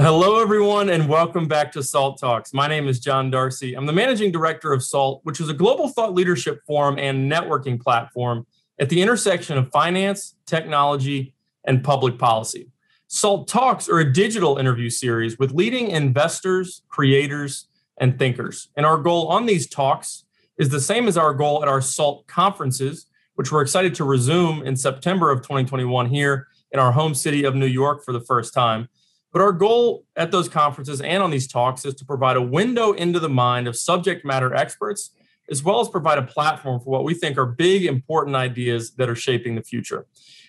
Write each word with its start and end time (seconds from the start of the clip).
Hello, 0.00 0.40
everyone, 0.40 0.88
and 0.88 1.06
welcome 1.10 1.46
back 1.46 1.70
to 1.72 1.82
SALT 1.82 2.18
Talks. 2.18 2.54
My 2.54 2.66
name 2.66 2.88
is 2.88 3.00
John 3.00 3.30
Darcy. 3.30 3.74
I'm 3.74 3.84
the 3.84 3.92
managing 3.92 4.32
director 4.32 4.72
of 4.72 4.82
SALT, 4.82 5.20
which 5.24 5.40
is 5.40 5.50
a 5.50 5.52
global 5.54 5.88
thought 5.88 6.14
leadership 6.14 6.62
forum 6.66 6.98
and 6.98 7.30
networking 7.30 7.78
platform 7.78 8.46
at 8.78 8.88
the 8.88 9.02
intersection 9.02 9.58
of 9.58 9.70
finance, 9.70 10.36
technology, 10.46 11.34
and 11.66 11.84
public 11.84 12.18
policy. 12.18 12.70
SALT 13.08 13.46
Talks 13.46 13.90
are 13.90 13.98
a 13.98 14.10
digital 14.10 14.56
interview 14.56 14.88
series 14.88 15.38
with 15.38 15.52
leading 15.52 15.90
investors, 15.90 16.80
creators, 16.88 17.68
and 17.98 18.18
thinkers. 18.18 18.68
And 18.76 18.86
our 18.86 18.96
goal 18.96 19.28
on 19.28 19.44
these 19.44 19.68
talks 19.68 20.24
is 20.56 20.70
the 20.70 20.80
same 20.80 21.08
as 21.08 21.18
our 21.18 21.34
goal 21.34 21.60
at 21.60 21.68
our 21.68 21.82
SALT 21.82 22.26
conferences, 22.26 23.04
which 23.34 23.52
we're 23.52 23.60
excited 23.60 23.94
to 23.96 24.04
resume 24.04 24.62
in 24.62 24.76
September 24.76 25.30
of 25.30 25.42
2021 25.42 26.06
here 26.06 26.46
in 26.72 26.80
our 26.80 26.92
home 26.92 27.14
city 27.14 27.44
of 27.44 27.54
New 27.54 27.66
York 27.66 28.02
for 28.02 28.14
the 28.14 28.20
first 28.22 28.54
time. 28.54 28.88
But 29.32 29.42
our 29.42 29.52
goal 29.52 30.04
at 30.16 30.30
those 30.30 30.48
conferences 30.48 31.00
and 31.00 31.22
on 31.22 31.30
these 31.30 31.46
talks 31.46 31.84
is 31.84 31.94
to 31.96 32.04
provide 32.04 32.36
a 32.36 32.42
window 32.42 32.92
into 32.92 33.20
the 33.20 33.28
mind 33.28 33.68
of 33.68 33.76
subject 33.76 34.24
matter 34.24 34.54
experts, 34.54 35.10
as 35.50 35.62
well 35.62 35.80
as 35.80 35.88
provide 35.88 36.18
a 36.18 36.22
platform 36.22 36.80
for 36.80 36.90
what 36.90 37.04
we 37.04 37.14
think 37.14 37.38
are 37.38 37.46
big, 37.46 37.84
important 37.84 38.34
ideas 38.34 38.92
that 38.92 39.08
are 39.08 39.14
shaping 39.14 39.54
the 39.54 39.62
future. 39.62 40.06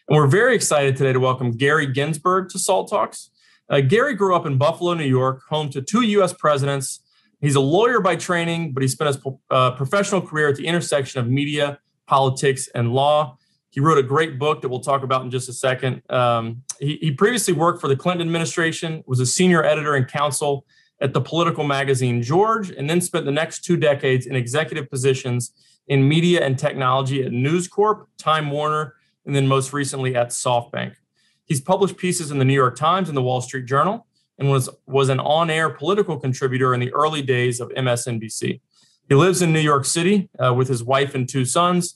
And 0.08 0.18
we're 0.18 0.28
very 0.28 0.56
excited 0.56 0.96
today 0.96 1.14
to 1.14 1.20
welcome 1.20 1.52
Gary 1.52 1.86
Ginsburg 1.86 2.50
to 2.50 2.60
SALT 2.60 2.90
Talks. 2.90 3.30
Uh, 3.70 3.82
Gary 3.82 4.16
grew 4.16 4.36
up 4.36 4.46
in 4.46 4.58
Buffalo, 4.58 4.94
New 4.96 5.06
York, 5.06 5.44
home 5.50 5.70
to 5.70 5.82
two 5.82 6.02
U.S. 6.02 6.34
presidents. 6.34 7.02
He's 7.40 7.56
a 7.56 7.62
lawyer 7.62 8.02
by 8.02 8.16
training, 8.16 8.74
but 8.74 8.84
he 8.84 8.90
spent 8.90 9.16
his 9.16 9.26
uh, 9.50 9.72
professional 9.72 10.22
career 10.22 10.50
at 10.50 10.56
the 10.56 10.68
intersection 10.68 11.22
of 11.22 11.28
media, 11.28 11.80
politics, 12.08 12.68
and 12.76 12.92
law. 12.92 13.38
He 13.72 13.80
wrote 13.80 13.98
a 13.98 14.04
great 14.04 14.38
book 14.38 14.62
that 14.62 14.70
we'll 14.70 14.82
talk 14.82 15.02
about 15.02 15.24
in 15.24 15.32
just 15.32 15.48
a 15.48 15.54
second. 15.54 16.02
Um, 16.10 16.64
he, 16.80 16.98
he, 16.98 17.12
previously 17.12 17.54
worked 17.54 17.80
for 17.80 17.88
the 17.88 17.96
Clinton 17.96 18.28
administration, 18.28 19.02
was 19.08 19.22
a 19.22 19.26
senior 19.26 19.64
editor 19.64 19.96
and 19.96 20.08
counsel 20.08 20.66
at 21.00 21.14
the 21.14 21.22
political 21.22 21.64
magazine 21.64 22.22
George, 22.22 22.70
and 22.70 22.90
then 22.90 23.00
spent 23.00 23.26
the 23.26 23.32
next 23.32 23.64
two 23.64 23.78
decades 23.78 24.26
in 24.28 24.36
executive 24.36 24.90
positions 24.90 25.54
in 25.88 26.08
media 26.08 26.46
and 26.46 26.60
technology 26.60 27.24
at 27.24 27.32
News 27.32 27.68
Corp, 27.70 28.10
Time 28.18 28.52
Warner, 28.52 28.96
and 29.26 29.34
then 29.34 29.48
most 29.48 29.72
recently 29.72 30.16
at 30.16 30.30
SoftBank. 30.30 30.96
He's 31.46 31.62
published 31.62 31.98
pieces 31.98 32.30
in 32.30 32.40
the 32.40 32.46
New 32.46 32.54
York 32.54 32.76
Times 32.76 33.08
and 33.08 33.18
the 33.18 33.24
Wall 33.24 33.40
Street 33.40 33.66
Journal, 33.66 34.06
and 34.38 34.50
was, 34.50 34.70
was 34.86 35.08
an 35.08 35.22
on 35.22 35.50
air 35.50 35.70
political 35.70 36.20
contributor 36.20 36.74
in 36.74 36.82
the 36.82 36.94
early 36.94 37.22
days 37.22 37.62
of 37.62 37.70
MSNBC. 37.70 38.60
He 39.08 39.16
lives 39.16 39.42
in 39.42 39.54
New 39.54 39.60
York 39.60 39.86
City 39.86 40.30
uh, 40.44 40.54
with 40.54 40.68
his 40.68 40.84
wife 40.84 41.16
and 41.16 41.28
two 41.28 41.46
sons 41.46 41.96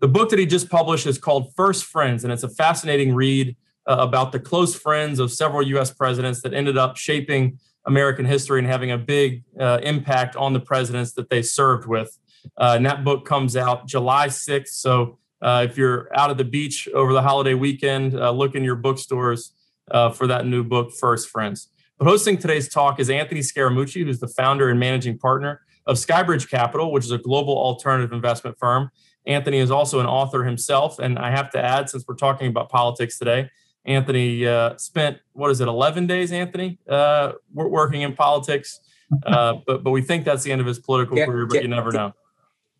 the 0.00 0.08
book 0.08 0.30
that 0.30 0.38
he 0.38 0.46
just 0.46 0.70
published 0.70 1.06
is 1.06 1.18
called 1.18 1.54
First 1.54 1.84
Friends, 1.84 2.24
and 2.24 2.32
it's 2.32 2.42
a 2.42 2.48
fascinating 2.48 3.14
read 3.14 3.56
uh, 3.88 3.96
about 3.98 4.32
the 4.32 4.40
close 4.40 4.74
friends 4.74 5.18
of 5.18 5.30
several 5.30 5.62
U.S. 5.62 5.92
presidents 5.92 6.42
that 6.42 6.54
ended 6.54 6.78
up 6.78 6.96
shaping 6.96 7.58
American 7.86 8.24
history 8.24 8.58
and 8.58 8.68
having 8.68 8.90
a 8.90 8.98
big 8.98 9.44
uh, 9.58 9.78
impact 9.82 10.36
on 10.36 10.52
the 10.52 10.60
presidents 10.60 11.12
that 11.12 11.28
they 11.30 11.42
served 11.42 11.86
with. 11.86 12.18
Uh, 12.56 12.74
and 12.76 12.86
that 12.86 13.04
book 13.04 13.26
comes 13.26 13.56
out 13.56 13.86
July 13.86 14.28
6th. 14.28 14.68
So 14.68 15.18
uh, 15.42 15.66
if 15.68 15.76
you're 15.76 16.08
out 16.16 16.30
at 16.30 16.38
the 16.38 16.44
beach 16.44 16.88
over 16.94 17.12
the 17.12 17.22
holiday 17.22 17.54
weekend, 17.54 18.18
uh, 18.18 18.30
look 18.30 18.54
in 18.54 18.64
your 18.64 18.76
bookstores 18.76 19.52
uh, 19.90 20.10
for 20.10 20.26
that 20.26 20.46
new 20.46 20.62
book, 20.62 20.92
First 20.92 21.28
Friends. 21.28 21.68
But 21.98 22.06
hosting 22.06 22.38
today's 22.38 22.68
talk 22.68 23.00
is 23.00 23.10
Anthony 23.10 23.40
Scaramucci, 23.40 24.04
who's 24.04 24.20
the 24.20 24.28
founder 24.28 24.70
and 24.70 24.80
managing 24.80 25.18
partner 25.18 25.60
of 25.86 25.96
Skybridge 25.96 26.48
Capital, 26.48 26.92
which 26.92 27.04
is 27.04 27.10
a 27.10 27.18
global 27.18 27.56
alternative 27.56 28.12
investment 28.12 28.58
firm. 28.58 28.90
Anthony 29.30 29.58
is 29.58 29.70
also 29.70 30.00
an 30.00 30.06
author 30.06 30.42
himself. 30.42 30.98
And 30.98 31.18
I 31.18 31.30
have 31.30 31.50
to 31.50 31.64
add, 31.64 31.88
since 31.88 32.04
we're 32.06 32.16
talking 32.16 32.48
about 32.48 32.68
politics 32.68 33.16
today, 33.16 33.48
Anthony 33.84 34.44
uh, 34.44 34.76
spent, 34.76 35.18
what 35.32 35.50
is 35.52 35.60
it, 35.60 35.68
11 35.68 36.08
days, 36.08 36.32
Anthony, 36.32 36.78
uh, 36.88 37.32
working 37.54 38.02
in 38.02 38.14
politics. 38.14 38.80
Uh, 39.24 39.54
but, 39.66 39.84
but 39.84 39.92
we 39.92 40.02
think 40.02 40.24
that's 40.24 40.42
the 40.42 40.50
end 40.50 40.60
of 40.60 40.66
his 40.66 40.80
political 40.80 41.16
career, 41.16 41.46
but 41.46 41.62
you 41.62 41.68
never 41.68 41.92
know. 41.92 42.12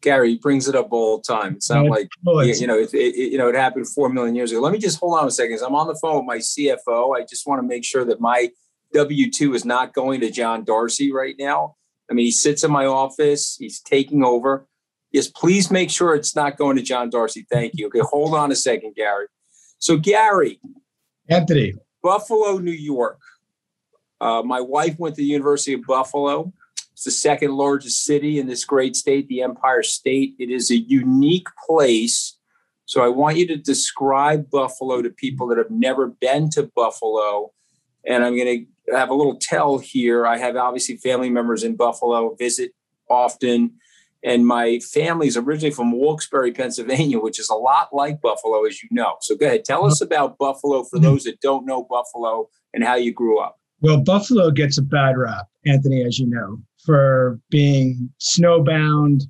Gary 0.01 0.37
brings 0.37 0.67
it 0.67 0.75
up 0.75 0.89
all 0.93 1.19
the 1.19 1.23
time. 1.23 1.55
It's 1.57 1.71
not 1.71 1.87
like 1.87 2.09
you 2.25 2.67
know, 2.67 2.79
it, 2.79 2.93
it, 2.95 3.33
you 3.33 3.39
know, 3.39 3.49
it 3.49 3.55
happened 3.55 3.87
four 3.87 4.09
million 4.09 4.35
years 4.35 4.51
ago. 4.51 4.61
Let 4.61 4.73
me 4.73 4.79
just 4.79 4.99
hold 4.99 5.19
on 5.19 5.27
a 5.27 5.31
second. 5.31 5.59
I'm 5.65 5.75
on 5.75 5.89
the 5.89 5.99
phone 6.01 6.17
with 6.17 6.25
my 6.25 6.39
CFO. 6.39 7.15
I 7.15 7.25
just 7.29 7.47
want 7.47 7.61
to 7.61 7.69
make 7.69 7.85
sure 7.85 8.05
that 8.07 8.19
my 8.19 8.49
W 8.95 9.31
two 9.31 9.53
is 9.53 9.67
not 9.67 9.93
going 9.93 10.21
to 10.23 10.31
John 10.31 10.65
Darcy 10.65 11.13
right 11.13 11.35
now. 11.39 11.77
I 12.11 12.15
mean, 12.15 12.25
he 12.25 12.33
sits 12.33 12.65
in 12.65 12.71
my 12.71 12.87
office. 12.87 13.57
He's 13.59 13.79
taking 13.79 14.25
over. 14.25 14.67
Yes, 15.13 15.29
please 15.29 15.71
make 15.71 15.91
sure 15.91 16.15
it's 16.15 16.37
not 16.37 16.57
going 16.57 16.77
to 16.77 16.83
John 16.83 17.11
Darcy. 17.11 17.47
Thank 17.51 17.73
you. 17.75 17.89
Okay, 17.89 18.01
hold 18.01 18.35
on 18.35 18.53
a 18.53 18.57
second, 18.57 18.95
Gary. 18.95 19.27
So, 19.79 19.97
Gary, 19.97 20.61
Anthony, 21.29 21.75
Buffalo, 22.03 22.59
New 22.59 22.71
York. 22.71 23.19
Uh, 24.21 24.43
my 24.43 24.61
wife 24.61 24.99
went 24.99 25.17
to 25.17 25.23
the 25.23 25.27
University 25.27 25.73
of 25.73 25.83
Buffalo. 25.87 26.53
It's 26.93 27.05
the 27.05 27.11
second 27.11 27.53
largest 27.53 28.05
city 28.05 28.39
in 28.39 28.47
this 28.47 28.65
great 28.65 28.95
state, 28.95 29.27
the 29.29 29.43
Empire 29.43 29.83
State. 29.83 30.35
It 30.39 30.51
is 30.51 30.71
a 30.71 30.77
unique 30.77 31.49
place. 31.67 32.37
So, 32.85 33.03
I 33.03 33.09
want 33.09 33.37
you 33.37 33.47
to 33.49 33.57
describe 33.57 34.49
Buffalo 34.51 35.03
to 35.03 35.11
people 35.11 35.49
that 35.49 35.59
have 35.59 35.71
never 35.71 36.07
been 36.07 36.51
to 36.51 36.71
Buffalo. 36.77 37.53
And 38.07 38.25
I'm 38.25 38.37
going 38.37 38.67
to 38.89 38.97
have 38.97 39.11
a 39.11 39.15
little 39.15 39.37
tell 39.41 39.79
here. 39.79 40.25
I 40.25 40.39
have 40.39 40.57
obviously 40.57 40.97
family 40.97 41.31
members 41.31 41.65
in 41.65 41.77
Buffalo, 41.77 42.35
visit 42.37 42.73
often 43.11 43.73
and 44.23 44.47
my 44.47 44.79
family's 44.81 45.37
originally 45.37 45.75
from 45.75 45.99
Wilkes-Barre, 45.99 46.53
Pennsylvania, 46.53 47.19
which 47.19 47.39
is 47.39 47.49
a 47.49 47.55
lot 47.55 47.89
like 47.93 48.21
Buffalo, 48.21 48.65
as 48.67 48.83
you 48.83 48.89
know. 48.93 49.17
So 49.21 49.35
go 49.37 49.47
ahead, 49.47 49.65
tell 49.65 49.87
us 49.87 50.03
uh-huh. 50.03 50.07
about 50.07 50.39
Buffalo 50.39 50.85
for 50.85 50.97
mm-hmm. 50.97 51.05
those 51.05 51.25
that 51.25 51.41
don't 51.41 51.67
know 51.67 51.87
Buffalo 51.89 52.49
and 52.75 52.85
how 52.85 52.97
you 52.97 53.13
grew 53.13 53.41
up. 53.41 53.59
Well, 53.81 54.01
Buffalo 54.03 54.51
gets 54.51 54.77
a 54.77 54.83
bad 54.83 55.17
rap, 55.17 55.47
Anthony, 55.67 56.05
as 56.05 56.19
you 56.19 56.27
know, 56.27 56.59
for 56.85 57.41
being 57.51 58.11
snowbound, 58.21 59.23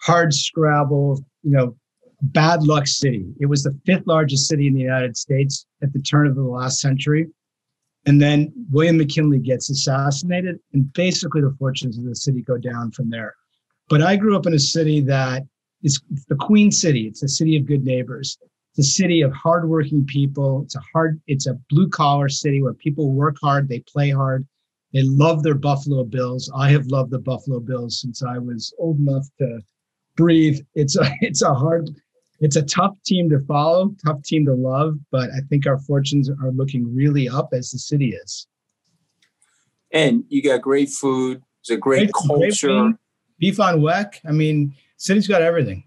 hard 0.00 0.32
scrabble, 0.32 1.22
you 1.42 1.50
know, 1.50 1.76
bad 2.22 2.62
luck 2.62 2.86
city. 2.86 3.26
It 3.40 3.46
was 3.46 3.62
the 3.62 3.78
fifth 3.84 4.06
largest 4.06 4.48
city 4.48 4.66
in 4.66 4.74
the 4.74 4.80
United 4.80 5.16
States 5.16 5.66
at 5.82 5.92
the 5.92 6.00
turn 6.00 6.26
of 6.26 6.34
the 6.34 6.42
last 6.42 6.80
century. 6.80 7.26
And 8.06 8.20
then 8.20 8.50
William 8.70 8.96
McKinley 8.96 9.38
gets 9.38 9.68
assassinated, 9.68 10.58
and 10.72 10.90
basically 10.94 11.42
the 11.42 11.54
fortunes 11.58 11.98
of 11.98 12.04
the 12.04 12.16
city 12.16 12.40
go 12.40 12.56
down 12.56 12.92
from 12.92 13.10
there. 13.10 13.34
But 13.90 14.02
I 14.02 14.16
grew 14.16 14.36
up 14.36 14.46
in 14.46 14.54
a 14.54 14.58
city 14.58 15.00
that 15.02 15.42
is 15.82 16.00
the 16.28 16.36
Queen 16.36 16.70
City. 16.70 17.08
It's 17.08 17.24
a 17.24 17.28
city 17.28 17.56
of 17.56 17.66
good 17.66 17.84
neighbors. 17.84 18.38
It's 18.70 18.88
a 18.88 18.90
city 18.90 19.20
of 19.20 19.32
hardworking 19.32 20.06
people. 20.06 20.62
It's 20.62 20.76
a 20.76 20.82
hard, 20.92 21.20
it's 21.26 21.48
a 21.48 21.58
blue 21.68 21.88
collar 21.88 22.28
city 22.28 22.62
where 22.62 22.72
people 22.72 23.10
work 23.10 23.36
hard, 23.42 23.68
they 23.68 23.80
play 23.80 24.10
hard, 24.10 24.46
they 24.94 25.02
love 25.02 25.42
their 25.42 25.56
Buffalo 25.56 26.04
Bills. 26.04 26.50
I 26.54 26.70
have 26.70 26.86
loved 26.86 27.10
the 27.10 27.18
Buffalo 27.18 27.58
Bills 27.58 28.00
since 28.00 28.22
I 28.22 28.38
was 28.38 28.72
old 28.78 28.98
enough 29.00 29.26
to 29.38 29.60
breathe. 30.16 30.60
It's 30.74 30.96
a 30.96 31.10
it's 31.20 31.42
a 31.42 31.52
hard, 31.52 31.90
it's 32.38 32.56
a 32.56 32.62
tough 32.62 32.94
team 33.04 33.28
to 33.30 33.40
follow, 33.40 33.92
tough 34.06 34.22
team 34.22 34.46
to 34.46 34.54
love, 34.54 34.98
but 35.10 35.30
I 35.30 35.40
think 35.48 35.66
our 35.66 35.78
fortunes 35.80 36.30
are 36.30 36.52
looking 36.52 36.94
really 36.94 37.28
up 37.28 37.48
as 37.52 37.72
the 37.72 37.78
city 37.78 38.14
is. 38.14 38.46
And 39.92 40.22
you 40.28 40.44
got 40.44 40.62
great 40.62 40.90
food. 40.90 41.42
It's 41.62 41.70
a 41.70 41.76
great, 41.76 42.12
great 42.12 42.28
culture. 42.28 42.82
Great 42.82 42.94
beef 43.40 43.58
on 43.58 43.80
weck. 43.80 44.20
I 44.24 44.30
mean, 44.30 44.74
city's 44.96 45.26
got 45.26 45.42
everything. 45.42 45.84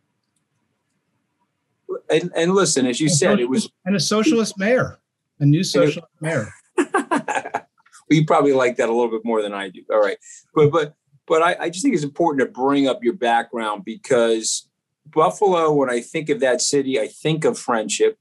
And, 2.10 2.32
and 2.36 2.54
listen, 2.54 2.86
as 2.86 3.00
you 3.00 3.08
and 3.08 3.16
said, 3.16 3.40
it 3.40 3.48
was 3.48 3.72
and 3.86 3.96
a 3.96 4.00
socialist 4.00 4.58
mayor, 4.58 5.00
a 5.40 5.46
new 5.46 5.64
socialist 5.64 6.10
it, 6.22 6.22
mayor. 6.22 6.50
well, 6.78 7.64
you 8.10 8.26
probably 8.26 8.54
like 8.54 8.76
that 8.78 8.90
a 8.90 8.92
little 8.92 9.12
bit 9.12 9.24
more 9.24 9.42
than 9.42 9.54
I 9.54 9.70
do. 9.70 9.84
All 9.92 10.02
right, 10.02 10.18
but 10.54 10.72
but 10.72 10.96
but 11.28 11.42
I, 11.42 11.56
I 11.62 11.70
just 11.70 11.84
think 11.84 11.96
it's 11.96 12.04
important 12.04 12.46
to 12.46 12.52
bring 12.52 12.88
up 12.88 13.04
your 13.04 13.14
background 13.14 13.86
because 13.86 14.68
Buffalo. 15.06 15.72
When 15.72 15.90
I 15.90 16.02
think 16.02 16.30
of 16.30 16.40
that 16.40 16.62
city, 16.62 17.00
I 17.00 17.08
think 17.08 17.46
of 17.46 17.58
friendship. 17.58 18.18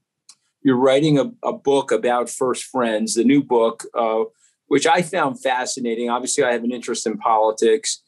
You're 0.61 0.77
writing 0.77 1.19
a, 1.19 1.31
a 1.43 1.51
book 1.51 1.91
about 1.91 2.29
first 2.29 2.63
friends, 2.63 3.15
the 3.15 3.25
new 3.25 3.43
book, 3.43 3.85
uh, 3.93 4.23
which 4.67 4.87
I 4.87 5.01
found 5.01 5.41
fascinating. 5.41 6.09
Obviously, 6.09 6.43
I 6.43 6.53
have 6.53 6.63
an 6.63 6.71
interest 6.71 7.05
in 7.05 7.17
politics 7.17 8.01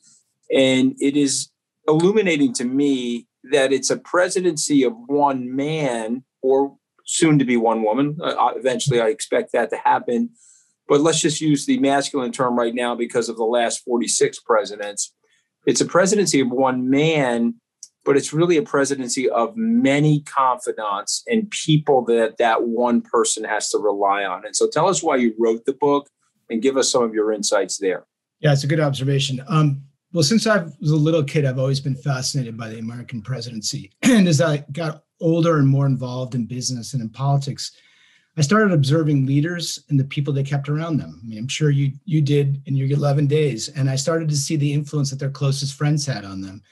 and 0.54 0.96
it 1.00 1.16
is 1.16 1.50
illuminating 1.88 2.54
to 2.54 2.66
me 2.66 3.28
that 3.52 3.72
it's 3.72 3.90
a 3.90 3.98
presidency 3.98 4.84
of 4.84 4.94
one 5.08 5.56
man 5.56 6.24
or 6.42 6.76
soon 7.06 7.40
to 7.40 7.46
be 7.46 7.58
one 7.58 7.84
woman. 7.84 8.18
Uh, 8.22 8.52
eventually, 8.56 9.00
I 9.00 9.08
expect 9.08 9.52
that 9.54 9.70
to 9.70 9.78
happen. 9.78 10.32
But 10.88 11.02
let's 11.02 11.22
just 11.22 11.42
use 11.42 11.66
the 11.66 11.80
masculine 11.80 12.32
term 12.32 12.58
right 12.58 12.74
now 12.74 12.96
because 12.96 13.30
of 13.30 13.38
the 13.38 13.44
last 13.44 13.84
46 13.84 14.40
presidents. 14.42 15.14
It's 15.66 15.82
a 15.82 15.86
presidency 15.86 16.40
of 16.40 16.50
one 16.52 16.90
man, 16.90 17.56
but 18.04 18.16
it's 18.18 18.32
really 18.32 18.58
a 18.58 18.62
presidency 18.62 19.28
of 19.28 19.56
many 19.56 20.22
confidants 20.22 21.24
and 21.28 21.50
people 21.50 22.06
that 22.06 22.38
that 22.38 22.64
one 22.64 23.02
person 23.02 23.44
has 23.44 23.70
to 23.70 23.80
rely 23.80 24.24
on. 24.24 24.46
And 24.46 24.56
so 24.56 24.70
tell 24.70 24.88
us 24.88 25.02
why 25.02 25.16
you 25.16 25.34
wrote 25.40 25.66
the 25.66 25.74
book 25.74 26.08
and 26.52 26.62
give 26.62 26.78
us 26.78 26.92
some 26.92 27.02
of 27.02 27.16
your 27.16 27.32
insights 27.32 27.80
there. 27.80 28.06
Yeah, 28.40 28.54
it's 28.54 28.64
a 28.64 28.68
good 28.68 28.80
observation. 28.80 29.42
Um, 29.48 29.86
well, 30.16 30.24
since 30.24 30.48
I 30.48 30.60
was 30.80 30.92
a 30.92 30.96
little 30.96 31.26
kid, 31.26 31.44
I've 31.44 31.60
always 31.60 31.82
been 31.82 31.94
fascinated 31.94 32.58
by 32.58 32.70
the 32.70 32.80
American 32.80 33.22
presidency. 33.22 33.92
And 34.04 34.30
as 34.30 34.40
I 34.40 34.64
got 34.72 35.04
older 35.20 35.58
and 35.58 35.68
more 35.68 35.86
involved 35.86 36.36
in 36.36 36.46
business 36.46 36.94
and 36.94 37.02
in 37.02 37.10
politics, 37.10 37.74
I 38.38 38.42
started 38.42 38.72
observing 38.72 39.26
leaders 39.26 39.84
and 39.90 40.00
the 40.00 40.06
people 40.06 40.32
they 40.32 40.42
kept 40.42 40.70
around 40.70 41.00
them. 41.00 41.20
I 41.22 41.28
mean, 41.28 41.38
I'm 41.38 41.50
sure 41.50 41.70
you 41.70 41.92
you 42.06 42.22
did 42.22 42.62
in 42.66 42.78
your 42.78 42.90
11 42.90 43.28
days, 43.28 43.68
and 43.68 43.90
I 43.90 43.98
started 43.98 44.30
to 44.30 44.38
see 44.38 44.56
the 44.56 44.72
influence 44.72 45.10
that 45.10 45.20
their 45.20 45.30
closest 45.30 45.76
friends 45.76 46.06
had 46.06 46.24
on 46.24 46.40
them 46.40 46.64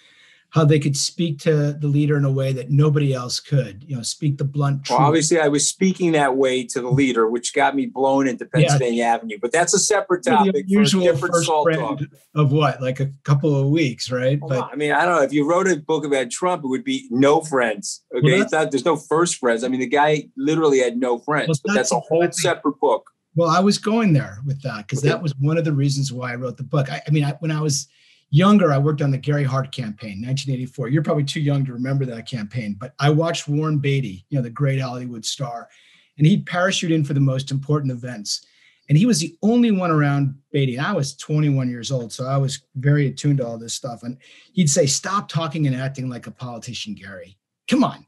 how 0.53 0.63
they 0.63 0.77
could 0.77 0.95
speak 0.95 1.39
to 1.39 1.73
the 1.73 1.87
leader 1.87 2.15
in 2.15 2.23
a 2.23 2.31
way 2.31 2.53
that 2.53 2.69
nobody 2.69 3.11
else 3.11 3.39
could, 3.39 3.83
you 3.87 3.95
know, 3.95 4.03
speak 4.03 4.37
the 4.37 4.43
blunt 4.43 4.85
truth. 4.85 4.99
Well, 4.99 5.07
obviously, 5.07 5.39
I 5.39 5.47
was 5.47 5.67
speaking 5.67 6.11
that 6.11 6.37
way 6.37 6.63
to 6.65 6.79
the 6.79 6.91
leader, 6.91 7.27
which 7.27 7.55
got 7.55 7.75
me 7.75 7.87
blown 7.87 8.27
into 8.27 8.45
Pennsylvania 8.45 9.03
yeah. 9.03 9.15
Avenue. 9.15 9.39
But 9.41 9.51
that's 9.51 9.73
a 9.73 9.79
separate 9.79 10.23
topic. 10.23 10.65
Usual 10.67 11.17
first 11.17 11.51
friend 11.63 12.07
of 12.35 12.51
what, 12.51 12.83
like 12.83 12.99
a 12.99 13.09
couple 13.23 13.59
of 13.59 13.69
weeks, 13.69 14.11
right? 14.11 14.39
Well, 14.39 14.61
but 14.61 14.69
I 14.71 14.75
mean, 14.75 14.91
I 14.91 15.05
don't 15.05 15.15
know. 15.15 15.23
If 15.23 15.33
you 15.33 15.49
wrote 15.49 15.67
a 15.67 15.75
book 15.75 16.05
about 16.05 16.29
Trump, 16.29 16.63
it 16.63 16.67
would 16.67 16.83
be 16.83 17.07
no 17.09 17.41
friends. 17.41 18.03
Okay, 18.15 18.37
well, 18.37 18.47
not, 18.51 18.69
there's 18.69 18.85
no 18.85 18.95
first 18.95 19.37
friends. 19.37 19.63
I 19.63 19.69
mean, 19.69 19.79
the 19.79 19.87
guy 19.87 20.29
literally 20.37 20.77
had 20.81 20.97
no 20.97 21.17
friends. 21.17 21.47
Well, 21.47 21.55
but 21.65 21.73
that's, 21.73 21.89
that's 21.89 21.93
a 21.93 21.99
whole 21.99 22.27
separate 22.31 22.79
book. 22.79 23.09
Well, 23.35 23.49
I 23.49 23.59
was 23.59 23.79
going 23.79 24.13
there 24.13 24.37
with 24.45 24.61
that 24.61 24.85
because 24.85 24.99
okay. 24.99 25.07
that 25.07 25.23
was 25.23 25.33
one 25.39 25.57
of 25.57 25.65
the 25.65 25.73
reasons 25.73 26.13
why 26.13 26.31
I 26.31 26.35
wrote 26.35 26.57
the 26.57 26.63
book. 26.63 26.91
I, 26.91 27.01
I 27.07 27.09
mean, 27.09 27.23
I, 27.23 27.31
when 27.39 27.49
I 27.49 27.59
was 27.59 27.87
younger, 28.33 28.73
I 28.73 28.79
worked 28.79 29.03
on 29.03 29.11
the 29.11 29.17
Gary 29.17 29.43
Hart 29.43 29.71
campaign, 29.71 30.23
1984. 30.23 30.87
You're 30.87 31.03
probably 31.03 31.23
too 31.23 31.39
young 31.39 31.63
to 31.65 31.73
remember 31.73 32.03
that 32.05 32.27
campaign, 32.27 32.75
but 32.79 32.95
I 32.99 33.11
watched 33.11 33.47
Warren 33.47 33.77
Beatty, 33.77 34.25
you 34.29 34.37
know, 34.37 34.41
the 34.41 34.49
great 34.49 34.81
Hollywood 34.81 35.23
star, 35.23 35.69
and 36.17 36.25
he'd 36.25 36.47
parachute 36.47 36.91
in 36.91 37.03
for 37.03 37.13
the 37.13 37.19
most 37.19 37.51
important 37.51 37.91
events. 37.91 38.43
And 38.89 38.97
he 38.97 39.05
was 39.05 39.19
the 39.19 39.37
only 39.43 39.69
one 39.69 39.91
around 39.91 40.35
Beatty. 40.51 40.75
And 40.75 40.85
I 40.85 40.93
was 40.93 41.15
21 41.15 41.69
years 41.69 41.91
old, 41.91 42.11
so 42.11 42.25
I 42.25 42.37
was 42.37 42.63
very 42.75 43.07
attuned 43.07 43.37
to 43.37 43.45
all 43.45 43.57
this 43.57 43.73
stuff. 43.75 44.01
And 44.01 44.17
he'd 44.53 44.69
say, 44.69 44.87
Stop 44.87 45.29
talking 45.29 45.67
and 45.67 45.75
acting 45.75 46.09
like 46.09 46.25
a 46.25 46.31
politician, 46.31 46.95
Gary. 46.95 47.37
Come 47.69 47.83
on, 47.83 48.05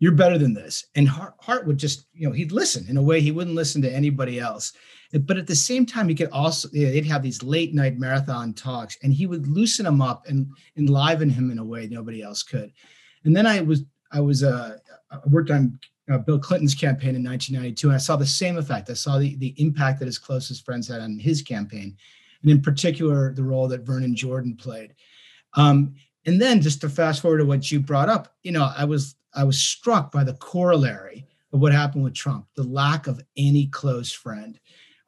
you're 0.00 0.12
better 0.12 0.38
than 0.38 0.54
this. 0.54 0.86
And 0.96 1.08
Hart, 1.08 1.34
Hart 1.38 1.66
would 1.66 1.78
just, 1.78 2.06
you 2.12 2.26
know, 2.26 2.32
he'd 2.32 2.52
listen 2.52 2.86
in 2.88 2.96
a 2.96 3.02
way 3.02 3.20
he 3.20 3.30
wouldn't 3.30 3.54
listen 3.54 3.80
to 3.82 3.94
anybody 3.94 4.40
else. 4.40 4.72
But 5.12 5.36
at 5.36 5.46
the 5.46 5.54
same 5.54 5.84
time, 5.86 6.08
he 6.08 6.14
could 6.14 6.30
also, 6.30 6.68
they'd 6.68 7.04
have 7.06 7.22
these 7.22 7.42
late 7.42 7.74
night 7.74 7.98
marathon 7.98 8.54
talks 8.54 8.96
and 9.02 9.12
he 9.12 9.26
would 9.26 9.46
loosen 9.46 9.86
him 9.86 10.00
up 10.00 10.26
and 10.26 10.48
enliven 10.76 11.28
him 11.28 11.50
in 11.50 11.58
a 11.58 11.64
way 11.64 11.86
nobody 11.86 12.22
else 12.22 12.42
could. 12.42 12.72
And 13.24 13.36
then 13.36 13.46
I 13.46 13.60
was, 13.60 13.84
I 14.10 14.20
was, 14.20 14.42
uh, 14.42 14.76
I 15.10 15.18
worked 15.26 15.50
on 15.50 15.78
uh, 16.10 16.18
Bill 16.18 16.38
Clinton's 16.38 16.74
campaign 16.74 17.14
in 17.14 17.22
1992, 17.22 17.88
and 17.88 17.94
I 17.94 17.98
saw 17.98 18.16
the 18.16 18.26
same 18.26 18.56
effect. 18.56 18.90
I 18.90 18.94
saw 18.94 19.18
the, 19.18 19.36
the 19.36 19.54
impact 19.58 19.98
that 20.00 20.06
his 20.06 20.18
closest 20.18 20.64
friends 20.64 20.88
had 20.88 21.00
on 21.00 21.18
his 21.18 21.42
campaign, 21.42 21.96
and 22.42 22.50
in 22.50 22.62
particular, 22.62 23.32
the 23.32 23.44
role 23.44 23.68
that 23.68 23.82
Vernon 23.86 24.16
Jordan 24.16 24.56
played. 24.56 24.94
Um, 25.54 25.94
and 26.26 26.40
then 26.40 26.60
just 26.60 26.80
to 26.80 26.88
fast 26.88 27.22
forward 27.22 27.38
to 27.38 27.44
what 27.44 27.70
you 27.70 27.80
brought 27.80 28.08
up, 28.08 28.34
you 28.42 28.52
know, 28.52 28.72
I 28.76 28.84
was 28.84 29.14
I 29.34 29.44
was 29.44 29.60
struck 29.60 30.12
by 30.12 30.24
the 30.24 30.34
corollary 30.34 31.26
of 31.52 31.60
what 31.60 31.72
happened 31.72 32.04
with 32.04 32.14
Trump, 32.14 32.46
the 32.56 32.62
lack 32.62 33.06
of 33.06 33.20
any 33.36 33.66
close 33.66 34.12
friend 34.12 34.58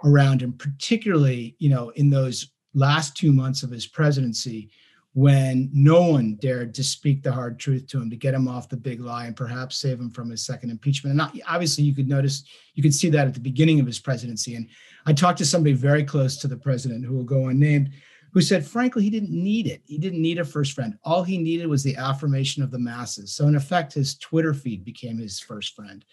around 0.04 0.42
him, 0.42 0.52
particularly, 0.52 1.56
you 1.58 1.70
know, 1.70 1.90
in 1.90 2.10
those 2.10 2.50
last 2.74 3.16
two 3.16 3.32
months 3.32 3.62
of 3.62 3.70
his 3.70 3.86
presidency 3.86 4.70
when 5.14 5.68
no 5.74 6.02
one 6.08 6.36
dared 6.36 6.72
to 6.74 6.82
speak 6.82 7.22
the 7.22 7.30
hard 7.30 7.58
truth 7.58 7.86
to 7.86 8.00
him 8.00 8.08
to 8.08 8.16
get 8.16 8.32
him 8.32 8.48
off 8.48 8.70
the 8.70 8.76
big 8.76 8.98
lie 8.98 9.26
and 9.26 9.36
perhaps 9.36 9.76
save 9.76 10.00
him 10.00 10.10
from 10.10 10.30
his 10.30 10.44
second 10.44 10.70
impeachment. 10.70 11.20
And 11.20 11.42
obviously, 11.46 11.84
you 11.84 11.94
could 11.94 12.08
notice, 12.08 12.44
you 12.74 12.82
could 12.82 12.94
see 12.94 13.10
that 13.10 13.26
at 13.26 13.34
the 13.34 13.40
beginning 13.40 13.78
of 13.78 13.86
his 13.86 13.98
presidency. 13.98 14.54
And 14.54 14.68
I 15.04 15.12
talked 15.12 15.38
to 15.38 15.44
somebody 15.44 15.74
very 15.74 16.02
close 16.02 16.38
to 16.38 16.48
the 16.48 16.56
president 16.56 17.04
who 17.04 17.14
will 17.14 17.24
go 17.24 17.48
unnamed, 17.48 17.90
who 18.32 18.40
said, 18.40 18.66
frankly, 18.66 19.02
he 19.02 19.10
didn't 19.10 19.30
need 19.30 19.66
it. 19.66 19.82
He 19.84 19.98
didn't 19.98 20.22
need 20.22 20.38
a 20.38 20.44
first 20.44 20.72
friend. 20.72 20.96
All 21.04 21.22
he 21.22 21.36
needed 21.36 21.66
was 21.66 21.82
the 21.82 21.96
affirmation 21.96 22.62
of 22.62 22.70
the 22.70 22.78
masses. 22.78 23.32
So, 23.34 23.46
in 23.46 23.56
effect, 23.56 23.92
his 23.92 24.16
Twitter 24.16 24.54
feed 24.54 24.84
became 24.84 25.18
his 25.18 25.38
first 25.38 25.74
friend. 25.74 26.04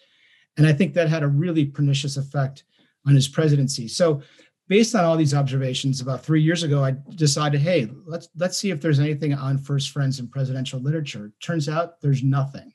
And 0.56 0.66
I 0.66 0.72
think 0.72 0.92
that 0.94 1.08
had 1.08 1.22
a 1.22 1.28
really 1.28 1.64
pernicious 1.64 2.16
effect 2.16 2.64
on 3.06 3.14
his 3.14 3.28
presidency. 3.28 3.88
So, 3.88 4.22
based 4.68 4.94
on 4.94 5.04
all 5.04 5.16
these 5.16 5.34
observations, 5.34 6.00
about 6.00 6.22
three 6.22 6.42
years 6.42 6.62
ago, 6.62 6.84
I 6.84 6.94
decided, 7.14 7.62
hey, 7.62 7.90
let's 8.04 8.28
let's 8.36 8.58
see 8.58 8.70
if 8.70 8.80
there's 8.80 9.00
anything 9.00 9.32
on 9.32 9.56
first 9.56 9.90
friends 9.90 10.20
in 10.20 10.28
presidential 10.28 10.80
literature. 10.80 11.32
Turns 11.40 11.68
out 11.68 12.00
there's 12.00 12.22
nothing. 12.22 12.72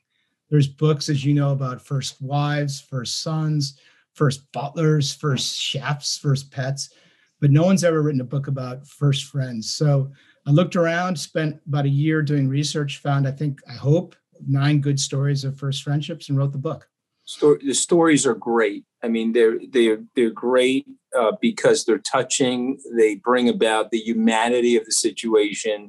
There's 0.50 0.68
books, 0.68 1.08
as 1.08 1.24
you 1.24 1.34
know, 1.34 1.52
about 1.52 1.80
first 1.80 2.20
wives, 2.20 2.80
first 2.80 3.22
sons, 3.22 3.78
first 4.12 4.50
butlers, 4.52 5.14
first 5.14 5.60
chefs, 5.60 6.18
first 6.18 6.50
pets, 6.50 6.90
but 7.40 7.50
no 7.50 7.64
one's 7.64 7.84
ever 7.84 8.02
written 8.02 8.20
a 8.20 8.24
book 8.24 8.46
about 8.46 8.86
first 8.86 9.24
friends. 9.24 9.74
So 9.74 10.10
I 10.46 10.50
looked 10.50 10.76
around, 10.76 11.18
spent 11.18 11.60
about 11.66 11.84
a 11.84 11.90
year 11.90 12.22
doing 12.22 12.48
research, 12.48 12.98
found 12.98 13.26
I 13.26 13.32
think 13.32 13.60
I 13.68 13.74
hope 13.74 14.14
nine 14.46 14.80
good 14.80 15.00
stories 15.00 15.44
of 15.44 15.58
first 15.58 15.82
friendships, 15.82 16.28
and 16.28 16.38
wrote 16.38 16.52
the 16.52 16.58
book. 16.58 16.88
Story, 17.24 17.58
the 17.64 17.74
stories 17.74 18.26
are 18.26 18.34
great. 18.34 18.84
I 19.02 19.08
mean, 19.08 19.32
they're 19.32 19.58
they're 19.70 20.04
they're 20.14 20.30
great 20.30 20.86
uh, 21.18 21.32
because 21.40 21.84
they're 21.84 21.98
touching. 21.98 22.78
They 22.96 23.16
bring 23.16 23.48
about 23.48 23.90
the 23.90 23.98
humanity 23.98 24.76
of 24.76 24.84
the 24.84 24.92
situation, 24.92 25.88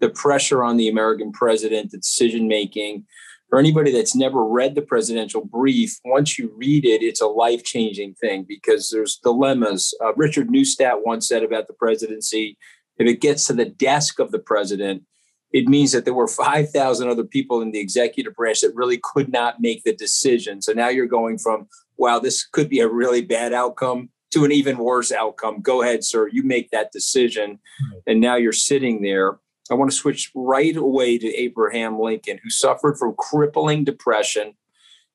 the 0.00 0.10
pressure 0.10 0.62
on 0.62 0.76
the 0.76 0.88
American 0.88 1.32
president, 1.32 1.90
the 1.90 1.98
decision 1.98 2.46
making. 2.46 3.06
For 3.48 3.58
anybody 3.58 3.90
that's 3.90 4.14
never 4.14 4.44
read 4.44 4.74
the 4.74 4.82
presidential 4.82 5.44
brief, 5.44 5.98
once 6.04 6.38
you 6.38 6.52
read 6.56 6.84
it, 6.84 7.02
it's 7.02 7.22
a 7.22 7.26
life 7.26 7.64
changing 7.64 8.14
thing 8.14 8.44
because 8.46 8.90
there's 8.90 9.16
dilemmas. 9.22 9.94
Uh, 10.04 10.12
Richard 10.14 10.48
Neustadt 10.50 11.06
once 11.06 11.26
said 11.26 11.42
about 11.42 11.66
the 11.66 11.72
presidency: 11.72 12.58
if 12.98 13.06
it 13.06 13.20
gets 13.20 13.46
to 13.46 13.54
the 13.54 13.64
desk 13.64 14.18
of 14.18 14.32
the 14.32 14.38
president, 14.38 15.04
it 15.52 15.66
means 15.66 15.92
that 15.92 16.04
there 16.04 16.14
were 16.14 16.28
5,000 16.28 17.08
other 17.08 17.24
people 17.24 17.62
in 17.62 17.72
the 17.72 17.78
executive 17.78 18.34
branch 18.34 18.60
that 18.60 18.74
really 18.74 19.00
could 19.02 19.32
not 19.32 19.60
make 19.60 19.82
the 19.84 19.94
decision. 19.94 20.60
So 20.60 20.72
now 20.72 20.88
you're 20.88 21.06
going 21.06 21.38
from, 21.38 21.68
wow, 21.96 22.18
this 22.18 22.46
could 22.46 22.68
be 22.68 22.80
a 22.80 22.88
really 22.88 23.22
bad 23.22 23.52
outcome 23.52 24.10
to 24.32 24.44
an 24.44 24.52
even 24.52 24.76
worse 24.76 25.10
outcome. 25.10 25.62
Go 25.62 25.82
ahead, 25.82 26.04
sir. 26.04 26.28
You 26.28 26.42
make 26.42 26.70
that 26.70 26.92
decision. 26.92 27.60
And 28.06 28.20
now 28.20 28.36
you're 28.36 28.52
sitting 28.52 29.02
there. 29.02 29.38
I 29.74 29.78
want 29.78 29.90
to 29.90 29.96
switch 29.96 30.30
right 30.34 30.76
away 30.76 31.18
to 31.18 31.34
Abraham 31.34 32.00
Lincoln, 32.00 32.38
who 32.42 32.50
suffered 32.50 32.98
from 32.98 33.14
crippling 33.18 33.84
depression. 33.84 34.54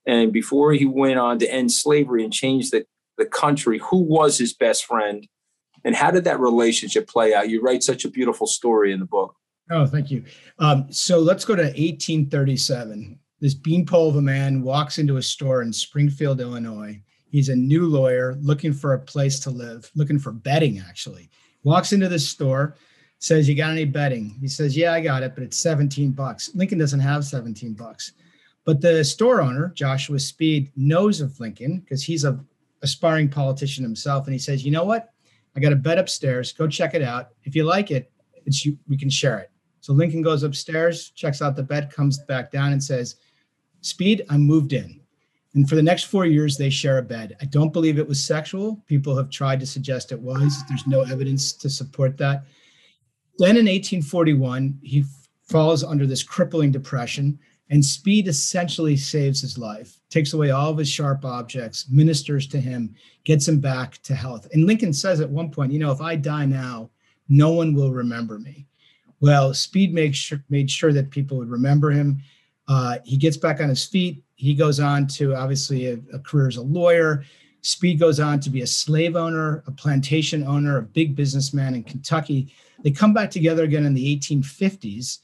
And 0.05 0.31
before 0.31 0.73
he 0.73 0.85
went 0.85 1.19
on 1.19 1.39
to 1.39 1.51
end 1.51 1.71
slavery 1.71 2.23
and 2.23 2.33
change 2.33 2.69
the, 2.69 2.85
the 3.17 3.25
country, 3.25 3.79
who 3.79 3.97
was 3.97 4.38
his 4.38 4.53
best 4.53 4.85
friend? 4.85 5.27
And 5.83 5.95
how 5.95 6.11
did 6.11 6.23
that 6.25 6.39
relationship 6.39 7.07
play 7.07 7.33
out? 7.33 7.50
You 7.50 7.61
write 7.61 7.83
such 7.83 8.05
a 8.05 8.09
beautiful 8.09 8.47
story 8.47 8.91
in 8.91 9.00
the 9.00 9.05
book. 9.05 9.35
Oh, 9.69 9.85
thank 9.85 10.11
you. 10.11 10.23
Um, 10.59 10.88
so 10.91 11.19
let's 11.19 11.45
go 11.45 11.55
to 11.55 11.63
1837. 11.63 13.19
This 13.39 13.53
beanpole 13.53 14.09
of 14.09 14.15
a 14.15 14.21
man 14.21 14.61
walks 14.61 14.97
into 14.97 15.17
a 15.17 15.21
store 15.21 15.61
in 15.61 15.73
Springfield, 15.73 16.39
Illinois. 16.39 17.01
He's 17.29 17.50
a 17.50 17.55
new 17.55 17.88
lawyer 17.88 18.36
looking 18.41 18.74
for 18.74 18.93
a 18.93 19.00
place 19.00 19.39
to 19.41 19.50
live, 19.50 19.89
looking 19.95 20.19
for 20.19 20.31
bedding, 20.31 20.79
actually. 20.79 21.29
Walks 21.63 21.91
into 21.91 22.07
this 22.07 22.29
store, 22.29 22.75
says, 23.24 23.48
You 23.48 23.56
got 23.56 23.72
any 23.72 23.86
bedding? 23.86 24.36
He 24.42 24.48
says, 24.48 24.75
Yeah, 24.75 24.94
I 24.94 25.00
got 25.00 25.24
it, 25.24 25.34
but 25.34 25.44
it's 25.44 25.58
17 25.58 26.12
bucks. 26.12 26.53
Lincoln 26.56 26.77
doesn't 26.77 27.00
have 27.00 27.24
17 27.24 27.74
bucks. 27.74 28.12
But 28.65 28.82
the 28.82 29.03
store 29.03 29.42
owner, 29.42 29.72
Joshua 29.75 30.20
Speed, 30.20 30.72
knows 30.75 31.22
of 31.22 31.39
Lincoln 31.39 31.80
because 31.80 32.03
he's 32.03 32.25
a 32.25 32.39
aspiring 32.82 33.30
politician 33.30 33.84
himself. 33.84 34.25
And 34.25 34.34
he 34.34 34.39
says, 34.39 34.65
You 34.65 34.72
know 34.72 34.84
what? 34.84 35.13
I 35.56 35.62
got 35.62 35.72
a 35.72 35.77
bed 35.77 36.00
upstairs. 36.00 36.51
Go 36.51 36.68
check 36.68 36.96
it 36.96 37.01
out. 37.01 37.30
If 37.44 37.56
you 37.56 37.63
like 37.63 37.92
it, 37.92 38.12
it's 38.46 38.65
you, 38.65 38.77
we 38.89 38.98
can 38.98 39.10
share 39.10 39.39
it. 39.39 39.51
So 39.80 39.94
Lincoln 39.94 40.22
goes 40.22 40.44
upstairs, 40.44 41.12
checks 41.12 41.42
out 41.42 41.56
the 41.56 41.63
bed, 41.63 41.92
comes 41.92 42.20
back 42.20 42.51
down 42.51 42.74
and 42.74 42.84
says, 42.84 43.15
Speed, 43.82 44.25
I'm 44.30 44.42
moved 44.42 44.74
in. 44.74 45.00
And 45.56 45.70
for 45.70 45.75
the 45.75 45.84
next 45.84 46.06
four 46.06 46.25
years, 46.25 46.58
they 46.58 46.70
share 46.70 46.98
a 46.98 47.03
bed. 47.03 47.38
I 47.42 47.46
don't 47.46 47.72
believe 47.72 48.00
it 48.00 48.08
was 48.08 48.22
sexual. 48.22 48.82
People 48.88 49.15
have 49.15 49.30
tried 49.30 49.60
to 49.62 49.65
suggest 49.65 50.12
it 50.12 50.20
was. 50.20 50.63
There's 50.68 50.88
no 50.88 51.03
evidence 51.03 51.53
to 51.53 51.70
support 51.70 52.18
that. 52.18 52.44
Then 53.40 53.58
in 53.58 53.66
1841, 53.66 54.80
he 54.82 55.06
falls 55.44 55.84
under 55.84 56.06
this 56.06 56.24
crippling 56.24 56.72
depression, 56.72 57.40
and 57.70 57.84
Speed 57.84 58.28
essentially 58.28 58.96
saves 58.96 59.42
his 59.42 59.58
life, 59.58 60.00
takes 60.10 60.34
away 60.34 60.52
all 60.52 60.70
of 60.70 60.78
his 60.78 60.90
sharp 60.90 61.25
objects, 61.25 61.88
ministers 61.90 62.48
to 62.48 62.60
him, 62.60 62.94
gets 63.24 63.48
him 63.48 63.60
back 63.60 64.02
to 64.04 64.13
health. 64.13 64.48
And 64.54 64.66
Lincoln 64.66 64.94
says 64.94 65.22
at 65.22 65.30
one 65.30 65.50
point, 65.50 65.72
you 65.72 65.80
know, 65.80 65.92
if 65.92 66.02
I 66.02 66.16
die 66.16 66.46
now, 66.46 66.90
no 67.30 67.52
one 67.52 67.74
will 67.74 67.92
remember 67.92 68.38
me. 68.38 68.68
Well, 69.20 69.54
Speed 69.54 69.94
made 69.94 70.16
sure, 70.16 70.44
made 70.50 70.70
sure 70.70 70.92
that 70.94 71.10
people 71.10 71.38
would 71.38 71.50
remember 71.50 71.90
him. 71.90 72.22
Uh, 72.68 72.98
he 73.04 73.18
gets 73.18 73.38
back 73.38 73.62
on 73.62 73.70
his 73.70 73.86
feet. 73.86 74.24
He 74.36 74.54
goes 74.54 74.80
on 74.80 75.08
to 75.08 75.34
obviously 75.36 75.88
a, 75.88 76.00
a 76.13 76.20
career 76.20 76.48
as 76.48 76.58
a 76.58 76.62
lawyer. 76.62 77.24
Speed 77.62 78.00
goes 78.00 78.20
on 78.20 78.42
to 78.42 78.50
be 78.50 78.62
a 78.62 78.68
slave 78.68 79.16
owner, 79.16 79.63
a 79.66 79.72
plantation 79.72 80.44
owner, 80.44 80.78
a 80.78 80.82
big 80.82 81.16
businessman 81.16 81.75
in 81.75 81.84
Kentucky. 81.84 82.54
They 82.84 82.92
come 82.92 83.13
back 83.13 83.32
together 83.32 83.63
again 83.63 83.86
in 83.86 83.94
the 83.94 84.18
1850s, 84.18 85.20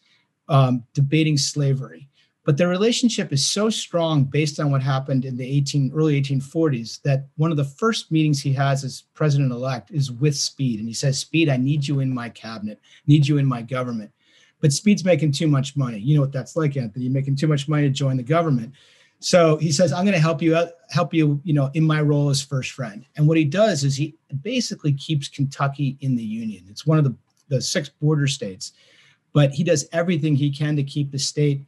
um, 0.48 0.84
debating 0.94 1.38
slavery. 1.38 2.10
But 2.46 2.58
their 2.58 2.70
relationship 2.70 3.32
is 3.32 3.46
so 3.46 3.70
strong 3.70 4.24
based 4.24 4.60
on 4.60 4.72
what 4.72 4.82
happened 4.82 5.24
in 5.24 5.38
the 5.38 5.46
18 5.46 5.92
early 5.94 6.20
1840s 6.20 7.01
that 7.04 7.28
one 7.36 7.51
of 7.51 7.58
the 7.58 7.63
first 7.63 8.12
meetings 8.12 8.42
he 8.42 8.54
has 8.54 8.84
as 8.84 9.04
president 9.13 9.51
elect 9.51 9.92
is 9.92 10.12
with 10.12 10.36
Speed. 10.36 10.80
And 10.80 10.88
he 10.88 10.94
says, 10.94 11.20
Speed, 11.20 11.50
I 11.50 11.58
need 11.58 11.88
you 11.88 12.00
in 12.00 12.12
my 12.12 12.30
cabinet, 12.30 12.80
need 13.06 13.28
you 13.28 13.38
in 13.38 13.46
my 13.46 13.62
government. 13.62 14.12
But 14.62 14.74
Speed's 14.74 15.06
making 15.06 15.34
too 15.34 15.48
much 15.48 15.78
money. 15.78 16.00
You 16.00 16.16
know 16.16 16.22
what 16.22 16.32
that's 16.32 16.56
like, 16.56 16.75
Anthony. 16.75 17.06
You're 17.06 17.13
making 17.13 17.36
too 17.36 17.48
much 17.48 17.68
money 17.68 17.84
to 17.84 17.89
join 17.89 18.18
the 18.18 18.24
government. 18.24 18.74
So 19.20 19.58
he 19.58 19.72
says, 19.72 19.92
I'm 19.92 20.06
going 20.06 20.16
to 20.16 20.20
help 20.20 20.42
you 20.42 20.56
out, 20.56 20.70
help 20.89 21.13
you, 21.13 21.42
you 21.44 21.54
know, 21.54 21.70
in 21.74 21.84
my 21.84 22.01
role 22.01 22.30
as 22.30 22.42
first 22.42 22.72
friend. 22.72 23.06
And 23.18 23.28
what 23.28 23.38
he 23.38 23.46
does 23.46 23.84
is 23.84 23.96
he 23.96 24.16
basically 24.42 24.94
keeps 24.94 25.28
Kentucky 25.28 25.98
in 26.00 26.16
the 26.16 26.24
Union. 26.24 26.66
It's 26.70 26.88
one 26.88 26.98
of 26.98 27.04
the, 27.04 27.16
the 27.50 27.62
six 27.62 27.89
border 27.89 28.27
states, 28.27 28.74
but 29.34 29.51
he 29.51 29.63
does 29.63 29.88
everything 29.91 30.36
he 30.36 30.50
can 30.50 30.75
to 30.75 30.84
keep 30.84 31.12
the 31.12 31.20
state 31.20 31.65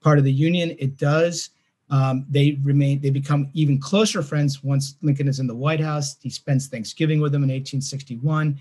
part 0.00 0.18
of 0.18 0.24
the 0.24 0.32
Union. 0.32 0.74
It 0.78 0.96
does. 0.96 1.50
Um, 1.90 2.24
they 2.28 2.58
remain, 2.62 3.00
they 3.00 3.10
become 3.10 3.50
even 3.52 3.78
closer 3.78 4.22
friends 4.22 4.64
once 4.64 4.96
Lincoln 5.02 5.28
is 5.28 5.38
in 5.38 5.46
the 5.46 5.54
White 5.54 5.80
House. 5.80 6.16
He 6.22 6.30
spends 6.30 6.66
Thanksgiving 6.66 7.20
with 7.20 7.32
them 7.32 7.42
in 7.42 7.50
1861. 7.50 8.58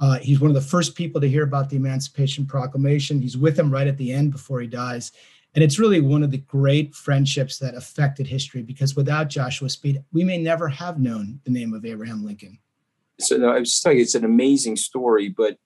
Uh, 0.00 0.18
he's 0.18 0.40
one 0.40 0.50
of 0.50 0.54
the 0.54 0.60
first 0.60 0.94
people 0.94 1.20
to 1.20 1.28
hear 1.28 1.44
about 1.44 1.70
the 1.70 1.76
Emancipation 1.76 2.46
Proclamation. 2.46 3.20
He's 3.20 3.36
with 3.36 3.58
him 3.58 3.70
right 3.70 3.86
at 3.86 3.98
the 3.98 4.12
end 4.12 4.32
before 4.32 4.60
he 4.60 4.66
dies. 4.66 5.12
And 5.54 5.62
it's 5.62 5.78
really 5.78 6.00
one 6.00 6.22
of 6.22 6.30
the 6.30 6.38
great 6.38 6.94
friendships 6.94 7.58
that 7.58 7.74
affected 7.74 8.26
history 8.26 8.62
because 8.62 8.96
without 8.96 9.28
Joshua 9.28 9.68
Speed, 9.68 10.02
we 10.12 10.24
may 10.24 10.38
never 10.38 10.66
have 10.66 10.98
known 10.98 11.40
the 11.44 11.50
name 11.50 11.74
of 11.74 11.84
Abraham 11.84 12.24
Lincoln. 12.24 12.58
So 13.20 13.36
no, 13.36 13.50
I 13.50 13.60
was 13.60 13.70
just 13.70 13.82
telling 13.82 13.98
you, 13.98 14.02
it's 14.02 14.14
an 14.14 14.24
amazing 14.24 14.76
story. 14.76 15.28
But 15.28 15.58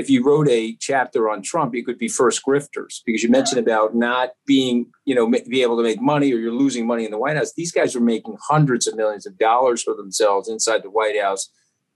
if 0.00 0.08
you 0.08 0.24
wrote 0.24 0.48
a 0.48 0.74
chapter 0.80 1.28
on 1.28 1.42
Trump, 1.42 1.74
it 1.74 1.84
could 1.84 1.98
be 1.98 2.08
first 2.08 2.42
grifters 2.44 3.00
because 3.04 3.22
you 3.22 3.28
mentioned 3.28 3.60
about 3.60 3.94
not 3.94 4.30
being, 4.46 4.86
you 5.04 5.14
know, 5.14 5.30
be 5.30 5.62
able 5.62 5.76
to 5.76 5.82
make 5.82 6.00
money 6.00 6.32
or 6.32 6.38
you're 6.38 6.52
losing 6.52 6.86
money 6.86 7.04
in 7.04 7.10
the 7.10 7.18
White 7.18 7.36
House. 7.36 7.52
These 7.52 7.70
guys 7.70 7.94
are 7.94 8.00
making 8.00 8.38
hundreds 8.40 8.86
of 8.86 8.96
millions 8.96 9.26
of 9.26 9.38
dollars 9.38 9.82
for 9.82 9.94
themselves 9.94 10.48
inside 10.48 10.82
the 10.82 10.90
White 10.90 11.20
House 11.20 11.50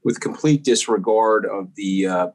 with 0.05 0.21
complete 0.21 0.63
disregard 0.63 1.47
of 1.47 1.75
the 1.77 2.07
uh, 2.07 2.29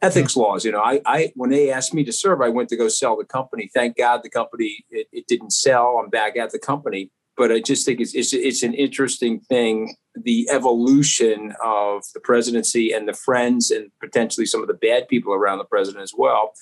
ethics 0.00 0.36
laws. 0.36 0.64
You 0.64 0.72
know, 0.72 0.80
I, 0.80 1.02
I 1.04 1.32
when 1.36 1.50
they 1.50 1.70
asked 1.70 1.92
me 1.92 2.02
to 2.04 2.12
serve, 2.12 2.40
I 2.40 2.48
went 2.48 2.70
to 2.70 2.76
go 2.76 2.88
sell 2.88 3.16
the 3.16 3.26
company. 3.26 3.70
Thank 3.74 3.98
God 3.98 4.22
the 4.22 4.30
company 4.30 4.86
it, 4.90 5.06
it 5.12 5.26
didn't 5.26 5.52
sell. 5.52 6.00
I'm 6.02 6.08
back 6.08 6.36
at 6.38 6.50
the 6.50 6.58
company, 6.58 7.10
but 7.40 7.50
I 7.50 7.58
just 7.58 7.86
think 7.86 8.00
it's, 8.00 8.14
it's 8.14 8.34
it's 8.34 8.62
an 8.62 8.74
interesting 8.74 9.40
thing 9.40 9.96
the 10.14 10.46
evolution 10.50 11.54
of 11.64 12.02
the 12.12 12.20
presidency 12.20 12.92
and 12.92 13.08
the 13.08 13.14
friends 13.14 13.70
and 13.70 13.90
potentially 13.98 14.44
some 14.44 14.60
of 14.60 14.68
the 14.68 14.74
bad 14.74 15.08
people 15.08 15.32
around 15.32 15.56
the 15.56 15.64
president 15.64 16.02
as 16.02 16.12
well. 16.14 16.52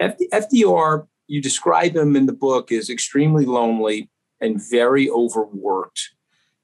FDR, 0.00 1.08
you 1.26 1.42
describe 1.42 1.96
him 1.96 2.14
in 2.14 2.26
the 2.26 2.32
book 2.32 2.70
as 2.70 2.88
extremely 2.88 3.44
lonely 3.44 4.10
and 4.40 4.62
very 4.70 5.10
overworked. 5.10 6.10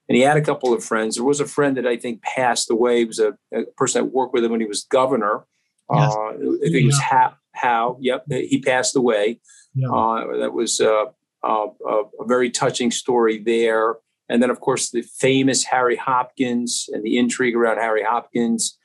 And 0.09 0.15
he 0.15 0.23
had 0.23 0.37
a 0.37 0.43
couple 0.43 0.73
of 0.73 0.85
friends. 0.85 1.17
There 1.17 1.25
was 1.25 1.41
a 1.41 1.47
friend 1.47 1.77
that 1.79 1.87
I 1.87 1.97
think 1.97 2.23
passed 2.23 2.71
away. 2.71 2.99
He 2.99 3.05
was 3.07 3.19
a, 3.19 3.37
a 3.53 3.65
person 3.77 4.05
that 4.05 4.13
worked 4.13 4.35
with 4.35 4.45
him 4.45 4.53
when 4.53 4.61
he 4.61 4.67
was 4.67 4.85
governor 4.85 5.47
Yes. 5.93 6.15
Uh, 6.15 6.29
I 6.29 6.37
think 6.37 6.75
it 6.75 6.87
was. 6.87 7.01
Howe. 7.55 7.97
Yep, 8.01 8.27
he 8.31 8.61
passed 8.61 8.95
away. 8.95 9.41
Yeah. 9.75 9.89
Uh, 9.91 10.37
that 10.39 10.53
was 10.53 10.81
uh, 10.81 11.07
uh, 11.43 11.67
a 11.89 12.25
very 12.25 12.51
touching 12.51 12.91
story 12.91 13.39
there. 13.39 13.97
And 14.29 14.43
then, 14.43 14.51
of 14.51 14.61
course, 14.61 14.91
the 14.91 15.03
famous 15.03 15.65
Harry 15.65 15.97
Hopkins 15.97 16.89
and 16.93 17.03
the 17.03 17.19
intrigue 17.19 17.57
around 17.57 17.79
Harry 17.79 18.03
Hopkins. 18.03 18.77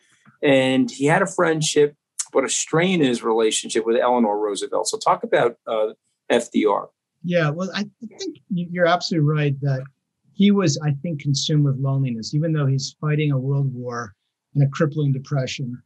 And 0.42 0.90
he 0.90 1.06
had 1.06 1.22
a 1.22 1.28
friendship, 1.28 1.96
but 2.32 2.44
a 2.44 2.50
strain 2.50 3.02
in 3.02 3.08
his 3.08 3.24
relationship 3.24 3.86
with 3.86 3.98
Eleanor 3.98 4.40
Roosevelt. 4.40 4.88
So, 4.88 4.98
talk 4.98 5.24
about 5.24 5.58
uh, 5.68 5.94
FDR. 6.32 6.88
Yeah, 7.24 7.50
well, 7.50 7.70
I 7.74 7.86
think 8.00 8.38
you're 8.50 8.86
absolutely 8.86 9.30
right 9.30 9.62
that 9.62 9.84
he 10.34 10.52
was, 10.52 10.78
I 10.84 10.92
think, 11.02 11.22
consumed 11.22 11.64
with 11.64 11.78
loneliness, 11.78 12.34
even 12.34 12.54
though 12.54 12.66
he's 12.66 12.96
fighting 13.00 13.32
a 13.32 13.38
world 13.38 13.74
war 13.74 14.14
and 14.54 14.64
a 14.64 14.68
crippling 14.68 15.14
depression 15.14 15.82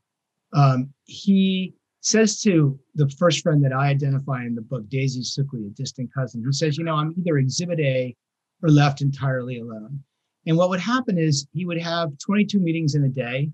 um, 0.53 0.93
he 1.05 1.73
says 2.01 2.41
to 2.41 2.79
the 2.95 3.09
first 3.17 3.41
friend 3.41 3.63
that 3.63 3.73
I 3.73 3.87
identify 3.87 4.45
in 4.45 4.55
the 4.55 4.61
book, 4.61 4.87
Daisy 4.89 5.21
Suckley, 5.21 5.67
a 5.67 5.69
distant 5.71 6.13
cousin, 6.13 6.43
who 6.43 6.51
says, 6.51 6.77
You 6.77 6.83
know, 6.83 6.95
I'm 6.95 7.13
either 7.17 7.37
exhibit 7.37 7.79
A 7.79 8.15
or 8.63 8.69
left 8.69 9.01
entirely 9.01 9.59
alone. 9.59 10.03
And 10.45 10.57
what 10.57 10.69
would 10.69 10.79
happen 10.79 11.17
is 11.17 11.47
he 11.53 11.65
would 11.65 11.81
have 11.81 12.17
22 12.19 12.59
meetings 12.59 12.95
in 12.95 13.03
a 13.03 13.09
day. 13.09 13.51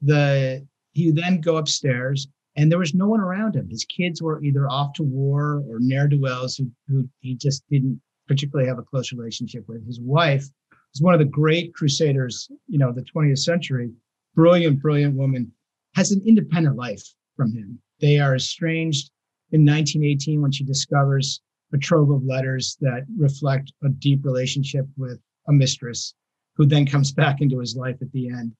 The 0.00 0.66
he 0.92 1.06
would 1.06 1.16
then 1.16 1.40
go 1.40 1.56
upstairs 1.56 2.28
and 2.56 2.70
there 2.70 2.78
was 2.78 2.94
no 2.94 3.08
one 3.08 3.20
around 3.20 3.56
him. 3.56 3.68
His 3.68 3.84
kids 3.84 4.20
were 4.20 4.42
either 4.42 4.68
off 4.68 4.92
to 4.94 5.02
war 5.02 5.62
or 5.68 5.78
ne'er 5.80 6.06
do 6.06 6.20
wells 6.20 6.56
who, 6.56 6.70
who 6.86 7.08
he 7.20 7.34
just 7.34 7.64
didn't 7.70 8.00
particularly 8.28 8.68
have 8.68 8.78
a 8.78 8.82
close 8.82 9.12
relationship 9.12 9.64
with. 9.68 9.86
His 9.86 10.00
wife 10.00 10.46
was 10.92 11.00
one 11.00 11.14
of 11.14 11.20
the 11.20 11.24
great 11.24 11.74
crusaders, 11.74 12.50
you 12.66 12.78
know, 12.78 12.92
the 12.92 13.04
20th 13.14 13.38
century, 13.38 13.90
brilliant, 14.34 14.80
brilliant 14.80 15.16
woman 15.16 15.50
has 15.94 16.10
an 16.10 16.22
independent 16.26 16.76
life 16.76 17.02
from 17.36 17.52
him. 17.52 17.78
They 18.00 18.18
are 18.18 18.34
estranged 18.34 19.10
in 19.52 19.64
1918 19.64 20.40
when 20.42 20.52
she 20.52 20.64
discovers 20.64 21.40
a 21.72 21.78
trove 21.78 22.10
of 22.10 22.24
letters 22.24 22.76
that 22.80 23.04
reflect 23.16 23.72
a 23.82 23.88
deep 23.88 24.24
relationship 24.24 24.86
with 24.96 25.18
a 25.48 25.52
mistress 25.52 26.14
who 26.56 26.66
then 26.66 26.86
comes 26.86 27.12
back 27.12 27.40
into 27.40 27.58
his 27.58 27.76
life 27.76 27.96
at 28.02 28.12
the 28.12 28.28
end. 28.28 28.52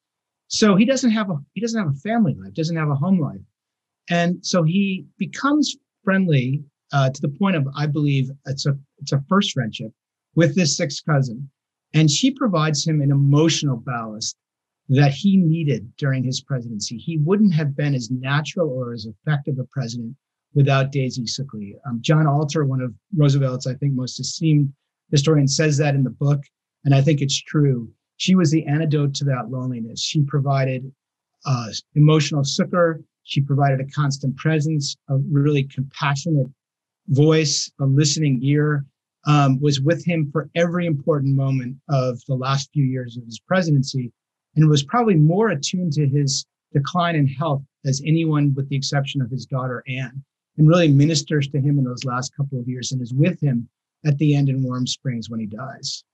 So 0.48 0.76
he 0.76 0.84
doesn't 0.84 1.10
have 1.10 1.30
a 1.30 1.36
he 1.54 1.60
doesn't 1.60 1.80
have 1.80 1.94
a 1.94 1.98
family 1.98 2.34
life, 2.34 2.54
doesn't 2.54 2.76
have 2.76 2.90
a 2.90 2.94
home 2.94 3.18
life. 3.18 3.40
And 4.10 4.44
so 4.44 4.62
he 4.62 5.06
becomes 5.18 5.76
friendly 6.04 6.62
uh, 6.92 7.10
to 7.10 7.20
the 7.20 7.28
point 7.28 7.56
of 7.56 7.66
I 7.76 7.86
believe 7.86 8.30
it's 8.46 8.66
a 8.66 8.76
it's 8.98 9.12
a 9.12 9.22
first 9.28 9.52
friendship 9.52 9.92
with 10.34 10.54
this 10.54 10.76
sixth 10.76 11.04
cousin. 11.06 11.50
And 11.94 12.10
she 12.10 12.30
provides 12.30 12.86
him 12.86 13.02
an 13.02 13.10
emotional 13.10 13.76
ballast 13.76 14.36
that 14.92 15.12
he 15.12 15.38
needed 15.38 15.90
during 15.96 16.22
his 16.22 16.42
presidency. 16.42 16.98
He 16.98 17.16
wouldn't 17.16 17.54
have 17.54 17.74
been 17.74 17.94
as 17.94 18.10
natural 18.10 18.68
or 18.68 18.92
as 18.92 19.06
effective 19.06 19.58
a 19.58 19.64
president 19.64 20.14
without 20.54 20.92
Daisy 20.92 21.24
Suckley. 21.24 21.76
Um, 21.86 21.98
John 22.02 22.26
Alter, 22.26 22.66
one 22.66 22.82
of 22.82 22.92
Roosevelt's, 23.16 23.66
I 23.66 23.74
think, 23.74 23.94
most 23.94 24.20
esteemed 24.20 24.70
historians, 25.10 25.56
says 25.56 25.78
that 25.78 25.94
in 25.94 26.04
the 26.04 26.10
book, 26.10 26.40
and 26.84 26.94
I 26.94 27.00
think 27.00 27.22
it's 27.22 27.40
true. 27.40 27.90
She 28.18 28.34
was 28.34 28.50
the 28.50 28.66
antidote 28.66 29.14
to 29.14 29.24
that 29.24 29.50
loneliness. 29.50 30.02
She 30.02 30.22
provided 30.24 30.92
uh, 31.46 31.68
emotional 31.94 32.44
succor. 32.44 33.02
She 33.22 33.40
provided 33.40 33.80
a 33.80 33.86
constant 33.86 34.36
presence, 34.36 34.94
a 35.08 35.16
really 35.16 35.64
compassionate 35.64 36.48
voice, 37.08 37.70
a 37.80 37.86
listening 37.86 38.40
ear. 38.42 38.84
Um, 39.24 39.60
was 39.60 39.80
with 39.80 40.04
him 40.04 40.30
for 40.32 40.50
every 40.56 40.84
important 40.84 41.36
moment 41.36 41.76
of 41.88 42.20
the 42.26 42.34
last 42.34 42.70
few 42.72 42.84
years 42.84 43.16
of 43.16 43.24
his 43.24 43.38
presidency 43.38 44.12
and 44.56 44.68
was 44.68 44.82
probably 44.82 45.14
more 45.14 45.50
attuned 45.50 45.92
to 45.94 46.06
his 46.06 46.46
decline 46.72 47.16
in 47.16 47.26
health 47.26 47.62
as 47.86 48.02
anyone 48.04 48.54
with 48.54 48.68
the 48.68 48.76
exception 48.76 49.20
of 49.20 49.30
his 49.30 49.46
daughter 49.46 49.82
Anne, 49.88 50.22
and 50.56 50.68
really 50.68 50.88
ministers 50.88 51.48
to 51.48 51.58
him 51.58 51.78
in 51.78 51.84
those 51.84 52.04
last 52.04 52.34
couple 52.36 52.58
of 52.58 52.68
years 52.68 52.92
and 52.92 53.02
is 53.02 53.14
with 53.14 53.40
him 53.40 53.68
at 54.04 54.18
the 54.18 54.34
end 54.34 54.48
in 54.48 54.62
Warm 54.62 54.86
Springs 54.86 55.30
when 55.30 55.40
he 55.40 55.46
dies. 55.46 56.04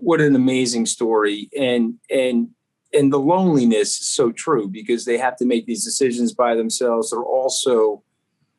What 0.00 0.20
an 0.20 0.36
amazing 0.36 0.86
story. 0.86 1.48
And 1.58 1.94
and 2.10 2.50
and 2.94 3.12
the 3.12 3.18
loneliness 3.18 4.00
is 4.00 4.08
so 4.08 4.30
true 4.30 4.68
because 4.68 5.04
they 5.04 5.18
have 5.18 5.36
to 5.36 5.46
make 5.46 5.66
these 5.66 5.84
decisions 5.84 6.34
by 6.34 6.54
themselves. 6.54 7.10
They're 7.10 7.20
also 7.20 8.04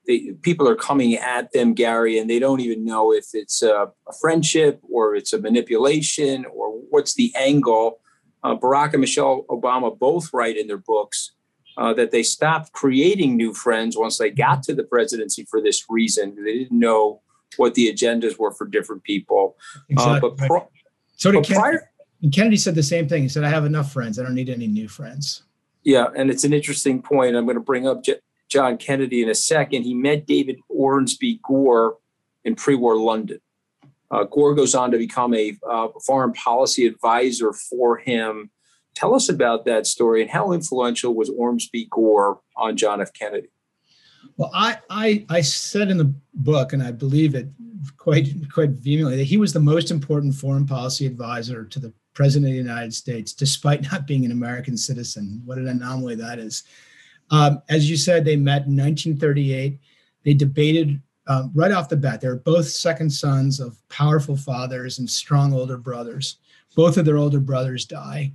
they, 0.06 0.34
people 0.42 0.68
are 0.68 0.76
coming 0.76 1.16
at 1.16 1.52
them, 1.54 1.74
Gary, 1.74 2.18
and 2.18 2.30
they 2.30 2.40
don't 2.40 2.60
even 2.60 2.84
know 2.84 3.14
if 3.14 3.28
it's 3.34 3.62
a, 3.62 3.92
a 4.08 4.14
friendship 4.20 4.82
or 4.92 5.16
it's 5.16 5.34
a 5.34 5.40
manipulation 5.40 6.46
or 6.46 6.72
what's 6.90 7.16
the 7.16 7.34
angle. 7.36 8.00
Uh, 8.44 8.56
Barack 8.56 8.92
and 8.92 9.02
Michelle 9.02 9.46
Obama 9.50 9.98
both 9.98 10.34
write 10.34 10.58
in 10.58 10.68
their 10.68 10.78
books 10.78 11.32
uh, 11.78 11.94
that 11.94 12.12
they 12.12 12.24
stopped 12.24 12.74
creating 12.74 13.38
new 13.38 13.54
friends 13.54 13.98
once 13.98 14.18
they 14.18 14.30
got 14.30 14.64
to 14.64 14.76
the 14.76 14.84
presidency 14.84 15.46
for 15.50 15.62
this 15.62 15.86
reason. 15.90 16.36
They 16.44 16.60
didn't 16.60 16.78
know 16.78 17.22
what 17.58 17.76
the 17.76 17.92
agendas 17.92 18.38
were 18.38 18.52
for 18.52 18.68
different 18.68 19.04
people. 19.04 19.56
Uh, 19.76 19.80
exactly. 19.90 20.30
but 20.38 20.48
pro- 20.48 20.70
so 21.16 21.32
did 21.32 21.46
Kennedy. 21.46 21.62
Prior- 21.62 21.90
and 22.22 22.34
Kennedy 22.34 22.58
said 22.58 22.76
the 22.76 22.84
same 22.84 23.08
thing. 23.08 23.24
He 23.24 23.30
said, 23.30 23.44
"I 23.44 23.50
have 23.50 23.66
enough 23.66 23.92
friends. 23.92 24.18
I 24.18 24.24
don't 24.24 24.36
need 24.36 24.50
any 24.50 24.68
new 24.68 24.88
friends." 24.88 25.44
Yeah, 25.84 26.08
and 26.16 26.30
it's 26.30 26.46
an 26.46 26.54
interesting 26.54 27.02
point. 27.02 27.36
I'm 27.36 27.46
going 27.46 27.58
to 27.58 27.64
bring 27.64 27.86
up 27.86 28.02
John 28.50 28.78
Kennedy 28.78 29.24
in 29.24 29.30
a 29.30 29.36
second. 29.36 29.84
He 29.84 29.94
met 29.94 30.26
David 30.26 30.60
Ormsby 30.70 31.40
Gore 31.44 31.98
in 32.44 32.56
pre 32.56 32.76
war 32.76 32.98
London. 32.98 33.40
Uh, 34.12 34.26
Gore 34.26 34.54
goes 34.54 34.76
on 34.76 34.92
to 34.92 34.98
become 34.98 35.34
a 35.34 35.58
uh, 35.68 35.88
foreign 36.06 36.34
policy 36.34 36.86
advisor 36.86 37.52
for 37.52 37.98
him. 37.98 38.52
Tell 38.96 39.16
us 39.16 39.28
about 39.28 39.66
that 39.66 39.88
story 39.88 40.22
and 40.22 40.30
how 40.30 40.52
influential 40.52 41.16
was 41.16 41.32
Ormsby 41.32 41.88
Gore 41.90 42.40
on 42.56 42.78
John 42.78 43.02
F. 43.02 43.12
Kennedy? 43.14 43.50
Well, 44.38 44.52
I, 44.54 44.78
I, 44.90 45.26
I 45.30 45.42
said 45.42 45.90
in 45.90 45.98
the 45.98 46.14
book, 46.34 46.74
and 46.74 46.84
I 46.84 46.92
believe 46.92 47.36
it 47.36 47.48
quite 47.98 48.30
quite 48.52 48.70
vehemently, 48.70 49.18
that 49.18 49.24
he 49.26 49.38
was 49.38 49.54
the 49.54 49.60
most 49.60 49.92
important 49.92 50.36
foreign 50.36 50.66
policy 50.66 51.06
advisor 51.06 51.66
to 51.66 51.80
the 51.80 51.94
president 52.14 52.50
of 52.50 52.54
the 52.54 52.70
United 52.70 52.94
States, 52.94 53.34
despite 53.34 53.92
not 53.92 54.08
being 54.08 54.26
an 54.26 54.32
American 54.32 54.78
citizen. 54.78 55.42
What 55.46 55.58
an 55.58 55.68
anomaly 55.68 56.16
that 56.16 56.40
is! 56.40 56.64
Um, 57.32 57.62
as 57.70 57.90
you 57.90 57.98
said, 57.98 58.26
they 58.26 58.36
met 58.36 58.66
in 58.68 58.78
1938. 58.78 59.80
They 60.24 60.34
debated 60.34 61.02
um, 61.28 61.52
right 61.54 61.72
off 61.72 61.90
the 61.90 61.96
bat. 61.96 62.22
They're 62.22 62.36
both 62.36 62.68
second 62.68 63.10
sons 63.10 63.60
of 63.60 63.78
powerful 63.90 64.36
fathers 64.36 65.00
and 65.00 65.10
strong 65.10 65.54
older 65.54 65.78
brothers. 65.78 66.38
Both 66.76 66.98
of 66.98 67.06
their 67.06 67.18
older 67.18 67.40
brothers 67.40 67.86
die. 67.86 68.34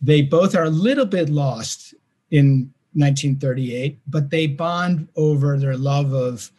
They 0.00 0.22
both 0.22 0.54
are 0.54 0.64
a 0.64 0.70
little 0.70 1.06
bit 1.06 1.28
lost 1.28 1.94
in 2.30 2.72
1938, 2.94 3.98
but 4.08 4.30
they 4.30 4.46
bond 4.46 5.08
over 5.16 5.58
their 5.58 5.76
love 5.76 6.12
of 6.12 6.50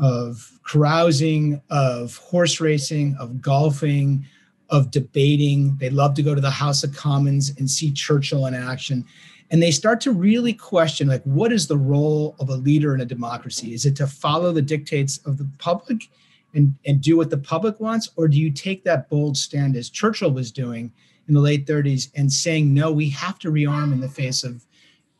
of 0.00 0.58
carousing, 0.66 1.60
of 1.70 2.16
horse 2.16 2.60
racing, 2.60 3.14
of 3.20 3.40
golfing, 3.40 4.24
of 4.70 4.90
debating. 4.90 5.76
They 5.76 5.90
love 5.90 6.14
to 6.14 6.22
go 6.22 6.34
to 6.34 6.40
the 6.40 6.50
House 6.50 6.82
of 6.82 6.96
Commons 6.96 7.52
and 7.58 7.70
see 7.70 7.92
Churchill 7.92 8.46
in 8.46 8.54
action. 8.54 9.04
And 9.52 9.62
they 9.62 9.70
start 9.70 10.00
to 10.00 10.12
really 10.12 10.54
question 10.54 11.08
like, 11.08 11.22
what 11.24 11.52
is 11.52 11.66
the 11.66 11.76
role 11.76 12.34
of 12.40 12.48
a 12.48 12.56
leader 12.56 12.94
in 12.94 13.02
a 13.02 13.06
democracy? 13.06 13.74
Is 13.74 13.84
it 13.84 13.94
to 13.96 14.06
follow 14.06 14.50
the 14.50 14.62
dictates 14.62 15.18
of 15.26 15.36
the 15.36 15.48
public 15.58 16.08
and, 16.54 16.74
and 16.86 17.02
do 17.02 17.18
what 17.18 17.28
the 17.28 17.36
public 17.36 17.78
wants? 17.78 18.08
Or 18.16 18.28
do 18.28 18.38
you 18.38 18.50
take 18.50 18.82
that 18.84 19.10
bold 19.10 19.36
stand 19.36 19.76
as 19.76 19.90
Churchill 19.90 20.30
was 20.30 20.50
doing 20.50 20.90
in 21.28 21.34
the 21.34 21.40
late 21.40 21.66
30s 21.66 22.08
and 22.16 22.32
saying, 22.32 22.72
no, 22.72 22.90
we 22.90 23.10
have 23.10 23.38
to 23.40 23.52
rearm 23.52 23.92
in 23.92 24.00
the 24.00 24.08
face 24.08 24.42
of, 24.42 24.64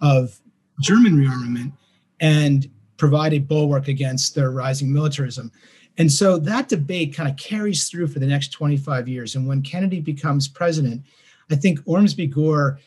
of 0.00 0.40
German 0.80 1.12
rearmament 1.12 1.72
and 2.20 2.70
provide 2.96 3.34
a 3.34 3.38
bulwark 3.38 3.88
against 3.88 4.34
their 4.34 4.50
rising 4.50 4.90
militarism. 4.90 5.52
And 5.98 6.10
so 6.10 6.38
that 6.38 6.70
debate 6.70 7.14
kind 7.14 7.28
of 7.28 7.36
carries 7.36 7.86
through 7.86 8.06
for 8.06 8.18
the 8.18 8.26
next 8.26 8.48
25 8.48 9.08
years. 9.08 9.34
And 9.34 9.46
when 9.46 9.60
Kennedy 9.60 10.00
becomes 10.00 10.48
president, 10.48 11.02
I 11.50 11.56
think 11.56 11.80
Ormsby 11.84 12.28
Gore 12.28 12.78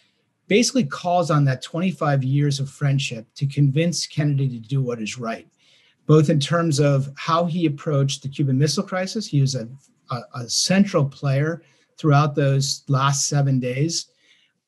basically 0.47 0.83
calls 0.83 1.31
on 1.31 1.45
that 1.45 1.61
25 1.61 2.23
years 2.23 2.59
of 2.59 2.69
friendship 2.69 3.25
to 3.35 3.47
convince 3.47 4.05
Kennedy 4.05 4.47
to 4.49 4.59
do 4.59 4.81
what 4.81 5.01
is 5.01 5.17
right, 5.17 5.47
both 6.05 6.29
in 6.29 6.39
terms 6.39 6.79
of 6.79 7.09
how 7.15 7.45
he 7.45 7.65
approached 7.65 8.21
the 8.21 8.29
Cuban 8.29 8.57
Missile 8.57 8.83
Crisis. 8.83 9.27
He 9.27 9.41
was 9.41 9.55
a, 9.55 9.67
a, 10.11 10.21
a 10.35 10.49
central 10.49 11.05
player 11.05 11.63
throughout 11.97 12.35
those 12.35 12.83
last 12.87 13.27
seven 13.27 13.59
days. 13.59 14.07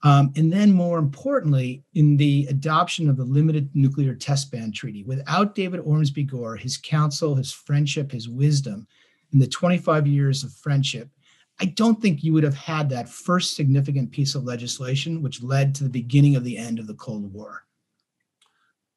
Um, 0.04 0.32
and 0.36 0.54
then, 0.54 0.72
more 0.72 1.00
importantly, 1.00 1.84
in 1.96 2.18
the 2.18 2.46
adoption 2.50 3.10
of 3.10 3.18
the 3.18 3.26
Limited 3.26 3.70
Nuclear 3.74 4.14
Test 4.14 4.52
Ban 4.52 4.72
Treaty, 4.72 5.04
without 5.04 5.56
David 5.56 5.80
Ormsby 5.80 6.24
Gore, 6.24 6.56
his 6.56 6.78
counsel, 6.78 7.36
his 7.36 7.52
friendship, 7.52 8.12
his 8.12 8.30
wisdom, 8.30 8.88
in 9.34 9.40
the 9.40 9.48
25 9.48 10.08
years 10.08 10.44
of 10.44 10.54
friendship, 10.54 11.10
I 11.60 11.66
don't 11.66 12.02
think 12.02 12.24
you 12.24 12.34
would 12.34 12.44
have 12.44 12.56
had 12.56 12.90
that 12.90 13.10
first 13.10 13.56
significant 13.56 14.12
piece 14.12 14.36
of 14.36 14.44
legislation, 14.44 15.22
which 15.22 15.42
led 15.42 15.74
to 15.76 15.84
the 15.84 15.90
beginning 15.90 16.36
of 16.36 16.44
the 16.44 16.58
end 16.58 16.78
of 16.78 16.88
the 16.88 16.94
Cold 16.94 17.34
War. 17.34 17.64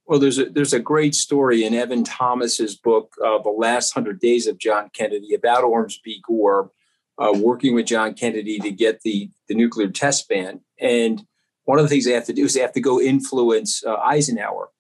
Well, 0.07 0.19
there's 0.19 0.39
a 0.39 0.47
there's 0.47 0.73
a 0.73 0.81
great 0.81 1.15
story 1.15 1.65
in 1.65 1.73
Evan 1.73 2.05
Thomas's 2.05 2.77
book, 2.77 3.15
uh, 3.25 3.39
"The 3.39 3.51
Last 3.51 3.93
Hundred 3.93 4.21
Days 4.21 4.47
of 4.47 4.59
John 4.59 4.91
Kennedy," 4.93 5.35
about 5.35 5.63
Ormsby 5.63 6.21
Gore 6.27 6.73
uh, 7.17 7.33
working 7.39 7.75
with 7.75 7.87
John 7.87 8.15
Kennedy 8.15 8.59
to 8.59 8.71
get 8.71 9.03
the 9.03 9.31
the 9.49 9.55
nuclear 9.55 9.89
test 9.89 10.29
ban. 10.29 10.61
And 10.81 11.25
one 11.65 11.79
of 11.79 11.85
the 11.85 11.89
things 11.89 12.05
they 12.05 12.13
have 12.13 12.27
to 12.27 12.33
do 12.33 12.47
is 12.47 12.55
they 12.55 12.61
have 12.61 12.73
to 12.73 12.81
go 12.81 13.01
influence 13.01 13.85
uh, 13.85 13.97
Eisenhower. 13.97 14.71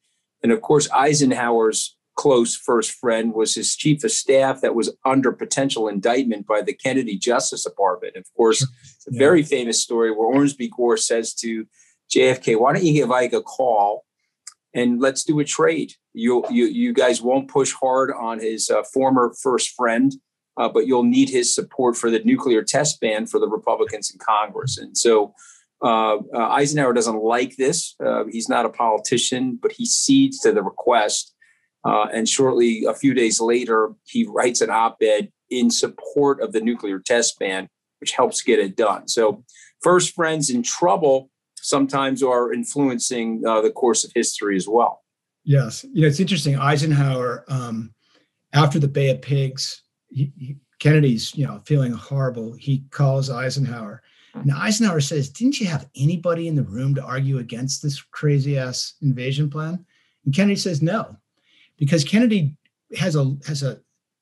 And 0.42 0.50
of 0.50 0.62
course, 0.62 0.90
Eisenhower's 0.90 1.96
close 2.20 2.54
first 2.54 2.92
friend 2.92 3.32
was 3.32 3.54
his 3.54 3.74
chief 3.74 4.04
of 4.04 4.10
staff 4.10 4.60
that 4.60 4.74
was 4.74 4.94
under 5.06 5.32
potential 5.32 5.88
indictment 5.88 6.46
by 6.46 6.60
the 6.60 6.74
Kennedy 6.74 7.16
Justice 7.16 7.64
Department. 7.64 8.14
Of 8.14 8.26
course, 8.36 8.62
a 8.62 9.18
very 9.18 9.42
famous 9.42 9.82
story 9.82 10.10
where 10.10 10.28
Ormsby 10.28 10.68
Gore 10.76 10.98
says 10.98 11.32
to 11.36 11.66
JFK, 12.14 12.56
"Why 12.56 12.74
don't 12.74 12.84
you 12.84 12.92
give 12.92 13.10
Ike 13.10 13.32
a 13.32 13.40
call 13.40 14.04
and 14.74 15.00
let's 15.00 15.24
do 15.24 15.40
a 15.40 15.46
trade? 15.46 15.94
You 16.12 16.44
you 16.50 16.66
you 16.66 16.92
guys 16.92 17.22
won't 17.22 17.48
push 17.48 17.72
hard 17.72 18.10
on 18.12 18.38
his 18.38 18.68
uh, 18.68 18.82
former 18.92 19.32
first 19.42 19.70
friend." 19.70 20.12
Uh, 20.58 20.68
but 20.68 20.86
you'll 20.86 21.04
need 21.04 21.30
his 21.30 21.54
support 21.54 21.96
for 21.96 22.10
the 22.10 22.22
nuclear 22.24 22.62
test 22.62 23.00
ban 23.00 23.24
for 23.24 23.40
the 23.40 23.48
Republicans 23.48 24.10
in 24.10 24.18
Congress. 24.18 24.76
And 24.76 24.94
so 24.98 25.32
uh, 25.82 26.16
uh, 26.34 26.48
Eisenhower 26.58 26.92
doesn't 26.92 27.22
like 27.22 27.56
this. 27.56 27.94
Uh, 28.04 28.24
he's 28.30 28.48
not 28.48 28.66
a 28.66 28.68
politician, 28.68 29.58
but 29.62 29.72
he 29.72 29.86
cedes 29.86 30.38
to 30.40 30.52
the 30.52 30.62
request. 30.62 31.34
Uh, 31.84 32.06
and 32.12 32.28
shortly, 32.28 32.84
a 32.84 32.94
few 32.94 33.14
days 33.14 33.40
later, 33.40 33.92
he 34.04 34.26
writes 34.26 34.60
an 34.60 34.70
op 34.70 34.99
ed 35.00 35.30
in 35.49 35.70
support 35.70 36.40
of 36.42 36.52
the 36.52 36.60
nuclear 36.60 36.99
test 36.99 37.38
ban, 37.38 37.68
which 38.00 38.12
helps 38.12 38.42
get 38.42 38.58
it 38.58 38.76
done. 38.76 39.09
So, 39.09 39.44
first 39.83 40.14
friends 40.14 40.50
in 40.50 40.62
trouble 40.62 41.31
sometimes 41.57 42.22
are 42.22 42.52
influencing 42.52 43.42
uh, 43.46 43.61
the 43.61 43.70
course 43.70 44.05
of 44.05 44.11
history 44.14 44.57
as 44.57 44.68
well. 44.68 45.02
Yes. 45.44 45.85
You 45.92 46.02
know, 46.02 46.09
it's 46.09 46.20
interesting. 46.20 46.57
Eisenhower, 46.57 47.44
um, 47.48 47.94
after 48.52 48.78
the 48.78 48.88
Bay 48.88 49.11
of 49.11 49.22
Pigs, 49.22 49.83
he, 50.09 50.33
he, 50.37 50.57
Kennedy's, 50.78 51.35
you 51.35 51.46
know, 51.46 51.61
feeling 51.64 51.92
horrible. 51.92 52.55
He 52.55 52.85
calls 52.90 53.31
Eisenhower. 53.31 54.02
And 54.35 54.52
Eisenhower 54.52 55.00
says, 55.00 55.28
Didn't 55.28 55.61
you 55.61 55.66
have 55.66 55.88
anybody 55.96 56.48
in 56.48 56.55
the 56.55 56.62
room 56.62 56.94
to 56.94 57.05
argue 57.05 57.38
against 57.38 57.83
this 57.83 58.00
crazy 58.00 58.59
ass 58.59 58.94
invasion 59.02 59.50
plan? 59.50 59.85
And 60.24 60.35
Kennedy 60.35 60.57
says, 60.57 60.83
No 60.83 61.16
because 61.81 62.05
Kennedy 62.05 62.55
has 62.97 63.16
a 63.16 63.37
has 63.47 63.64
a 63.64 63.81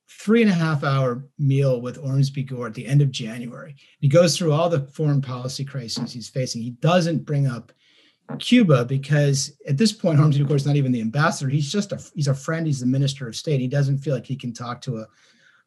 three 0.09 0.41
and 0.41 0.51
a 0.51 0.55
half 0.55 0.83
hour 0.85 1.27
meal 1.39 1.83
with 1.83 1.99
Ormsby 1.99 2.45
Gore 2.45 2.69
at 2.69 2.75
the 2.75 2.87
end 2.87 3.03
of 3.03 3.11
January. 3.11 3.77
He 4.01 4.09
goes 4.09 4.39
through 4.39 4.53
all 4.53 4.71
the 4.71 4.87
foreign 4.87 5.21
policy 5.21 5.67
crises 5.67 6.13
he's 6.13 6.31
facing. 6.31 6.63
He 6.63 6.71
doesn't 6.71 7.27
bring 7.27 7.47
up 7.47 7.73
Cuba 8.39 8.87
because 8.87 9.53
at 9.69 9.77
this 9.77 9.93
point, 9.93 10.19
Ormsby 10.19 10.45
Gore 10.45 10.57
is 10.57 10.67
not 10.67 10.77
even 10.77 10.93
the 10.93 11.03
ambassador. 11.03 11.51
He's 11.51 11.71
just 11.71 11.93
a 11.93 12.01
he's 12.15 12.29
a 12.29 12.35
friend. 12.35 12.67
He's 12.67 12.81
the 12.81 12.87
minister 12.87 13.29
of 13.29 13.37
state. 13.37 13.61
He 13.61 13.69
doesn't 13.69 13.99
feel 13.99 14.15
like 14.15 14.27
he 14.27 14.37
can 14.37 14.55
talk 14.55 14.81
to 14.83 14.99
a 14.99 15.07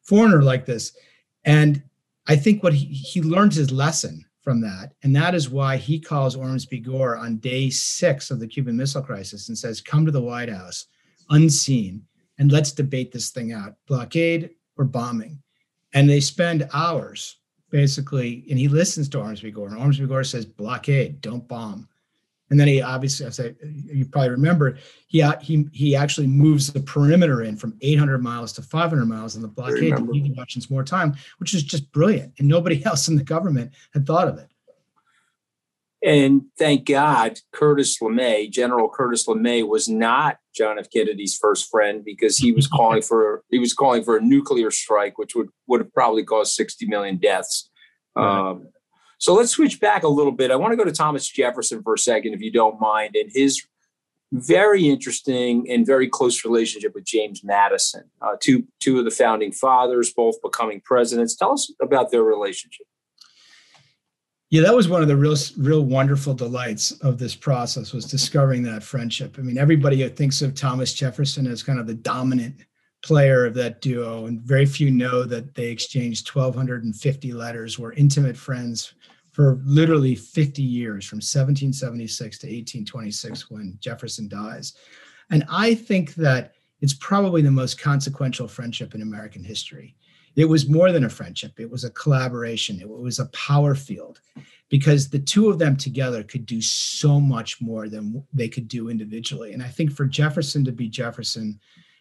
foreigner 0.02 0.42
like 0.42 0.66
this. 0.66 0.96
And 1.44 1.82
I 2.26 2.36
think 2.36 2.62
what 2.62 2.72
he, 2.72 2.86
he 2.86 3.20
learned 3.20 3.52
his 3.52 3.70
lesson 3.70 4.24
from 4.40 4.60
that. 4.62 4.92
And 5.02 5.14
that 5.14 5.34
is 5.34 5.50
why 5.50 5.76
he 5.76 6.00
calls 6.00 6.36
Ormsby 6.36 6.80
Gore 6.80 7.16
on 7.16 7.36
day 7.36 7.68
six 7.68 8.30
of 8.30 8.40
the 8.40 8.46
Cuban 8.46 8.76
Missile 8.76 9.02
Crisis 9.02 9.48
and 9.48 9.58
says, 9.58 9.80
Come 9.80 10.06
to 10.06 10.12
the 10.12 10.22
White 10.22 10.48
House 10.48 10.86
unseen 11.32 12.06
and 12.38 12.52
let's 12.52 12.72
debate 12.72 13.12
this 13.12 13.30
thing 13.30 13.52
out. 13.52 13.74
Blockade 13.86 14.50
or 14.76 14.84
bombing. 14.84 15.42
And 15.94 16.08
they 16.08 16.20
spend 16.20 16.68
hours 16.72 17.36
basically 17.70 18.44
and 18.50 18.58
he 18.58 18.68
listens 18.68 19.08
to 19.08 19.20
ormsby 19.20 19.50
gore 19.50 19.68
and 19.68 19.78
ormsby 19.78 20.06
gore 20.06 20.24
says 20.24 20.46
blockade 20.46 21.20
don't 21.20 21.46
bomb. 21.48 21.88
And 22.50 22.60
then 22.60 22.68
he 22.68 22.82
obviously 22.82 23.24
as 23.24 23.40
I, 23.40 23.54
you 23.62 24.04
probably 24.04 24.28
remember 24.28 24.76
he 25.06 25.24
he 25.40 25.66
he 25.72 25.96
actually 25.96 26.26
moves 26.26 26.70
the 26.70 26.80
perimeter 26.80 27.42
in 27.42 27.56
from 27.56 27.78
800 27.80 28.22
miles 28.22 28.52
to 28.54 28.62
500 28.62 29.06
miles 29.06 29.34
and 29.34 29.42
the 29.42 29.48
blockade 29.48 29.96
to 29.96 30.12
give 30.12 30.24
the 30.24 30.34
Russians 30.36 30.70
more 30.70 30.84
time 30.84 31.14
which 31.38 31.54
is 31.54 31.62
just 31.62 31.90
brilliant 31.92 32.34
and 32.38 32.46
nobody 32.46 32.84
else 32.86 33.08
in 33.08 33.16
the 33.16 33.24
government 33.24 33.72
had 33.94 34.06
thought 34.06 34.28
of 34.28 34.36
it 34.38 34.51
and 36.04 36.42
thank 36.58 36.86
God, 36.86 37.38
Curtis 37.52 37.98
LeMay, 38.00 38.50
General 38.50 38.88
Curtis 38.88 39.26
LeMay, 39.26 39.66
was 39.66 39.88
not 39.88 40.38
John 40.54 40.78
F. 40.78 40.90
Kennedy's 40.90 41.36
first 41.36 41.70
friend 41.70 42.04
because 42.04 42.36
he 42.36 42.50
was 42.50 42.66
calling 42.66 43.02
for 43.02 43.42
he 43.50 43.58
was 43.58 43.72
calling 43.72 44.02
for 44.02 44.16
a 44.16 44.20
nuclear 44.20 44.70
strike, 44.70 45.16
which 45.16 45.34
would 45.34 45.48
would 45.68 45.80
have 45.80 45.92
probably 45.92 46.24
caused 46.24 46.54
60 46.54 46.86
million 46.86 47.18
deaths. 47.18 47.70
Right. 48.16 48.50
Um, 48.50 48.68
so 49.18 49.34
let's 49.34 49.52
switch 49.52 49.78
back 49.78 50.02
a 50.02 50.08
little 50.08 50.32
bit. 50.32 50.50
I 50.50 50.56
want 50.56 50.72
to 50.72 50.76
go 50.76 50.84
to 50.84 50.90
Thomas 50.90 51.28
Jefferson 51.28 51.82
for 51.84 51.94
a 51.94 51.98
second, 51.98 52.34
if 52.34 52.40
you 52.40 52.50
don't 52.50 52.80
mind, 52.80 53.14
and 53.14 53.30
his 53.32 53.62
very 54.32 54.88
interesting 54.88 55.70
and 55.70 55.86
very 55.86 56.08
close 56.08 56.44
relationship 56.44 56.94
with 56.94 57.04
James 57.04 57.44
Madison, 57.44 58.10
uh, 58.20 58.34
two 58.40 58.66
two 58.80 58.98
of 58.98 59.04
the 59.04 59.12
founding 59.12 59.52
fathers, 59.52 60.12
both 60.12 60.42
becoming 60.42 60.80
presidents. 60.80 61.36
Tell 61.36 61.52
us 61.52 61.72
about 61.80 62.10
their 62.10 62.24
relationship. 62.24 62.86
Yeah, 64.52 64.60
that 64.60 64.76
was 64.76 64.86
one 64.86 65.00
of 65.00 65.08
the 65.08 65.16
real, 65.16 65.34
real 65.56 65.82
wonderful 65.82 66.34
delights 66.34 66.90
of 67.00 67.16
this 67.16 67.34
process 67.34 67.94
was 67.94 68.04
discovering 68.04 68.62
that 68.64 68.82
friendship. 68.82 69.36
I 69.38 69.40
mean, 69.40 69.56
everybody 69.56 70.04
uh, 70.04 70.10
thinks 70.10 70.42
of 70.42 70.54
Thomas 70.54 70.92
Jefferson 70.92 71.46
as 71.46 71.62
kind 71.62 71.78
of 71.78 71.86
the 71.86 71.94
dominant 71.94 72.56
player 73.02 73.46
of 73.46 73.54
that 73.54 73.80
duo, 73.80 74.26
and 74.26 74.42
very 74.42 74.66
few 74.66 74.90
know 74.90 75.24
that 75.24 75.54
they 75.54 75.70
exchanged 75.70 76.28
1,250 76.28 77.32
letters, 77.32 77.78
were 77.78 77.94
intimate 77.94 78.36
friends 78.36 78.92
for 79.30 79.58
literally 79.64 80.14
50 80.14 80.60
years, 80.60 81.06
from 81.06 81.16
1776 81.16 82.38
to 82.40 82.46
1826, 82.46 83.50
when 83.50 83.78
Jefferson 83.80 84.28
dies. 84.28 84.74
And 85.30 85.46
I 85.48 85.74
think 85.74 86.14
that 86.16 86.52
it's 86.82 86.92
probably 86.92 87.40
the 87.40 87.50
most 87.50 87.80
consequential 87.80 88.48
friendship 88.48 88.94
in 88.94 89.00
American 89.00 89.44
history 89.44 89.96
it 90.36 90.46
was 90.46 90.68
more 90.68 90.92
than 90.92 91.04
a 91.04 91.10
friendship. 91.10 91.58
It 91.58 91.70
was 91.70 91.84
a 91.84 91.90
collaboration. 91.90 92.80
It 92.80 92.88
was 92.88 93.18
a 93.18 93.26
power 93.26 93.74
field 93.74 94.20
because 94.72 95.10
the 95.10 95.18
two 95.18 95.50
of 95.50 95.58
them 95.58 95.76
together 95.76 96.22
could 96.22 96.46
do 96.46 96.62
so 96.62 97.20
much 97.20 97.60
more 97.60 97.90
than 97.90 98.24
they 98.32 98.48
could 98.48 98.68
do 98.68 98.88
individually. 98.88 99.52
And 99.52 99.62
i 99.62 99.68
think 99.68 99.92
for 99.92 100.06
jefferson 100.06 100.64
to 100.64 100.72
be 100.72 100.88
jefferson 100.88 101.60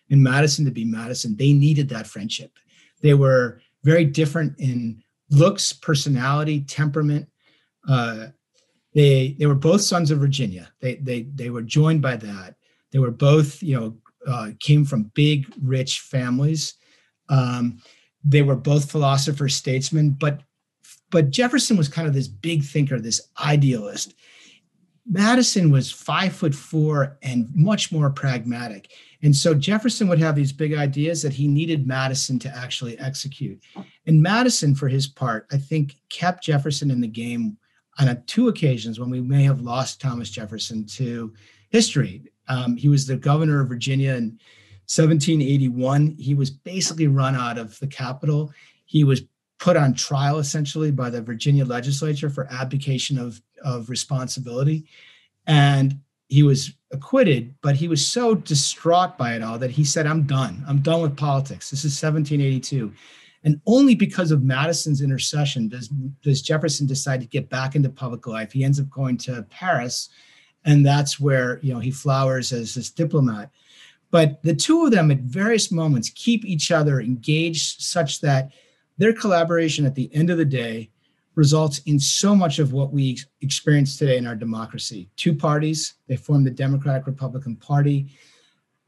and 0.09 0.23
madison 0.23 0.63
to 0.65 0.71
be 0.71 0.85
madison 0.85 1.35
they 1.35 1.53
needed 1.53 1.89
that 1.89 2.07
friendship. 2.07 2.57
They 3.01 3.13
were 3.13 3.61
very 3.83 4.05
different 4.05 4.59
in 4.59 5.03
looks 5.29 5.73
personality 5.73 6.61
temperament. 6.61 7.27
Uh, 7.87 8.27
they 8.93 9.35
they 9.37 9.47
were 9.47 9.55
both 9.55 9.81
sons 9.81 10.09
of 10.09 10.19
virginia. 10.19 10.71
They 10.79 10.95
they 10.95 11.23
they 11.23 11.49
were 11.49 11.61
joined 11.61 12.01
by 12.01 12.15
that. 12.17 12.55
They 12.91 12.99
were 12.99 13.11
both 13.11 13.61
you 13.61 13.77
know 13.77 13.97
uh, 14.25 14.51
came 14.59 14.85
from 14.85 15.11
big 15.13 15.51
rich 15.61 15.99
families. 15.99 16.75
Um, 17.27 17.81
they 18.23 18.41
were 18.41 18.55
both 18.55 18.91
philosophers, 18.91 19.55
statesmen, 19.55 20.11
but 20.11 20.41
but 21.09 21.29
Jefferson 21.29 21.75
was 21.75 21.89
kind 21.89 22.07
of 22.07 22.13
this 22.13 22.27
big 22.29 22.63
thinker, 22.63 22.99
this 22.99 23.21
idealist. 23.43 24.13
Madison 25.05 25.71
was 25.71 25.91
five 25.91 26.33
foot 26.33 26.55
four 26.55 27.17
and 27.21 27.49
much 27.53 27.91
more 27.91 28.09
pragmatic. 28.09 28.91
And 29.23 29.35
so 29.35 29.53
Jefferson 29.53 30.07
would 30.07 30.19
have 30.19 30.35
these 30.35 30.53
big 30.53 30.73
ideas 30.73 31.21
that 31.21 31.33
he 31.33 31.47
needed 31.47 31.85
Madison 31.85 32.39
to 32.39 32.55
actually 32.55 32.97
execute. 32.97 33.61
And 34.05 34.21
Madison, 34.21 34.73
for 34.73 34.87
his 34.87 35.07
part, 35.07 35.47
I 35.51 35.57
think 35.57 35.97
kept 36.09 36.43
Jefferson 36.43 36.89
in 36.89 37.01
the 37.01 37.07
game 37.07 37.57
on 37.99 38.07
a, 38.07 38.15
two 38.21 38.47
occasions 38.47 38.99
when 38.99 39.09
we 39.09 39.21
may 39.21 39.43
have 39.43 39.61
lost 39.61 39.99
Thomas 39.99 40.29
Jefferson 40.29 40.85
to 40.85 41.33
history. 41.69 42.23
Um, 42.47 42.77
he 42.77 42.87
was 42.87 43.05
the 43.05 43.17
governor 43.17 43.61
of 43.61 43.69
Virginia 43.69 44.13
in 44.13 44.39
1781. 44.95 46.15
He 46.17 46.33
was 46.33 46.49
basically 46.49 47.07
run 47.07 47.35
out 47.35 47.57
of 47.57 47.79
the 47.79 47.87
capital. 47.87 48.51
He 48.85 49.03
was 49.03 49.21
put 49.59 49.77
on 49.77 49.93
trial 49.93 50.39
essentially 50.39 50.91
by 50.91 51.09
the 51.09 51.21
Virginia 51.21 51.63
legislature 51.63 52.29
for 52.29 52.47
abdication 52.51 53.17
of, 53.17 53.41
of 53.63 53.89
responsibility. 53.89 54.85
And 55.47 55.99
he 56.27 56.43
was 56.43 56.73
acquitted, 56.91 57.53
but 57.61 57.75
he 57.75 57.87
was 57.87 58.05
so 58.05 58.35
distraught 58.35 59.17
by 59.17 59.35
it 59.35 59.43
all 59.43 59.59
that 59.59 59.71
he 59.71 59.83
said, 59.83 60.07
I'm 60.07 60.23
done. 60.23 60.63
I'm 60.67 60.81
done 60.81 61.01
with 61.01 61.15
politics. 61.15 61.69
This 61.69 61.85
is 61.85 62.01
1782. 62.01 62.91
And 63.43 63.59
only 63.65 63.95
because 63.95 64.31
of 64.31 64.43
Madison's 64.43 65.01
intercession 65.01 65.67
does, 65.67 65.89
does 66.21 66.41
Jefferson 66.41 66.85
decide 66.85 67.21
to 67.21 67.27
get 67.27 67.49
back 67.49 67.75
into 67.75 67.89
public 67.89 68.27
life. 68.27 68.51
He 68.51 68.63
ends 68.63 68.79
up 68.79 68.89
going 68.89 69.17
to 69.19 69.45
Paris, 69.49 70.09
and 70.63 70.85
that's 70.85 71.19
where 71.19 71.59
you 71.63 71.73
know 71.73 71.79
he 71.79 71.91
flowers 71.91 72.53
as 72.53 72.75
this 72.75 72.91
diplomat. 72.91 73.49
But 74.11 74.43
the 74.43 74.53
two 74.53 74.85
of 74.85 74.91
them 74.91 75.09
at 75.09 75.19
various 75.19 75.71
moments 75.71 76.11
keep 76.13 76.45
each 76.45 76.71
other 76.71 76.99
engaged 76.99 77.81
such 77.81 78.21
that 78.21 78.51
their 78.97 79.13
collaboration 79.13 79.85
at 79.85 79.95
the 79.95 80.13
end 80.13 80.29
of 80.29 80.37
the 80.37 80.45
day 80.45 80.91
results 81.35 81.79
in 81.85 81.97
so 81.99 82.35
much 82.35 82.59
of 82.59 82.73
what 82.73 82.91
we 82.91 83.17
experience 83.39 83.97
today 83.97 84.17
in 84.17 84.27
our 84.27 84.35
democracy. 84.35 85.09
Two 85.15 85.33
parties, 85.33 85.95
they 86.07 86.17
form 86.17 86.43
the 86.43 86.51
Democratic 86.51 87.07
Republican 87.07 87.55
Party. 87.55 88.11